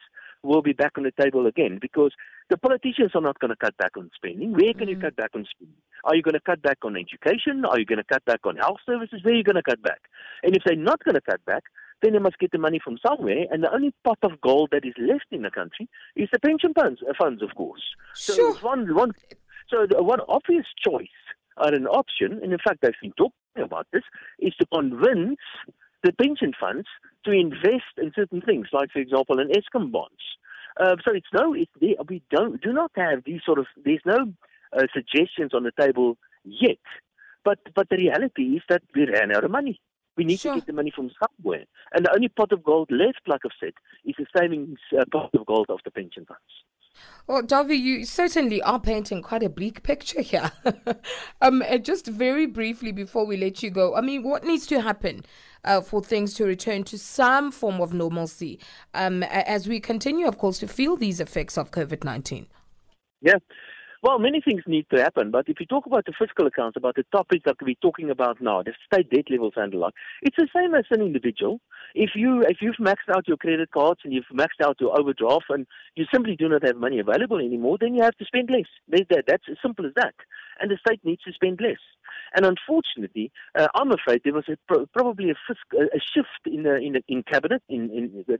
will 0.42 0.62
be 0.62 0.72
back 0.72 0.92
on 0.96 1.04
the 1.04 1.12
table 1.12 1.46
again 1.46 1.78
because 1.80 2.12
the 2.50 2.56
politicians 2.58 3.12
are 3.14 3.20
not 3.20 3.38
going 3.38 3.50
to 3.50 3.56
cut 3.56 3.76
back 3.76 3.96
on 3.96 4.10
spending. 4.14 4.52
Where 4.52 4.72
can 4.72 4.88
mm-hmm. 4.88 4.88
you 4.88 4.96
cut 4.96 5.16
back 5.16 5.30
on 5.34 5.46
spending? 5.48 5.76
Are 6.04 6.16
you 6.16 6.22
going 6.22 6.34
to 6.34 6.40
cut 6.40 6.60
back 6.62 6.78
on 6.82 6.96
education? 6.96 7.64
Are 7.64 7.78
you 7.78 7.86
going 7.86 7.98
to 7.98 8.04
cut 8.04 8.24
back 8.24 8.40
on 8.44 8.56
health 8.56 8.78
services? 8.84 9.20
Where 9.22 9.34
are 9.34 9.36
you 9.36 9.44
going 9.44 9.56
to 9.56 9.62
cut 9.62 9.80
back? 9.82 10.00
And 10.42 10.56
if 10.56 10.62
they're 10.64 10.76
not 10.76 11.02
going 11.04 11.14
to 11.14 11.20
cut 11.20 11.44
back, 11.44 11.62
then 12.02 12.14
they 12.14 12.18
must 12.18 12.38
get 12.38 12.50
the 12.50 12.58
money 12.58 12.80
from 12.82 12.98
somewhere. 13.06 13.46
And 13.50 13.62
the 13.62 13.72
only 13.72 13.94
pot 14.04 14.18
of 14.22 14.40
gold 14.40 14.70
that 14.72 14.84
is 14.84 14.94
left 14.98 15.26
in 15.30 15.42
the 15.42 15.50
country 15.50 15.88
is 16.16 16.28
the 16.32 16.40
pension 16.40 16.74
funds, 16.74 17.00
uh, 17.08 17.12
funds 17.16 17.42
of 17.42 17.54
course. 17.54 17.82
So 18.14 18.34
sure. 18.34 18.54
one, 18.56 18.92
one, 18.94 19.12
so 19.68 19.86
the, 19.88 20.02
one 20.02 20.18
obvious 20.28 20.66
choice 20.84 21.06
or 21.56 21.72
an 21.72 21.86
option, 21.86 22.40
and 22.42 22.52
in 22.52 22.58
fact, 22.58 22.84
I've 22.84 22.94
been 23.00 23.12
talking 23.12 23.41
about 23.56 23.86
this, 23.92 24.02
is 24.38 24.54
to 24.60 24.66
convince 24.66 25.38
the 26.02 26.12
pension 26.12 26.52
funds 26.58 26.86
to 27.24 27.30
invest 27.30 27.94
in 27.98 28.12
certain 28.14 28.40
things, 28.40 28.66
like, 28.72 28.90
for 28.90 28.98
example, 28.98 29.38
in 29.38 29.48
Eskom 29.48 29.92
bonds. 29.92 30.22
Uh, 30.80 30.96
so 31.06 31.14
it's 31.14 31.26
no, 31.32 31.54
it's, 31.54 31.70
we 32.08 32.22
don't 32.30 32.60
do 32.62 32.72
not 32.72 32.90
have 32.96 33.22
these 33.24 33.40
sort 33.44 33.58
of. 33.58 33.66
There's 33.84 34.00
no 34.06 34.32
uh, 34.76 34.86
suggestions 34.94 35.52
on 35.52 35.64
the 35.64 35.72
table 35.78 36.16
yet, 36.44 36.78
but 37.44 37.58
but 37.74 37.88
the 37.90 37.98
reality 37.98 38.42
is 38.56 38.62
that 38.70 38.82
we 38.94 39.06
ran 39.06 39.34
out 39.36 39.44
of 39.44 39.50
money. 39.50 39.80
We 40.16 40.24
need 40.24 40.40
sure. 40.40 40.54
to 40.54 40.60
get 40.60 40.66
the 40.66 40.72
money 40.72 40.92
from 40.94 41.10
somewhere, 41.18 41.64
and 41.92 42.04
the 42.04 42.14
only 42.14 42.28
pot 42.28 42.52
of 42.52 42.62
gold 42.62 42.90
left, 42.90 43.20
like 43.26 43.40
I've 43.44 43.52
said, 43.58 43.72
is 44.04 44.14
the 44.18 44.26
savings 44.36 44.78
uh, 44.98 45.04
pot 45.10 45.30
of 45.34 45.46
gold 45.46 45.66
of 45.70 45.80
the 45.84 45.90
pension 45.90 46.26
funds. 46.26 46.42
Well, 47.26 47.42
Dawie, 47.42 47.78
you 47.78 48.04
certainly 48.04 48.60
are 48.62 48.80
painting 48.80 49.22
quite 49.22 49.42
a 49.42 49.48
bleak 49.48 49.82
picture 49.82 50.20
here. 50.20 50.50
um, 51.40 51.62
just 51.82 52.06
very 52.06 52.46
briefly 52.46 52.92
before 52.92 53.24
we 53.24 53.36
let 53.36 53.62
you 53.62 53.70
go, 53.70 53.94
I 53.94 54.00
mean, 54.00 54.22
what 54.22 54.44
needs 54.44 54.66
to 54.66 54.80
happen 54.80 55.24
uh, 55.64 55.80
for 55.80 56.02
things 56.02 56.34
to 56.34 56.44
return 56.44 56.84
to 56.84 56.98
some 56.98 57.52
form 57.52 57.80
of 57.80 57.94
normalcy 57.94 58.58
um, 58.94 59.22
as 59.22 59.68
we 59.68 59.80
continue, 59.80 60.26
of 60.26 60.36
course, 60.36 60.58
to 60.58 60.68
feel 60.68 60.96
these 60.96 61.20
effects 61.20 61.56
of 61.56 61.70
COVID 61.70 62.04
19? 62.04 62.46
Yeah. 63.20 63.38
Well, 64.02 64.18
many 64.18 64.40
things 64.40 64.64
need 64.66 64.86
to 64.92 65.00
happen, 65.00 65.30
but 65.30 65.48
if 65.48 65.60
you 65.60 65.66
talk 65.66 65.86
about 65.86 66.06
the 66.06 66.12
fiscal 66.18 66.48
accounts, 66.48 66.76
about 66.76 66.96
the 66.96 67.04
topics 67.12 67.44
that 67.44 67.54
we're 67.62 67.76
talking 67.80 68.10
about 68.10 68.40
now, 68.40 68.60
the 68.60 68.72
state 68.84 69.08
debt 69.10 69.30
levels 69.30 69.52
and 69.54 69.72
the 69.72 69.76
like, 69.76 69.94
it's 70.22 70.34
the 70.36 70.48
same 70.52 70.74
as 70.74 70.86
an 70.90 71.02
individual. 71.02 71.60
If 71.94 72.10
you 72.16 72.42
if 72.42 72.56
you've 72.60 72.80
maxed 72.80 73.14
out 73.14 73.28
your 73.28 73.36
credit 73.36 73.70
cards 73.70 74.00
and 74.02 74.12
you've 74.12 74.24
maxed 74.34 74.60
out 74.60 74.80
your 74.80 74.98
overdraft 74.98 75.44
and 75.50 75.68
you 75.94 76.04
simply 76.12 76.34
do 76.34 76.48
not 76.48 76.66
have 76.66 76.74
money 76.76 76.98
available 76.98 77.38
anymore, 77.38 77.78
then 77.80 77.94
you 77.94 78.02
have 78.02 78.16
to 78.16 78.24
spend 78.24 78.50
less. 78.50 78.66
That's 78.88 79.44
as 79.48 79.56
simple 79.62 79.86
as 79.86 79.92
that. 79.94 80.14
And 80.60 80.70
the 80.70 80.78
state 80.86 81.00
needs 81.04 81.22
to 81.22 81.32
spend 81.32 81.60
less. 81.60 81.78
And 82.34 82.46
unfortunately, 82.46 83.30
uh, 83.58 83.68
I'm 83.74 83.92
afraid 83.92 84.22
there 84.24 84.32
was 84.32 84.48
a, 84.48 84.56
probably 84.92 85.30
a, 85.30 85.34
a, 85.76 86.00
shift 86.00 86.28
in 86.46 86.62
the, 86.62 86.76
in, 86.76 86.94
the, 86.94 87.02
in 87.08 87.22
cabinet. 87.22 87.62
In, 87.68 87.90
in 87.90 88.24
the, 88.26 88.38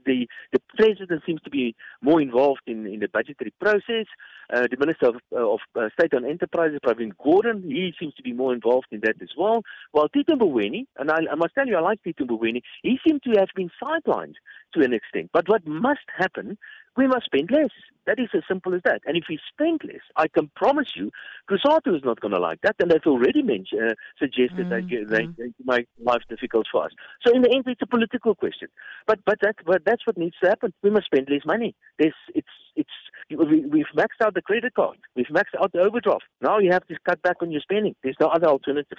the, 0.51 0.59
president 0.75 1.21
seems 1.25 1.41
to 1.41 1.49
be 1.49 1.75
more 2.01 2.19
involved 2.19 2.61
in, 2.65 2.87
in 2.87 2.99
the 2.99 3.07
budgetary 3.07 3.53
process. 3.59 4.05
Uh, 4.51 4.67
the 4.69 4.77
Minister 4.77 5.07
of, 5.09 5.15
of 5.31 5.59
uh, 5.75 5.89
State 5.97 6.13
on 6.13 6.25
Enterprises, 6.25 6.79
Pravin 6.83 7.11
Gordhan, 7.23 7.63
he 7.63 7.93
seems 7.99 8.13
to 8.15 8.23
be 8.23 8.33
more 8.33 8.53
involved 8.53 8.87
in 8.91 9.01
that 9.03 9.21
as 9.21 9.29
well. 9.37 9.61
While 9.91 10.09
Tito 10.09 10.35
Mboweni, 10.35 10.85
and 10.97 11.11
I, 11.11 11.19
I 11.31 11.35
must 11.35 11.53
tell 11.53 11.67
you, 11.67 11.75
I 11.77 11.81
like 11.81 12.01
Tito 12.03 12.25
Mboweni, 12.25 12.61
he 12.81 12.97
seemed 13.05 13.21
to 13.23 13.39
have 13.39 13.49
been 13.55 13.69
sidelined 13.81 14.35
to 14.73 14.83
an 14.83 14.93
extent. 14.93 15.29
But 15.31 15.47
what 15.47 15.65
must 15.67 16.07
happen 16.17 16.57
we 16.97 17.07
must 17.07 17.25
spend 17.25 17.49
less. 17.51 17.71
That 18.05 18.19
is 18.19 18.27
as 18.35 18.43
simple 18.47 18.73
as 18.75 18.81
that. 18.83 19.01
And 19.05 19.15
if 19.15 19.23
we 19.29 19.39
spend 19.51 19.81
less, 19.85 20.01
I 20.17 20.27
can 20.27 20.51
promise 20.55 20.91
you, 20.95 21.09
COSATU 21.49 21.95
is 21.95 22.03
not 22.03 22.19
going 22.19 22.33
to 22.33 22.39
like 22.39 22.59
that, 22.61 22.75
and 22.79 22.91
they've 22.91 22.99
already 23.07 23.41
mentioned, 23.41 23.91
uh, 23.91 23.93
suggested 24.19 24.67
mm-hmm. 24.67 25.09
they, 25.09 25.25
they, 25.25 25.27
they 25.37 25.53
make 25.63 25.87
life 26.03 26.21
difficult 26.29 26.67
for 26.71 26.85
us. 26.85 26.91
So 27.25 27.33
in 27.33 27.43
the 27.43 27.51
end, 27.53 27.63
it's 27.67 27.81
a 27.81 27.87
political 27.87 28.35
question. 28.35 28.67
But 29.07 29.19
but 29.25 29.39
that 29.41 29.55
but 29.65 29.83
that's 29.85 30.05
what 30.05 30.17
needs 30.17 30.35
to 30.43 30.49
happen. 30.49 30.73
We 30.83 30.89
must 30.89 31.05
spend 31.05 31.27
less 31.29 31.45
money. 31.45 31.75
There's 31.97 32.13
it's 32.35 32.47
it's 32.75 32.89
we, 33.29 33.65
we've 33.65 33.93
maxed 33.95 34.23
out 34.23 34.33
the 34.33 34.41
credit 34.41 34.73
card. 34.73 34.97
We've 35.15 35.27
maxed 35.27 35.55
out 35.61 35.71
the 35.71 35.79
overdraft. 35.79 36.25
Now 36.41 36.59
you 36.59 36.71
have 36.71 36.85
to 36.87 36.95
cut 37.07 37.21
back 37.21 37.37
on 37.41 37.51
your 37.51 37.61
spending. 37.61 37.95
There's 38.03 38.17
no 38.19 38.27
other 38.27 38.47
alternative. 38.47 38.97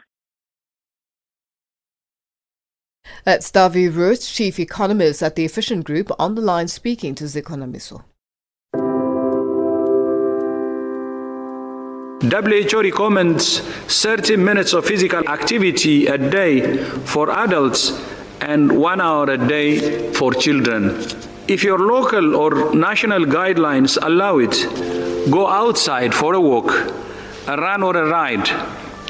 That's 3.24 3.50
Dawie 3.50 3.90
Roodt, 3.90 4.20
Chief 4.34 4.60
Economist 4.60 5.22
at 5.22 5.34
the 5.34 5.46
Efficient 5.46 5.84
Group, 5.84 6.10
on 6.18 6.34
the 6.34 6.42
line 6.42 6.68
speaking 6.68 7.14
to 7.14 7.24
Zekonomiso. 7.24 8.02
WHO 12.22 12.82
recommends 12.82 13.60
30 13.60 14.36
minutes 14.36 14.74
of 14.74 14.84
physical 14.84 15.26
activity 15.26 16.06
a 16.06 16.18
day 16.18 16.76
for 17.06 17.30
adults 17.30 17.98
and 18.42 18.78
one 18.78 19.00
hour 19.00 19.30
a 19.30 19.38
day 19.38 20.12
for 20.12 20.34
children. 20.34 20.90
If 21.48 21.64
your 21.64 21.78
local 21.78 22.36
or 22.36 22.74
national 22.74 23.24
guidelines 23.24 23.96
allow 24.02 24.36
it, 24.38 25.30
go 25.30 25.46
outside 25.48 26.14
for 26.14 26.34
a 26.34 26.40
walk, 26.40 26.70
a 27.46 27.56
run 27.56 27.82
or 27.82 27.96
a 27.96 28.06
ride 28.06 28.50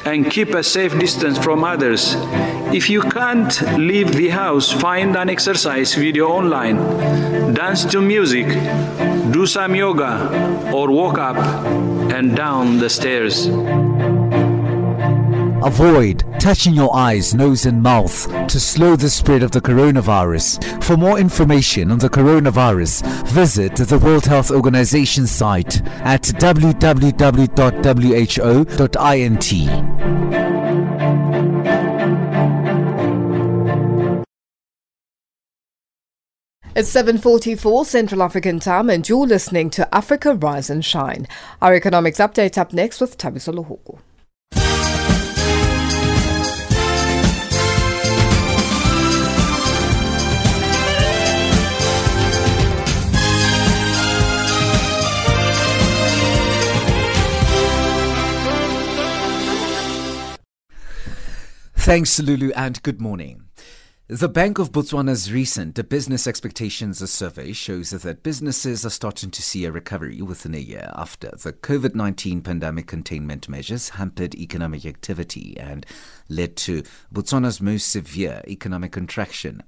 and 0.05 0.31
keep 0.31 0.55
a 0.55 0.63
safe 0.63 0.99
distance 0.99 1.39
from 1.39 1.65
others. 1.65 2.15
If 2.73 2.91
you 2.91 3.03
can't 3.03 3.79
leave 3.79 4.13
the 4.13 4.29
house, 4.29 4.71
find 4.71 5.17
an 5.17 5.31
exercise 5.31 5.95
video 5.95 6.29
online, 6.29 6.77
dance 7.55 7.85
to 7.87 8.01
music, 8.01 8.47
do 9.33 9.47
some 9.47 9.75
yoga, 9.75 10.71
or 10.73 10.91
walk 10.91 11.19
up 11.19 11.37
and 12.13 12.37
down 12.37 12.79
the 12.79 12.91
stairs. 12.91 13.49
Avoid 15.65 16.25
touching 16.39 16.75
your 16.75 16.95
eyes, 16.95 17.35
nose, 17.35 17.65
and 17.65 17.83
mouth 17.83 18.29
to 18.49 18.61
slow 18.61 18.97
the 18.97 19.09
spread 19.09 19.43
of 19.43 19.51
the 19.51 19.63
coronavirus. 19.63 20.85
For 20.85 20.95
more 20.99 21.19
information 21.19 21.91
on 21.91 21.99
the 21.99 22.11
coronavirus, 22.11 23.03
visit 23.29 23.77
the 23.77 23.99
World 23.99 24.27
Health 24.27 24.51
Organization 24.51 25.27
site 25.27 25.81
at 26.03 26.21
www.who.int. 26.23 27.15
It's 36.77 36.93
7:44 36.93 37.87
Central 37.87 38.23
African 38.23 38.61
Time 38.61 38.91
and 38.91 39.09
you're 39.09 39.27
listening 39.27 39.71
to 39.71 39.95
Africa 39.95 40.35
Rise 40.35 40.69
and 40.69 40.85
Shine. 40.85 41.27
Our 41.63 41.73
economics 41.73 42.19
update 42.19 42.59
up 42.59 42.75
next 42.75 43.01
with 43.01 43.17
Thabiso 43.17 43.55
Lohoko. 43.55 44.01
Thanks, 61.85 62.19
Lulu, 62.19 62.51
and 62.57 62.83
good 62.83 62.99
morning. 62.99 63.45
The 64.09 64.27
Bank 64.27 64.59
of 64.59 64.73
Botswana's 64.73 65.31
recent 65.31 65.87
Business 65.91 66.27
Expectations 66.27 67.11
Survey 67.11 67.53
shows 67.53 67.91
that 67.91 68.23
businesses 68.23 68.87
are 68.87 68.91
starting 68.91 69.31
to 69.31 69.43
see 69.43 69.67
a 69.67 69.71
recovery 69.71 70.23
within 70.23 70.55
a 70.55 70.59
year 70.59 70.91
after 70.95 71.29
the 71.33 71.53
COVID 71.53 71.95
19 71.95 72.41
pandemic 72.41 72.87
containment 72.87 73.51
measures 73.51 73.91
hampered 73.91 74.35
economic 74.35 74.87
activity 74.87 75.59
and 75.61 75.85
led 76.31 76.57
to 76.57 76.85
Botswana's 77.13 77.61
most 77.61 77.91
severe 77.91 78.41
economic 78.49 78.93
contraction. 78.93 79.63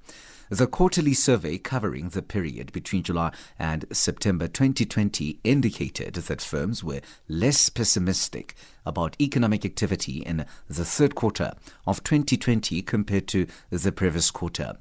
The 0.48 0.68
quarterly 0.68 1.12
survey 1.12 1.58
covering 1.58 2.10
the 2.10 2.22
period 2.22 2.70
between 2.70 3.02
July 3.02 3.32
and 3.58 3.84
September 3.90 4.46
2020 4.46 5.40
indicated 5.42 6.14
that 6.14 6.40
firms 6.40 6.84
were 6.84 7.00
less 7.28 7.68
pessimistic 7.68 8.54
about 8.84 9.20
economic 9.20 9.64
activity 9.64 10.18
in 10.18 10.46
the 10.68 10.84
third 10.84 11.16
quarter 11.16 11.54
of 11.84 12.04
2020 12.04 12.80
compared 12.82 13.26
to 13.26 13.48
the 13.70 13.90
previous 13.90 14.30
quarter. 14.30 14.76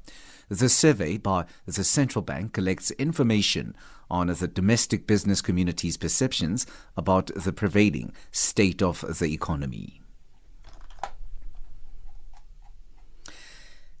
The 0.48 0.68
survey 0.68 1.16
by 1.16 1.46
the 1.66 1.82
central 1.82 2.22
bank 2.22 2.52
collects 2.52 2.92
information 2.92 3.74
on 4.08 4.28
the 4.28 4.46
domestic 4.46 5.08
business 5.08 5.42
community's 5.42 5.96
perceptions 5.96 6.64
about 6.96 7.32
the 7.34 7.52
prevailing 7.52 8.12
state 8.30 8.82
of 8.82 9.18
the 9.18 9.32
economy. 9.32 10.00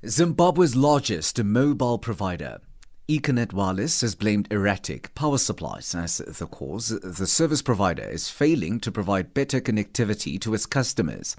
Zimbabwe's 0.08 0.76
largest 0.76 1.42
mobile 1.42 1.98
provider, 1.98 2.60
Econet 3.08 3.52
Wireless, 3.52 4.02
has 4.02 4.14
blamed 4.14 4.46
erratic 4.52 5.12
power 5.16 5.36
supplies 5.36 5.96
as 5.96 6.18
the 6.18 6.46
cause. 6.46 6.90
The 6.90 7.26
service 7.26 7.60
provider 7.60 8.04
is 8.04 8.30
failing 8.30 8.78
to 8.80 8.92
provide 8.92 9.34
better 9.34 9.60
connectivity 9.60 10.40
to 10.42 10.54
its 10.54 10.64
customers. 10.64 11.34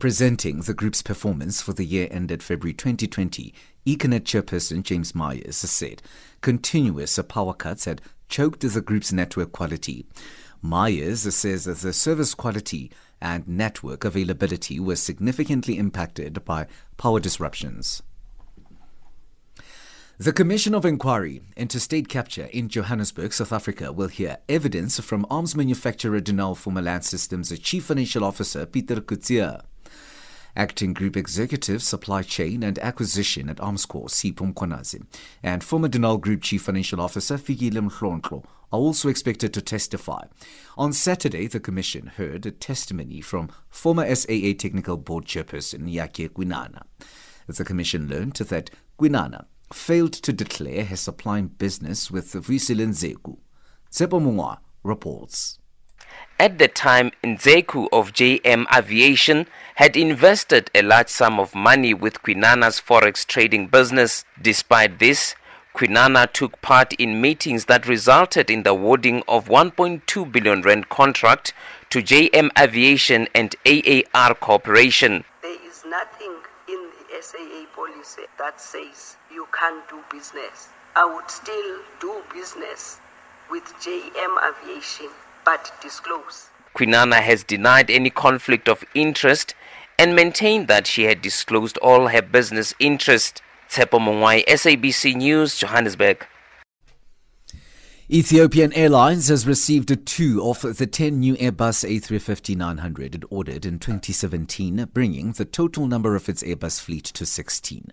Presenting 0.00 0.62
the 0.62 0.74
group's 0.74 1.00
performance 1.00 1.62
for 1.62 1.74
the 1.74 1.84
year 1.84 2.08
ended 2.10 2.42
February 2.42 2.74
2020, 2.74 3.54
Econet 3.86 4.24
chairperson 4.24 4.82
James 4.82 5.14
Myers 5.14 5.56
said 5.56 6.02
continuous 6.40 7.20
power 7.28 7.54
cuts 7.54 7.84
had 7.84 8.02
choked 8.28 8.68
the 8.68 8.80
group's 8.80 9.12
network 9.12 9.52
quality. 9.52 10.06
Myers 10.60 11.32
says 11.32 11.64
the 11.64 11.92
service 11.92 12.34
quality 12.34 12.90
and 13.22 13.48
network 13.48 14.04
availability 14.04 14.78
was 14.78 15.00
significantly 15.00 15.78
impacted 15.78 16.44
by 16.44 16.66
power 16.98 17.20
disruptions. 17.20 18.02
The 20.18 20.32
Commission 20.32 20.74
of 20.74 20.84
Inquiry 20.84 21.40
into 21.56 21.80
State 21.80 22.08
Capture 22.08 22.44
in 22.52 22.68
Johannesburg, 22.68 23.32
South 23.32 23.52
Africa, 23.52 23.92
will 23.92 24.08
hear 24.08 24.36
evidence 24.48 25.00
from 25.00 25.26
arms 25.30 25.56
manufacturer 25.56 26.20
Denel 26.20 26.56
Former 26.56 26.82
Land 26.82 27.04
Systems 27.04 27.56
Chief 27.60 27.84
Financial 27.84 28.22
Officer 28.22 28.66
Peter 28.66 28.96
Coetzee. 28.96 29.62
Acting 30.54 30.92
Group 30.92 31.16
Executive 31.16 31.82
Supply 31.82 32.22
Chain 32.22 32.62
and 32.62 32.78
Acquisition 32.80 33.48
at 33.48 33.56
Armscor, 33.56 34.04
Sipho 34.10 34.52
Mkhwanazi, 34.52 35.06
and 35.42 35.64
former 35.64 35.88
Denel 35.88 36.20
Group 36.20 36.42
Chief 36.42 36.60
Financial 36.60 37.00
Officer 37.00 37.38
Fikile 37.38 37.88
Mhlontlo 37.88 38.44
are 38.70 38.78
also 38.78 39.08
expected 39.08 39.54
to 39.54 39.62
testify. 39.62 40.24
On 40.76 40.92
Saturday, 40.92 41.46
the 41.46 41.58
Commission 41.60 42.06
heard 42.06 42.44
a 42.44 42.50
testimony 42.50 43.22
from 43.22 43.48
former 43.70 44.14
SAA 44.14 44.52
Technical 44.58 44.98
Board 44.98 45.24
Chairperson 45.24 45.90
Yakhe 45.90 46.28
Kwinana. 46.28 46.82
The 47.46 47.64
Commission 47.64 48.08
learned 48.08 48.34
that 48.34 48.70
Kwinana 48.98 49.46
failed 49.72 50.12
to 50.12 50.32
declare 50.32 50.84
her 50.84 50.96
supplying 50.96 51.48
business 51.48 52.10
with 52.10 52.32
Vuyisile 52.32 52.86
Ndzeku. 52.86 53.38
Tsepo 53.90 54.20
Mungwa 54.20 54.58
reports. 54.82 55.58
At 56.38 56.58
the 56.58 56.66
time, 56.66 57.12
Ndzeku 57.22 57.88
of 57.92 58.12
JM 58.12 58.66
Aviation 58.76 59.46
had 59.76 59.96
invested 59.96 60.70
a 60.74 60.82
large 60.82 61.08
sum 61.08 61.38
of 61.38 61.54
money 61.54 61.94
with 61.94 62.22
Kwinana's 62.22 62.80
forex 62.80 63.24
trading 63.24 63.68
business. 63.68 64.24
Despite 64.40 64.98
this, 64.98 65.36
Kwinana 65.74 66.32
took 66.32 66.60
part 66.60 66.92
in 66.94 67.20
meetings 67.20 67.66
that 67.66 67.86
resulted 67.86 68.50
in 68.50 68.62
the 68.64 68.70
awarding 68.70 69.22
of 69.28 69.48
1.2 69.48 70.32
billion 70.32 70.62
rand 70.62 70.88
contract 70.88 71.54
to 71.90 72.02
JM 72.02 72.50
Aviation 72.58 73.28
and 73.34 73.54
AAR 73.64 74.34
Corporation. 74.34 75.24
There 75.42 75.64
is 75.64 75.84
nothing 75.86 76.34
in 76.68 76.90
the 76.90 77.22
SAA 77.22 77.66
policy 77.74 78.22
that 78.38 78.60
says 78.60 79.16
you 79.32 79.46
can't 79.52 79.88
do 79.88 80.00
business. 80.10 80.68
I 80.96 81.06
would 81.06 81.30
still 81.30 81.78
do 82.00 82.22
business 82.34 82.98
with 83.50 83.64
JM 83.80 84.36
Aviation 84.42 85.08
but 85.44 85.72
disclose. 85.82 86.48
Kwinana 86.76 87.20
has 87.20 87.44
denied 87.44 87.90
any 87.90 88.10
conflict 88.10 88.68
of 88.68 88.84
interest 88.94 89.54
and 89.98 90.16
maintained 90.16 90.68
that 90.68 90.86
she 90.86 91.04
had 91.04 91.22
disclosed 91.22 91.78
all 91.78 92.08
her 92.08 92.22
business 92.22 92.74
interest. 92.78 93.42
Tsepo 93.68 93.98
Mungwai, 93.98 94.44
SABC 94.46 95.16
News, 95.16 95.56
Johannesburg. 95.56 96.26
Ethiopian 98.10 98.72
Airlines 98.74 99.28
has 99.28 99.46
received 99.46 100.04
two 100.04 100.44
of 100.44 100.60
the 100.76 100.86
10 100.86 101.20
new 101.20 101.34
Airbus 101.36 101.88
A350-900 101.88 103.14
it 103.14 103.24
ordered 103.30 103.64
in 103.64 103.78
2017, 103.78 104.90
bringing 104.92 105.32
the 105.32 105.46
total 105.46 105.86
number 105.86 106.14
of 106.14 106.28
its 106.28 106.42
Airbus 106.42 106.78
fleet 106.78 107.04
to 107.04 107.24
16. 107.24 107.90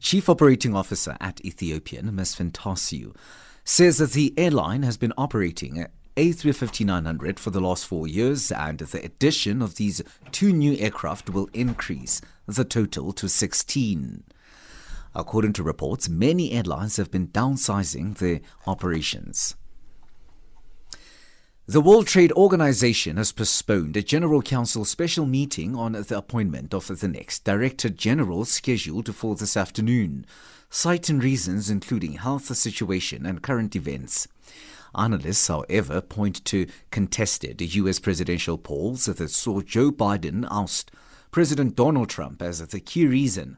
Chief 0.00 0.28
Operating 0.28 0.74
Officer 0.74 1.16
at 1.20 1.44
Ethiopian, 1.44 2.10
Mesfin 2.10 2.50
Tasew, 2.50 3.14
says 3.62 3.98
that 3.98 4.12
the 4.12 4.34
airline 4.36 4.82
has 4.82 4.96
been 4.96 5.12
operating 5.16 5.86
a350-900 6.16 7.38
for 7.38 7.50
the 7.50 7.60
last 7.60 7.86
four 7.86 8.06
years, 8.06 8.52
and 8.52 8.78
the 8.78 9.04
addition 9.04 9.62
of 9.62 9.76
these 9.76 10.02
two 10.30 10.52
new 10.52 10.76
aircraft 10.78 11.30
will 11.30 11.48
increase 11.52 12.20
the 12.46 12.64
total 12.64 13.12
to 13.12 13.28
16. 13.28 14.24
According 15.14 15.52
to 15.54 15.62
reports, 15.62 16.08
many 16.08 16.52
airlines 16.52 16.96
have 16.96 17.10
been 17.10 17.28
downsizing 17.28 18.16
their 18.18 18.40
operations. 18.66 19.54
The 21.66 21.80
World 21.80 22.08
Trade 22.08 22.32
Organization 22.32 23.18
has 23.18 23.30
postponed 23.30 23.96
a 23.96 24.02
General 24.02 24.42
Council 24.42 24.84
special 24.84 25.26
meeting 25.26 25.76
on 25.76 25.92
the 25.92 26.18
appointment 26.18 26.74
of 26.74 26.88
the 26.88 27.08
next 27.08 27.44
Director 27.44 27.88
General 27.88 28.44
scheduled 28.44 29.14
for 29.14 29.36
this 29.36 29.56
afternoon, 29.56 30.26
citing 30.70 31.20
reasons 31.20 31.70
including 31.70 32.14
health 32.14 32.54
situation 32.56 33.24
and 33.24 33.42
current 33.42 33.76
events. 33.76 34.26
Analysts, 34.94 35.48
however, 35.48 36.00
point 36.00 36.44
to 36.46 36.66
contested 36.90 37.60
US 37.60 37.98
presidential 37.98 38.58
polls 38.58 39.06
that 39.06 39.30
saw 39.30 39.60
Joe 39.60 39.90
Biden 39.90 40.46
oust 40.50 40.90
President 41.30 41.74
Donald 41.76 42.10
Trump 42.10 42.42
as 42.42 42.66
the 42.66 42.80
key 42.80 43.06
reason. 43.06 43.56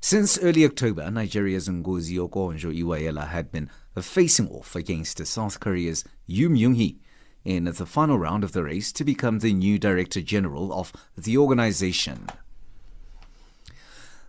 Since 0.00 0.38
early 0.38 0.64
October, 0.64 1.10
Nigeria's 1.10 1.68
Ngozi 1.68 2.16
Okonjo-Iweala 2.16 3.28
had 3.28 3.52
been 3.52 3.68
facing 4.00 4.48
off 4.48 4.74
against 4.74 5.24
South 5.26 5.60
Korea's 5.60 6.04
Yoon 6.26 6.56
Myung-hee 6.56 6.98
in 7.44 7.64
the 7.64 7.86
final 7.86 8.18
round 8.18 8.42
of 8.42 8.52
the 8.52 8.62
race 8.62 8.92
to 8.92 9.04
become 9.04 9.40
the 9.40 9.52
new 9.52 9.78
Director 9.78 10.22
General 10.22 10.72
of 10.72 10.92
the 11.16 11.36
organization. 11.36 12.26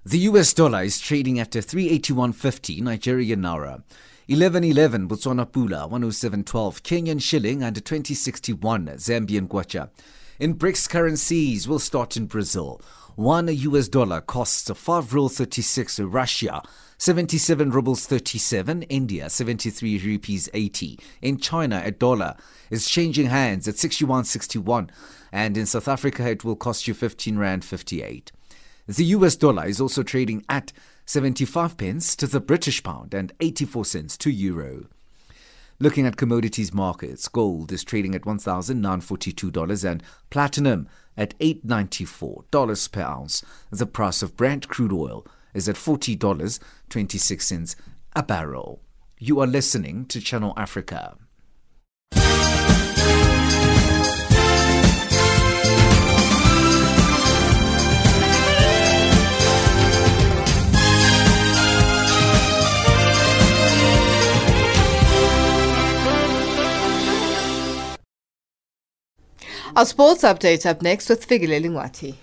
The 0.04 0.20
US 0.20 0.54
dollar 0.54 0.84
is 0.84 1.00
trading 1.00 1.40
at 1.40 1.52
381.50 1.52 2.82
Nigerian 2.82 3.42
naira. 3.42 3.84
1111 4.32 5.10
Botswana 5.10 5.46
Pula, 5.46 5.90
10712 5.90 6.84
Kenyan 6.84 7.22
shilling 7.22 7.62
and 7.62 7.76
2061 7.76 8.86
Zambian 8.96 9.50
kwacha. 9.50 9.90
In 10.40 10.56
BRICS 10.56 10.90
currencies, 10.90 11.68
we'll 11.68 11.80
start 11.80 12.16
in 12.16 12.28
Brazil. 12.28 12.80
One 13.18 13.50
US 13.50 13.90
dollar 13.90 14.22
costs 14.22 14.72
5 14.72 15.14
real 15.14 15.28
36 15.28 16.00
Russia, 16.00 16.62
77 16.98 17.72
rubles 17.72 18.08
37, 18.08 18.84
India 18.84 19.30
73 19.30 19.98
rupees 19.98 20.48
80. 20.54 20.98
In 21.22 21.38
China, 21.38 21.82
a 21.84 21.92
dollar 21.92 22.38
is 22.70 22.90
changing 22.90 23.26
hands 23.26 23.68
at 23.68 23.76
61.61 23.76 24.88
and 25.34 25.58
in 25.58 25.66
South 25.66 25.90
Africa 25.90 26.30
it 26.30 26.46
will 26.46 26.56
cost 26.56 26.88
you 26.88 26.94
15 26.94 27.38
rand 27.38 27.66
58. 27.66 28.32
The 28.88 29.06
US 29.06 29.36
dollar 29.36 29.66
is 29.66 29.82
also 29.82 30.04
trading 30.04 30.46
at 30.48 30.72
75 31.06 31.78
pence 31.78 32.16
to 32.16 32.28
the 32.28 32.40
British 32.40 32.84
pound 32.84 33.14
and 33.14 33.34
84 33.40 33.86
cents 33.86 34.18
to 34.18 34.32
euro. 34.32 34.86
Looking 35.80 36.06
at 36.06 36.16
commodities 36.16 36.74
markets, 36.74 37.28
gold 37.28 37.72
is 37.72 37.84
trading 37.84 38.14
at 38.14 38.22
$1,942 38.22 39.84
and 39.84 40.04
platinum 40.30 40.88
at 41.18 41.38
$894 41.40 42.92
per 42.92 43.02
ounce. 43.02 43.44
The 43.72 43.88
price 43.88 44.22
of 44.22 44.38
Brent 44.38 44.68
crude 44.68 44.94
oil 44.94 45.26
is 45.54 45.68
at 45.68 45.76
$40.26 45.76 47.76
a 48.16 48.24
barrel. 48.24 48.82
You 49.18 49.40
are 49.40 49.48
listening 49.48 50.06
to 50.06 50.22
Channel 50.22 50.54
Africa. 50.56 51.18
Our 69.74 69.86
sports 69.86 70.24
update 70.24 70.66
up 70.66 70.82
next 70.82 71.08
with 71.08 71.26
Figile 71.26 71.62
Lingwati. 71.62 72.16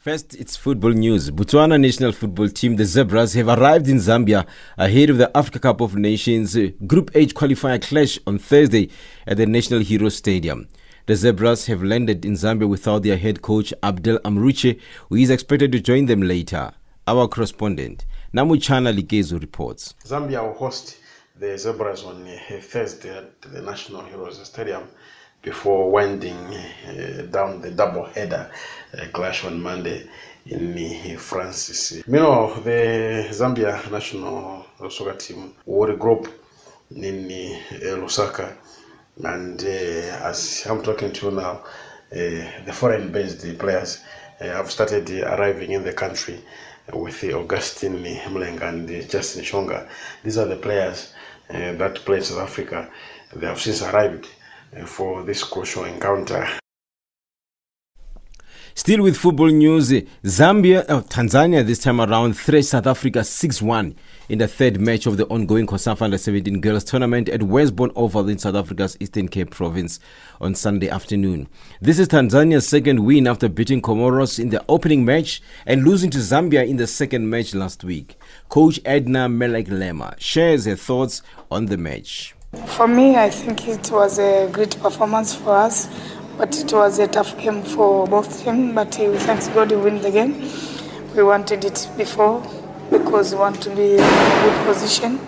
First, 0.00 0.34
it's 0.34 0.56
football 0.56 0.90
news. 0.90 1.30
Botswana 1.30 1.80
national 1.80 2.10
football 2.10 2.48
team, 2.48 2.74
the 2.74 2.84
Zebras, 2.84 3.34
have 3.34 3.46
arrived 3.48 3.88
in 3.88 3.98
Zambia 3.98 4.46
ahead 4.76 5.10
of 5.10 5.18
the 5.18 5.34
Africa 5.34 5.60
Cup 5.60 5.80
of 5.80 5.94
Nations 5.94 6.56
Group 6.86 7.12
H 7.14 7.34
qualifier 7.34 7.80
clash 7.80 8.18
on 8.26 8.38
Thursday 8.38 8.90
at 9.28 9.36
the 9.36 9.46
National 9.46 9.78
Hero 9.80 10.08
Stadium. 10.08 10.68
The 11.06 11.16
Zebras 11.16 11.66
have 11.66 11.82
landed 11.82 12.24
in 12.24 12.32
Zambia 12.32 12.66
without 12.66 13.02
their 13.02 13.18
head 13.18 13.42
coach 13.42 13.74
Abdel 13.82 14.18
Amrouche, 14.24 14.78
who 15.10 15.16
is 15.16 15.28
expected 15.28 15.70
to 15.72 15.80
join 15.80 16.06
them 16.06 16.22
later. 16.22 16.72
Our 17.06 17.28
correspondent, 17.28 18.06
Namuchana 18.32 18.90
Ligezo 18.98 19.38
reports. 19.38 19.92
Zambia 20.06 20.42
will 20.42 20.54
host 20.54 20.96
the 21.38 21.58
Zebras 21.58 22.04
on 22.04 22.24
Thursday 22.58 23.14
at 23.18 23.42
the 23.42 23.60
National 23.60 24.02
Heroes 24.04 24.42
Stadium 24.46 24.88
before 25.42 25.90
winding 25.90 26.38
uh, 26.38 27.26
down 27.30 27.60
the 27.60 27.70
double 27.70 28.06
header 28.06 28.50
uh, 28.96 29.04
clash 29.12 29.44
on 29.44 29.60
Monday 29.60 30.08
in 30.46 30.72
uh, 30.72 31.18
Francis. 31.18 32.02
Meanwhile, 32.06 32.62
the 32.62 33.26
Zambia 33.30 33.90
national 33.90 34.64
soccer 34.88 35.16
team 35.18 35.52
will 35.66 35.94
regroup 35.94 36.30
in 36.96 37.26
uh, 37.26 37.96
Lusaka, 37.98 38.56
and 39.22 39.62
uh, 39.62 40.28
as 40.28 40.66
I'm 40.68 40.82
talking 40.82 41.12
to 41.12 41.26
you 41.26 41.32
now, 41.32 41.64
uh, 42.12 42.64
the 42.64 42.72
foreign-based 42.72 43.58
players 43.58 44.02
uh, 44.40 44.44
have 44.44 44.70
started 44.70 45.08
arriving 45.10 45.72
in 45.72 45.84
the 45.84 45.92
country 45.92 46.40
with 46.92 47.24
Augustine 47.24 48.02
Mulenga 48.02 48.68
and 48.68 48.88
Justin 49.08 49.42
Shonga. 49.44 49.88
These 50.22 50.38
are 50.38 50.46
the 50.46 50.56
players 50.56 51.12
that 51.48 51.94
play 52.04 52.20
South 52.20 52.40
Africa. 52.40 52.90
They 53.34 53.46
have 53.46 53.60
since 53.60 53.82
arrived 53.82 54.28
for 54.86 55.22
this 55.22 55.44
crucial 55.44 55.84
encounter. 55.84 56.46
Still 58.74 59.02
with 59.02 59.16
football 59.16 59.48
news, 59.48 59.90
Zambia, 60.24 60.84
oh, 60.88 61.00
Tanzania 61.00 61.64
this 61.64 61.78
time 61.78 62.00
around 62.00 62.34
thrashed 62.34 62.70
South 62.70 62.88
Africa 62.88 63.22
6 63.22 63.62
1 63.62 63.94
in 64.28 64.38
the 64.38 64.48
third 64.48 64.80
match 64.80 65.06
of 65.06 65.16
the 65.16 65.26
ongoing 65.26 65.66
COSAFA 65.66 66.02
Under 66.02 66.18
17 66.18 66.60
Girls 66.60 66.84
Tournament 66.84 67.28
at 67.28 67.42
Westbourne 67.42 67.90
Oval 67.94 68.28
in 68.28 68.38
South 68.38 68.54
Africa's 68.54 68.96
Eastern 69.00 69.28
Cape 69.28 69.50
Province 69.50 70.00
on 70.40 70.54
Sunday 70.54 70.88
afternoon. 70.88 71.48
This 71.80 71.98
is 71.98 72.08
Tanzania's 72.08 72.66
second 72.66 73.04
win 73.04 73.26
after 73.26 73.48
beating 73.48 73.82
Comoros 73.82 74.38
in 74.38 74.48
the 74.48 74.64
opening 74.68 75.04
match 75.04 75.42
and 75.66 75.84
losing 75.84 76.10
to 76.10 76.18
Zambia 76.18 76.66
in 76.66 76.76
the 76.76 76.86
second 76.86 77.28
match 77.28 77.54
last 77.54 77.84
week. 77.84 78.16
Coach 78.48 78.80
Edna 78.84 79.28
Melek 79.28 79.66
Lema 79.66 80.18
shares 80.18 80.64
her 80.64 80.76
thoughts 80.76 81.22
on 81.50 81.66
the 81.66 81.76
match. 81.76 82.34
For 82.66 82.88
me, 82.88 83.16
I 83.16 83.30
think 83.30 83.68
it 83.68 83.90
was 83.90 84.18
a 84.18 84.48
great 84.50 84.78
performance 84.80 85.34
for 85.34 85.54
us, 85.54 85.88
but 86.38 86.56
it 86.58 86.72
was 86.72 86.98
a 86.98 87.08
tough 87.08 87.36
game 87.38 87.62
for 87.62 88.06
both 88.06 88.42
teams. 88.42 88.74
But 88.74 88.98
uh, 88.98 89.18
thanks 89.18 89.48
God 89.48 89.70
we 89.70 89.76
win 89.76 90.00
the 90.00 90.10
game. 90.10 90.50
We 91.14 91.22
wanted 91.22 91.64
it 91.64 91.88
before 91.96 92.42
because 92.90 93.32
we 93.32 93.38
want 93.40 93.60
to 93.62 93.70
be 93.70 93.94
in 93.94 94.00
a 94.00 94.40
good 94.44 94.66
position 94.66 95.18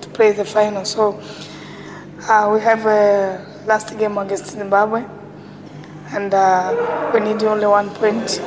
to 0.00 0.08
play 0.10 0.32
the 0.32 0.44
final. 0.44 0.84
So 0.84 1.20
uh, 2.28 2.50
we 2.52 2.60
have 2.60 2.86
a 2.86 3.44
last 3.66 3.98
game 3.98 4.18
against 4.18 4.46
Zimbabwe, 4.46 5.04
and 6.10 6.34
uh, 6.34 7.10
we 7.14 7.20
need 7.20 7.42
only 7.42 7.66
one 7.66 7.90
point 7.90 8.40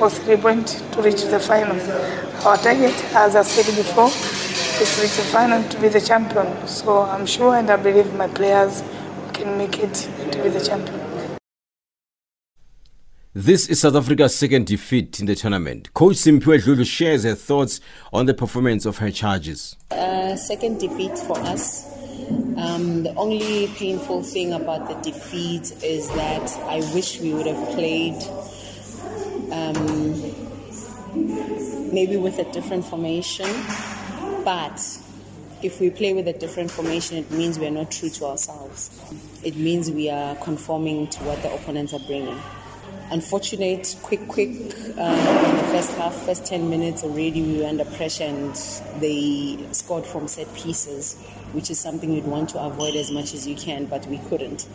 or 0.00 0.10
three 0.10 0.36
points 0.36 0.80
to 0.92 1.02
reach 1.02 1.22
the 1.24 1.40
final. 1.40 1.76
Our 2.46 2.56
target, 2.56 2.94
as 3.14 3.34
I 3.34 3.42
said 3.42 3.74
before, 3.74 4.08
is 4.08 4.94
to 4.94 5.02
reach 5.02 5.16
the 5.16 5.24
final 5.32 5.62
to 5.68 5.80
be 5.80 5.88
the 5.88 6.00
champion. 6.00 6.66
So 6.66 7.02
I'm 7.02 7.26
sure 7.26 7.56
and 7.56 7.68
I 7.70 7.76
believe 7.76 8.14
my 8.14 8.28
players 8.28 8.82
can 9.32 9.58
make 9.58 9.78
it 9.78 9.94
to 9.94 10.42
be 10.42 10.48
the 10.48 10.60
champion. 10.60 11.07
This 13.34 13.68
is 13.68 13.82
South 13.82 13.94
Africa's 13.94 14.34
second 14.34 14.66
defeat 14.66 15.20
in 15.20 15.26
the 15.26 15.34
tournament. 15.34 15.92
Coach 15.92 16.16
Simphiwe 16.16 16.62
Dludlu 16.62 16.86
shares 16.86 17.24
her 17.24 17.34
thoughts 17.34 17.78
on 18.10 18.24
the 18.24 18.32
performance 18.32 18.86
of 18.86 18.96
her 18.98 19.10
charges. 19.10 19.76
Uh, 19.90 20.34
second 20.34 20.80
defeat 20.80 21.16
for 21.18 21.38
us. 21.40 21.86
Um, 22.56 23.02
the 23.02 23.12
only 23.16 23.66
painful 23.76 24.22
thing 24.22 24.54
about 24.54 24.88
the 24.88 24.94
defeat 25.10 25.72
is 25.84 26.08
that 26.08 26.50
I 26.68 26.78
wish 26.94 27.20
we 27.20 27.34
would 27.34 27.46
have 27.46 27.68
played 27.74 28.16
um, 29.52 30.22
maybe 31.92 32.16
with 32.16 32.38
a 32.38 32.50
different 32.50 32.86
formation. 32.86 33.46
But 34.42 34.80
if 35.62 35.80
we 35.80 35.90
play 35.90 36.14
with 36.14 36.28
a 36.28 36.32
different 36.32 36.70
formation, 36.70 37.18
it 37.18 37.30
means 37.30 37.58
we 37.58 37.66
are 37.66 37.70
not 37.70 37.90
true 37.90 38.08
to 38.08 38.24
ourselves. 38.24 38.90
It 39.44 39.54
means 39.56 39.90
we 39.90 40.08
are 40.08 40.34
conforming 40.36 41.08
to 41.08 41.24
what 41.24 41.42
the 41.42 41.52
opponents 41.52 41.92
are 41.92 42.00
bringing. 42.00 42.40
Unfortunate, 43.10 43.96
quick, 44.02 44.28
quick 44.28 44.50
uh, 44.50 45.44
in 45.48 45.56
the 45.56 45.64
first 45.72 45.96
half, 45.96 46.14
first 46.26 46.44
10 46.44 46.68
minutes 46.68 47.02
already, 47.02 47.40
we 47.40 47.58
were 47.60 47.66
under 47.66 47.86
pressure 47.86 48.24
and 48.24 48.54
they 49.00 49.58
scored 49.72 50.04
from 50.04 50.28
set 50.28 50.52
pieces, 50.54 51.16
which 51.52 51.70
is 51.70 51.80
something 51.80 52.12
you'd 52.12 52.26
want 52.26 52.50
to 52.50 52.60
avoid 52.60 52.94
as 52.96 53.10
much 53.10 53.32
as 53.32 53.46
you 53.46 53.56
can, 53.56 53.86
but 53.86 54.06
we 54.08 54.18
couldn't. 54.28 54.68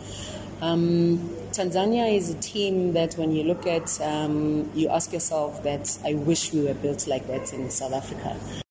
Um, 0.60 1.18
Tanzania 1.52 2.12
is 2.12 2.30
a 2.30 2.34
team 2.34 2.94
that 2.94 3.14
when 3.14 3.30
you 3.30 3.44
look 3.44 3.68
at, 3.68 4.00
um, 4.00 4.68
you 4.74 4.88
ask 4.88 5.12
yourself 5.12 5.62
that 5.62 5.96
I 6.04 6.14
wish 6.14 6.52
we 6.52 6.62
were 6.62 6.74
built 6.74 7.06
like 7.06 7.28
that 7.28 7.52
in 7.52 7.70
South 7.70 7.92
Africa. 7.92 8.63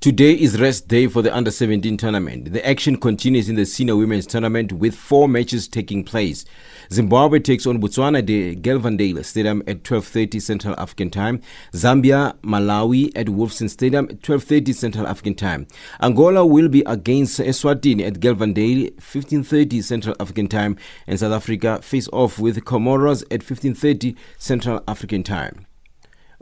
Today 0.00 0.32
is 0.32 0.58
rest 0.58 0.88
day 0.88 1.08
for 1.08 1.20
the 1.20 1.36
under 1.36 1.50
17 1.50 1.98
tournament. 1.98 2.54
The 2.54 2.66
action 2.66 2.96
continues 2.96 3.50
in 3.50 3.56
the 3.56 3.66
senior 3.66 3.96
women's 3.96 4.26
tournament 4.26 4.72
with 4.72 4.94
four 4.94 5.28
matches 5.28 5.68
taking 5.68 6.04
place. 6.04 6.46
Zimbabwe 6.90 7.38
takes 7.38 7.66
on 7.66 7.82
Botswana 7.82 8.24
de 8.24 8.56
Gelvandale 8.56 9.22
Stadium 9.22 9.62
at 9.66 9.82
12:30 9.82 10.40
Central 10.40 10.74
African 10.78 11.10
Time. 11.10 11.42
Zambia 11.74 12.34
Malawi 12.40 13.12
at 13.14 13.26
Wolfson 13.26 13.68
Stadium 13.68 14.06
at 14.08 14.22
12:30 14.22 14.72
Central 14.72 15.06
African 15.06 15.34
Time. 15.34 15.66
Angola 16.00 16.46
will 16.46 16.70
be 16.70 16.82
against 16.86 17.38
Eswatini 17.38 18.06
at 18.06 18.20
Gelvandale 18.20 18.94
15:30 18.98 19.82
Central 19.82 20.16
African 20.18 20.48
Time 20.48 20.78
and 21.06 21.20
South 21.20 21.32
Africa 21.32 21.78
face 21.82 22.08
off 22.10 22.38
with 22.38 22.64
Comoros 22.64 23.22
at 23.30 23.42
15:30 23.42 24.16
Central 24.38 24.82
African 24.88 25.22
Time. 25.22 25.66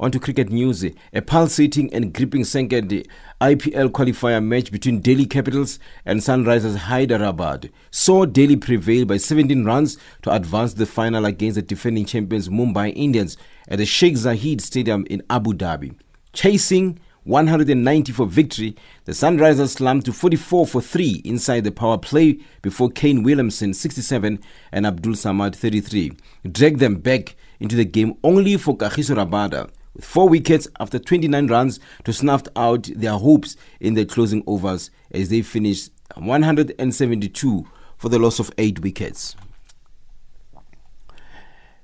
On 0.01 0.13
to 0.13 0.21
cricket 0.21 0.49
news. 0.49 0.85
A 0.85 1.21
pulsating 1.21 1.93
and 1.93 2.13
gripping 2.13 2.45
second 2.45 2.89
IPL 3.41 3.89
qualifier 3.89 4.41
match 4.45 4.71
between 4.71 5.01
Delhi 5.01 5.27
Capitals 5.27 5.81
and 6.07 6.21
Sunrisers 6.21 6.77
Hyderabad 6.77 7.71
saw 7.91 8.25
Delhi 8.25 8.55
prevail 8.55 9.07
by 9.07 9.17
17 9.17 9.65
runs 9.65 9.99
to 10.23 10.33
advance 10.33 10.75
the 10.75 10.87
final 10.87 11.25
against 11.25 11.57
the 11.57 11.63
defending 11.63 12.05
champions 12.05 12.49
Mumbai 12.49 12.93
Indians 12.95 13.37
at 13.67 13.79
the 13.79 13.87
Sheikh 13.87 14.15
Zayed 14.15 14.61
Stadium 14.61 15.05
in 15.11 15.21
Abu 15.29 15.53
Dhabi. 15.53 15.97
Chasing 16.33 17.01
190 17.25 18.13
for 18.13 18.27
victory, 18.27 18.77
the 19.05 19.13
Sunrisers 19.13 19.71
slumped 19.71 20.07
to 20.07 20.13
44 20.13 20.65
for 20.65 20.81
3 20.81 21.23
inside 21.25 21.65
the 21.65 21.73
power 21.73 21.99
play 21.99 22.39
before 22.63 22.89
Kane 22.89 23.25
Williamson 23.25 23.75
67 23.75 24.39
and 24.71 24.87
Abdul 24.87 25.15
Samad 25.15 25.57
33 25.57 26.13
dragged 26.53 26.79
them 26.79 27.01
back 27.01 27.35
into 27.59 27.75
the 27.75 27.85
game 27.85 28.17
only 28.23 28.57
for 28.57 28.77
Kagiso 28.77 29.17
Rabada 29.17 29.69
with 29.99 30.05
four 30.05 30.29
wickets 30.29 30.69
after 30.81 30.99
29 30.99 31.49
runs 31.49 31.81
to 32.05 32.13
snuff 32.13 32.45
out 32.57 32.89
their 32.95 33.13
hopes 33.13 33.57
in 33.81 33.95
the 33.95 34.05
closing 34.05 34.43
overs 34.47 34.91
as 35.11 35.29
they 35.29 35.43
finished 35.43 35.91
172 36.15 37.67
for 37.97 38.09
the 38.09 38.19
loss 38.19 38.39
of 38.39 38.51
eight 38.59 38.81
wickets. 38.81 39.37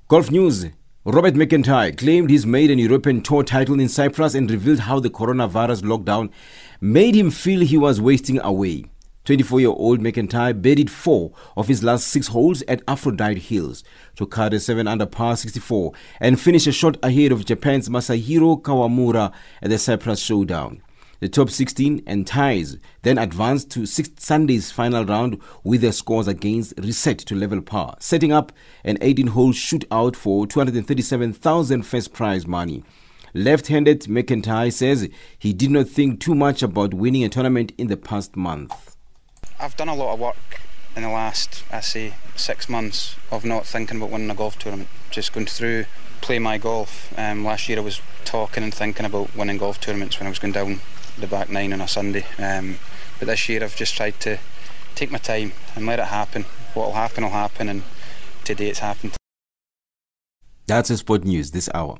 Golf 0.07 0.31
news. 0.31 0.67
Robert 1.07 1.35
McIntyre 1.35 1.95
claimed 1.95 2.31
he's 2.31 2.47
made 2.47 2.71
an 2.71 2.79
European 2.79 3.21
Tour 3.21 3.43
title 3.43 3.79
in 3.79 3.89
Cyprus 3.89 4.33
and 4.33 4.49
revealed 4.49 4.79
how 4.79 4.99
the 4.99 5.09
coronavirus 5.09 5.83
lockdown 5.83 6.31
made 6.81 7.13
him 7.13 7.29
feel 7.29 7.59
he 7.59 7.77
was 7.77 8.01
wasting 8.01 8.39
away. 8.39 8.85
24 9.25 9.59
year 9.59 9.69
old 9.69 9.99
McIntyre 9.99 10.59
birdied 10.59 10.89
four 10.89 11.31
of 11.57 11.67
his 11.67 11.83
last 11.83 12.07
six 12.07 12.27
holes 12.27 12.63
at 12.67 12.83
Aphrodite 12.87 13.39
Hills 13.39 13.83
to 14.15 14.25
cut 14.25 14.53
a 14.53 14.59
7 14.59 14.87
under 14.87 15.07
par 15.07 15.35
64 15.35 15.91
and 16.19 16.39
finish 16.39 16.67
a 16.67 16.71
shot 16.71 16.97
ahead 17.01 17.31
of 17.31 17.43
Japan's 17.43 17.89
Masahiro 17.89 18.61
Kawamura 18.61 19.33
at 19.61 19.69
the 19.69 19.79
Cyprus 19.79 20.19
Showdown. 20.19 20.81
The 21.21 21.29
top 21.29 21.49
16 21.49 22.03
and 22.05 22.27
ties 22.27 22.77
then 23.01 23.17
advanced 23.17 23.71
to 23.71 23.87
Sunday's 23.87 24.71
final 24.71 25.05
round 25.05 25.41
with 25.63 25.81
their 25.81 25.91
scores 25.91 26.27
against 26.27 26.73
reset 26.77 27.17
to 27.19 27.35
level 27.35 27.61
par, 27.61 27.95
setting 27.99 28.31
up 28.31 28.51
an 28.83 28.99
18 29.01 29.27
hole 29.27 29.53
shootout 29.53 30.15
for 30.15 30.45
237,000 30.45 31.81
first 31.81 32.13
prize 32.13 32.45
money. 32.45 32.83
Left 33.33 33.67
handed 33.67 34.03
McIntyre 34.03 34.71
says 34.71 35.09
he 35.39 35.51
did 35.51 35.71
not 35.71 35.87
think 35.87 36.19
too 36.19 36.35
much 36.35 36.61
about 36.61 36.93
winning 36.93 37.23
a 37.23 37.29
tournament 37.29 37.71
in 37.77 37.87
the 37.87 37.97
past 37.97 38.35
month. 38.35 38.94
I've 39.59 39.77
done 39.77 39.89
a 39.89 39.95
lot 39.95 40.13
of 40.13 40.19
work 40.19 40.59
in 40.95 41.03
the 41.03 41.09
last, 41.09 41.63
I 41.71 41.79
say, 41.79 42.13
six 42.35 42.67
months 42.67 43.15
of 43.31 43.45
not 43.45 43.65
thinking 43.65 43.97
about 43.97 44.11
winning 44.11 44.29
a 44.29 44.35
golf 44.35 44.59
tournament. 44.59 44.89
Just 45.11 45.33
going 45.33 45.45
through 45.45 45.85
play 46.21 46.39
my 46.39 46.57
golf. 46.57 47.13
Um, 47.17 47.45
last 47.45 47.69
year 47.69 47.77
I 47.77 47.81
was 47.81 48.01
talking 48.23 48.63
and 48.63 48.73
thinking 48.73 49.05
about 49.05 49.35
winning 49.35 49.57
golf 49.57 49.79
tournaments 49.79 50.19
when 50.19 50.27
I 50.27 50.29
was 50.29 50.39
going 50.39 50.53
down 50.53 50.79
the 51.17 51.27
back 51.27 51.49
nine 51.49 51.71
on 51.71 51.81
a 51.81 51.87
Sunday. 51.87 52.25
Um, 52.39 52.79
but 53.19 53.27
this 53.27 53.47
year 53.47 53.63
I've 53.63 53.75
just 53.75 53.95
tried 53.95 54.19
to 54.21 54.39
take 54.95 55.11
my 55.11 55.19
time 55.19 55.53
and 55.75 55.85
let 55.85 55.99
it 55.99 56.05
happen. 56.05 56.43
What 56.73 56.87
will 56.87 56.93
happen 56.93 57.23
will 57.23 57.31
happen, 57.31 57.69
and 57.69 57.83
today 58.43 58.69
it's 58.69 58.79
happened. 58.79 59.15
That's 60.67 60.89
the 60.89 60.97
sport 60.97 61.23
news 61.23 61.51
this 61.51 61.69
hour. 61.73 61.99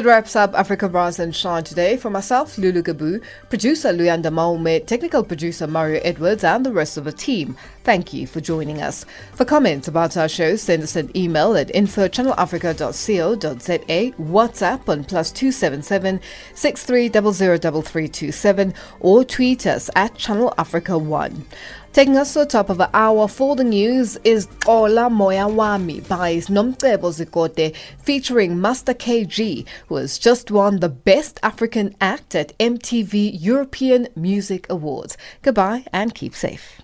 That 0.00 0.06
wraps 0.06 0.34
up 0.34 0.54
Africa 0.54 0.88
Rise 0.88 1.18
and 1.18 1.36
Shine 1.36 1.62
today. 1.62 1.98
For 1.98 2.08
myself, 2.08 2.56
Lulu 2.56 2.82
Gabu, 2.82 3.22
producer 3.50 3.92
Luyanda 3.92 4.32
Maume, 4.32 4.86
technical 4.86 5.22
producer 5.22 5.66
Mario 5.66 6.00
Edwards, 6.02 6.42
and 6.42 6.64
the 6.64 6.72
rest 6.72 6.96
of 6.96 7.04
the 7.04 7.12
team, 7.12 7.54
thank 7.84 8.14
you 8.14 8.26
for 8.26 8.40
joining 8.40 8.80
us. 8.80 9.04
For 9.34 9.44
comments 9.44 9.88
about 9.88 10.16
our 10.16 10.26
show, 10.26 10.56
send 10.56 10.82
us 10.82 10.96
an 10.96 11.14
email 11.14 11.54
at 11.54 11.70
info.channelafrica.co.za, 11.74 14.12
WhatsApp 14.12 14.88
on 14.88 15.04
plus 15.04 15.30
277 15.32 16.20
63003327, 16.54 18.74
or 19.00 19.22
tweet 19.22 19.66
us 19.66 19.90
at 19.94 20.14
Channel 20.14 20.54
Africa 20.56 20.96
1. 20.96 21.44
Taking 21.92 22.16
us 22.16 22.34
to 22.34 22.40
the 22.40 22.46
top 22.46 22.70
of 22.70 22.78
the 22.78 22.88
hour 22.94 23.26
for 23.26 23.56
the 23.56 23.64
news 23.64 24.16
is 24.22 24.46
Ola 24.64 25.10
Moya 25.10 25.46
Wami 25.46 26.06
by 26.06 26.36
Nomcebo 26.36 27.10
Zikode 27.10 27.74
featuring 27.98 28.60
Master 28.60 28.94
KG, 28.94 29.66
who 29.88 29.96
has 29.96 30.16
just 30.16 30.52
won 30.52 30.78
the 30.78 30.88
Best 30.88 31.40
African 31.42 31.96
Act 32.00 32.36
at 32.36 32.56
MTV 32.58 33.32
European 33.40 34.06
Music 34.14 34.70
Awards. 34.70 35.16
Goodbye 35.42 35.84
and 35.92 36.14
keep 36.14 36.36
safe. 36.36 36.80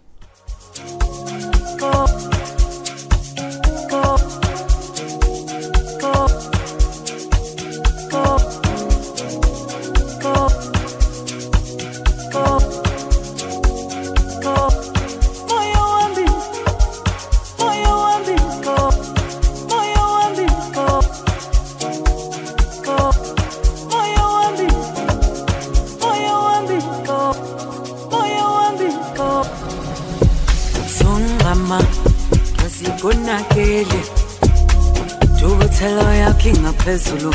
imithelo 35.76 36.12
yakho 36.12 36.48
ingaphezulu 36.48 37.32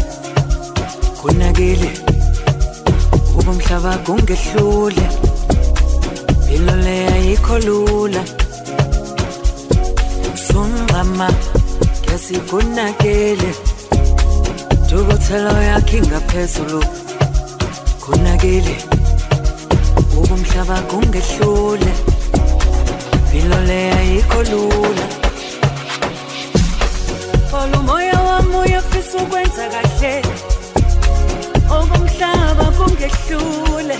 kunakile. 1.21 1.91
Uba 3.37 3.51
umhlaba 3.51 3.97
kungehlule. 4.05 5.05
Impilo 6.49 6.75
leyayikho 6.75 7.59
lula. 7.59 8.23
Sungqama 10.45 11.29
ngesikunakele 12.01 13.51
ntukuthelo 14.85 15.53
yakho 15.69 15.97
ingaphezulu 15.97 16.81
kunakile. 18.03 18.75
Uba 20.17 20.33
umhlaba 20.33 20.77
kungehlule. 20.89 21.91
Impilo 23.13 23.57
leyayikho 23.69 24.39
lula. 24.51 25.05
Olha 27.53 27.77
o 27.79 27.83
moyo 27.83 28.20
umoya 28.41 28.59
uyafisa 28.59 29.17
ukwenza 29.17 29.63
kahle. 29.73 30.21
Okumhlaba 31.77 32.65
kungehlule 32.77 33.97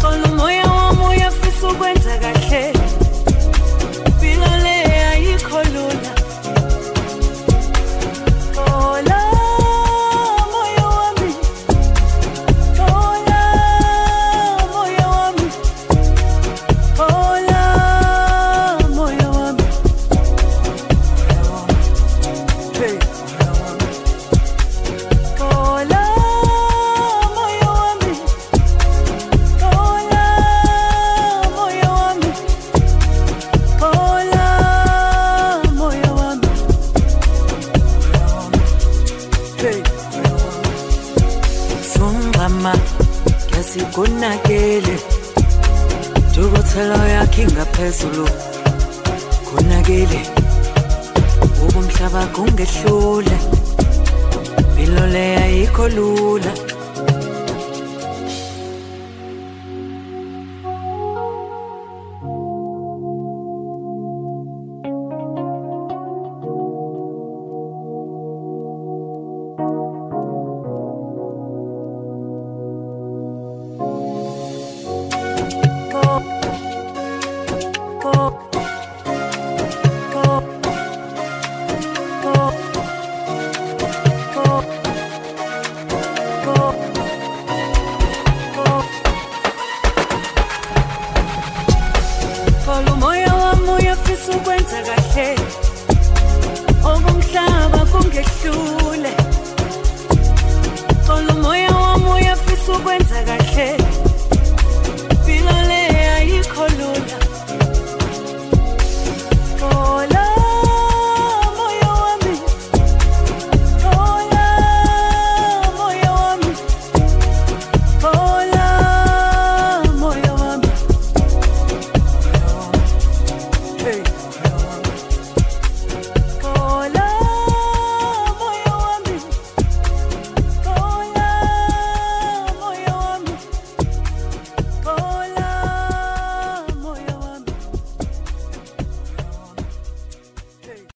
Phola 0.00 0.28
umoya 0.32 0.64
wami 0.66 1.04
uyafisa 1.10 1.68
ukwenza 1.68 2.18
kahle 2.22 2.72
ngaphezulu 47.52 48.26
konakele 49.46 50.20
ubumhlaba 51.64 52.22
kungehlula 52.34 53.38
impilo 54.60 55.06
le 55.14 55.24
ayikho 55.44 55.88
lula. 55.88 56.69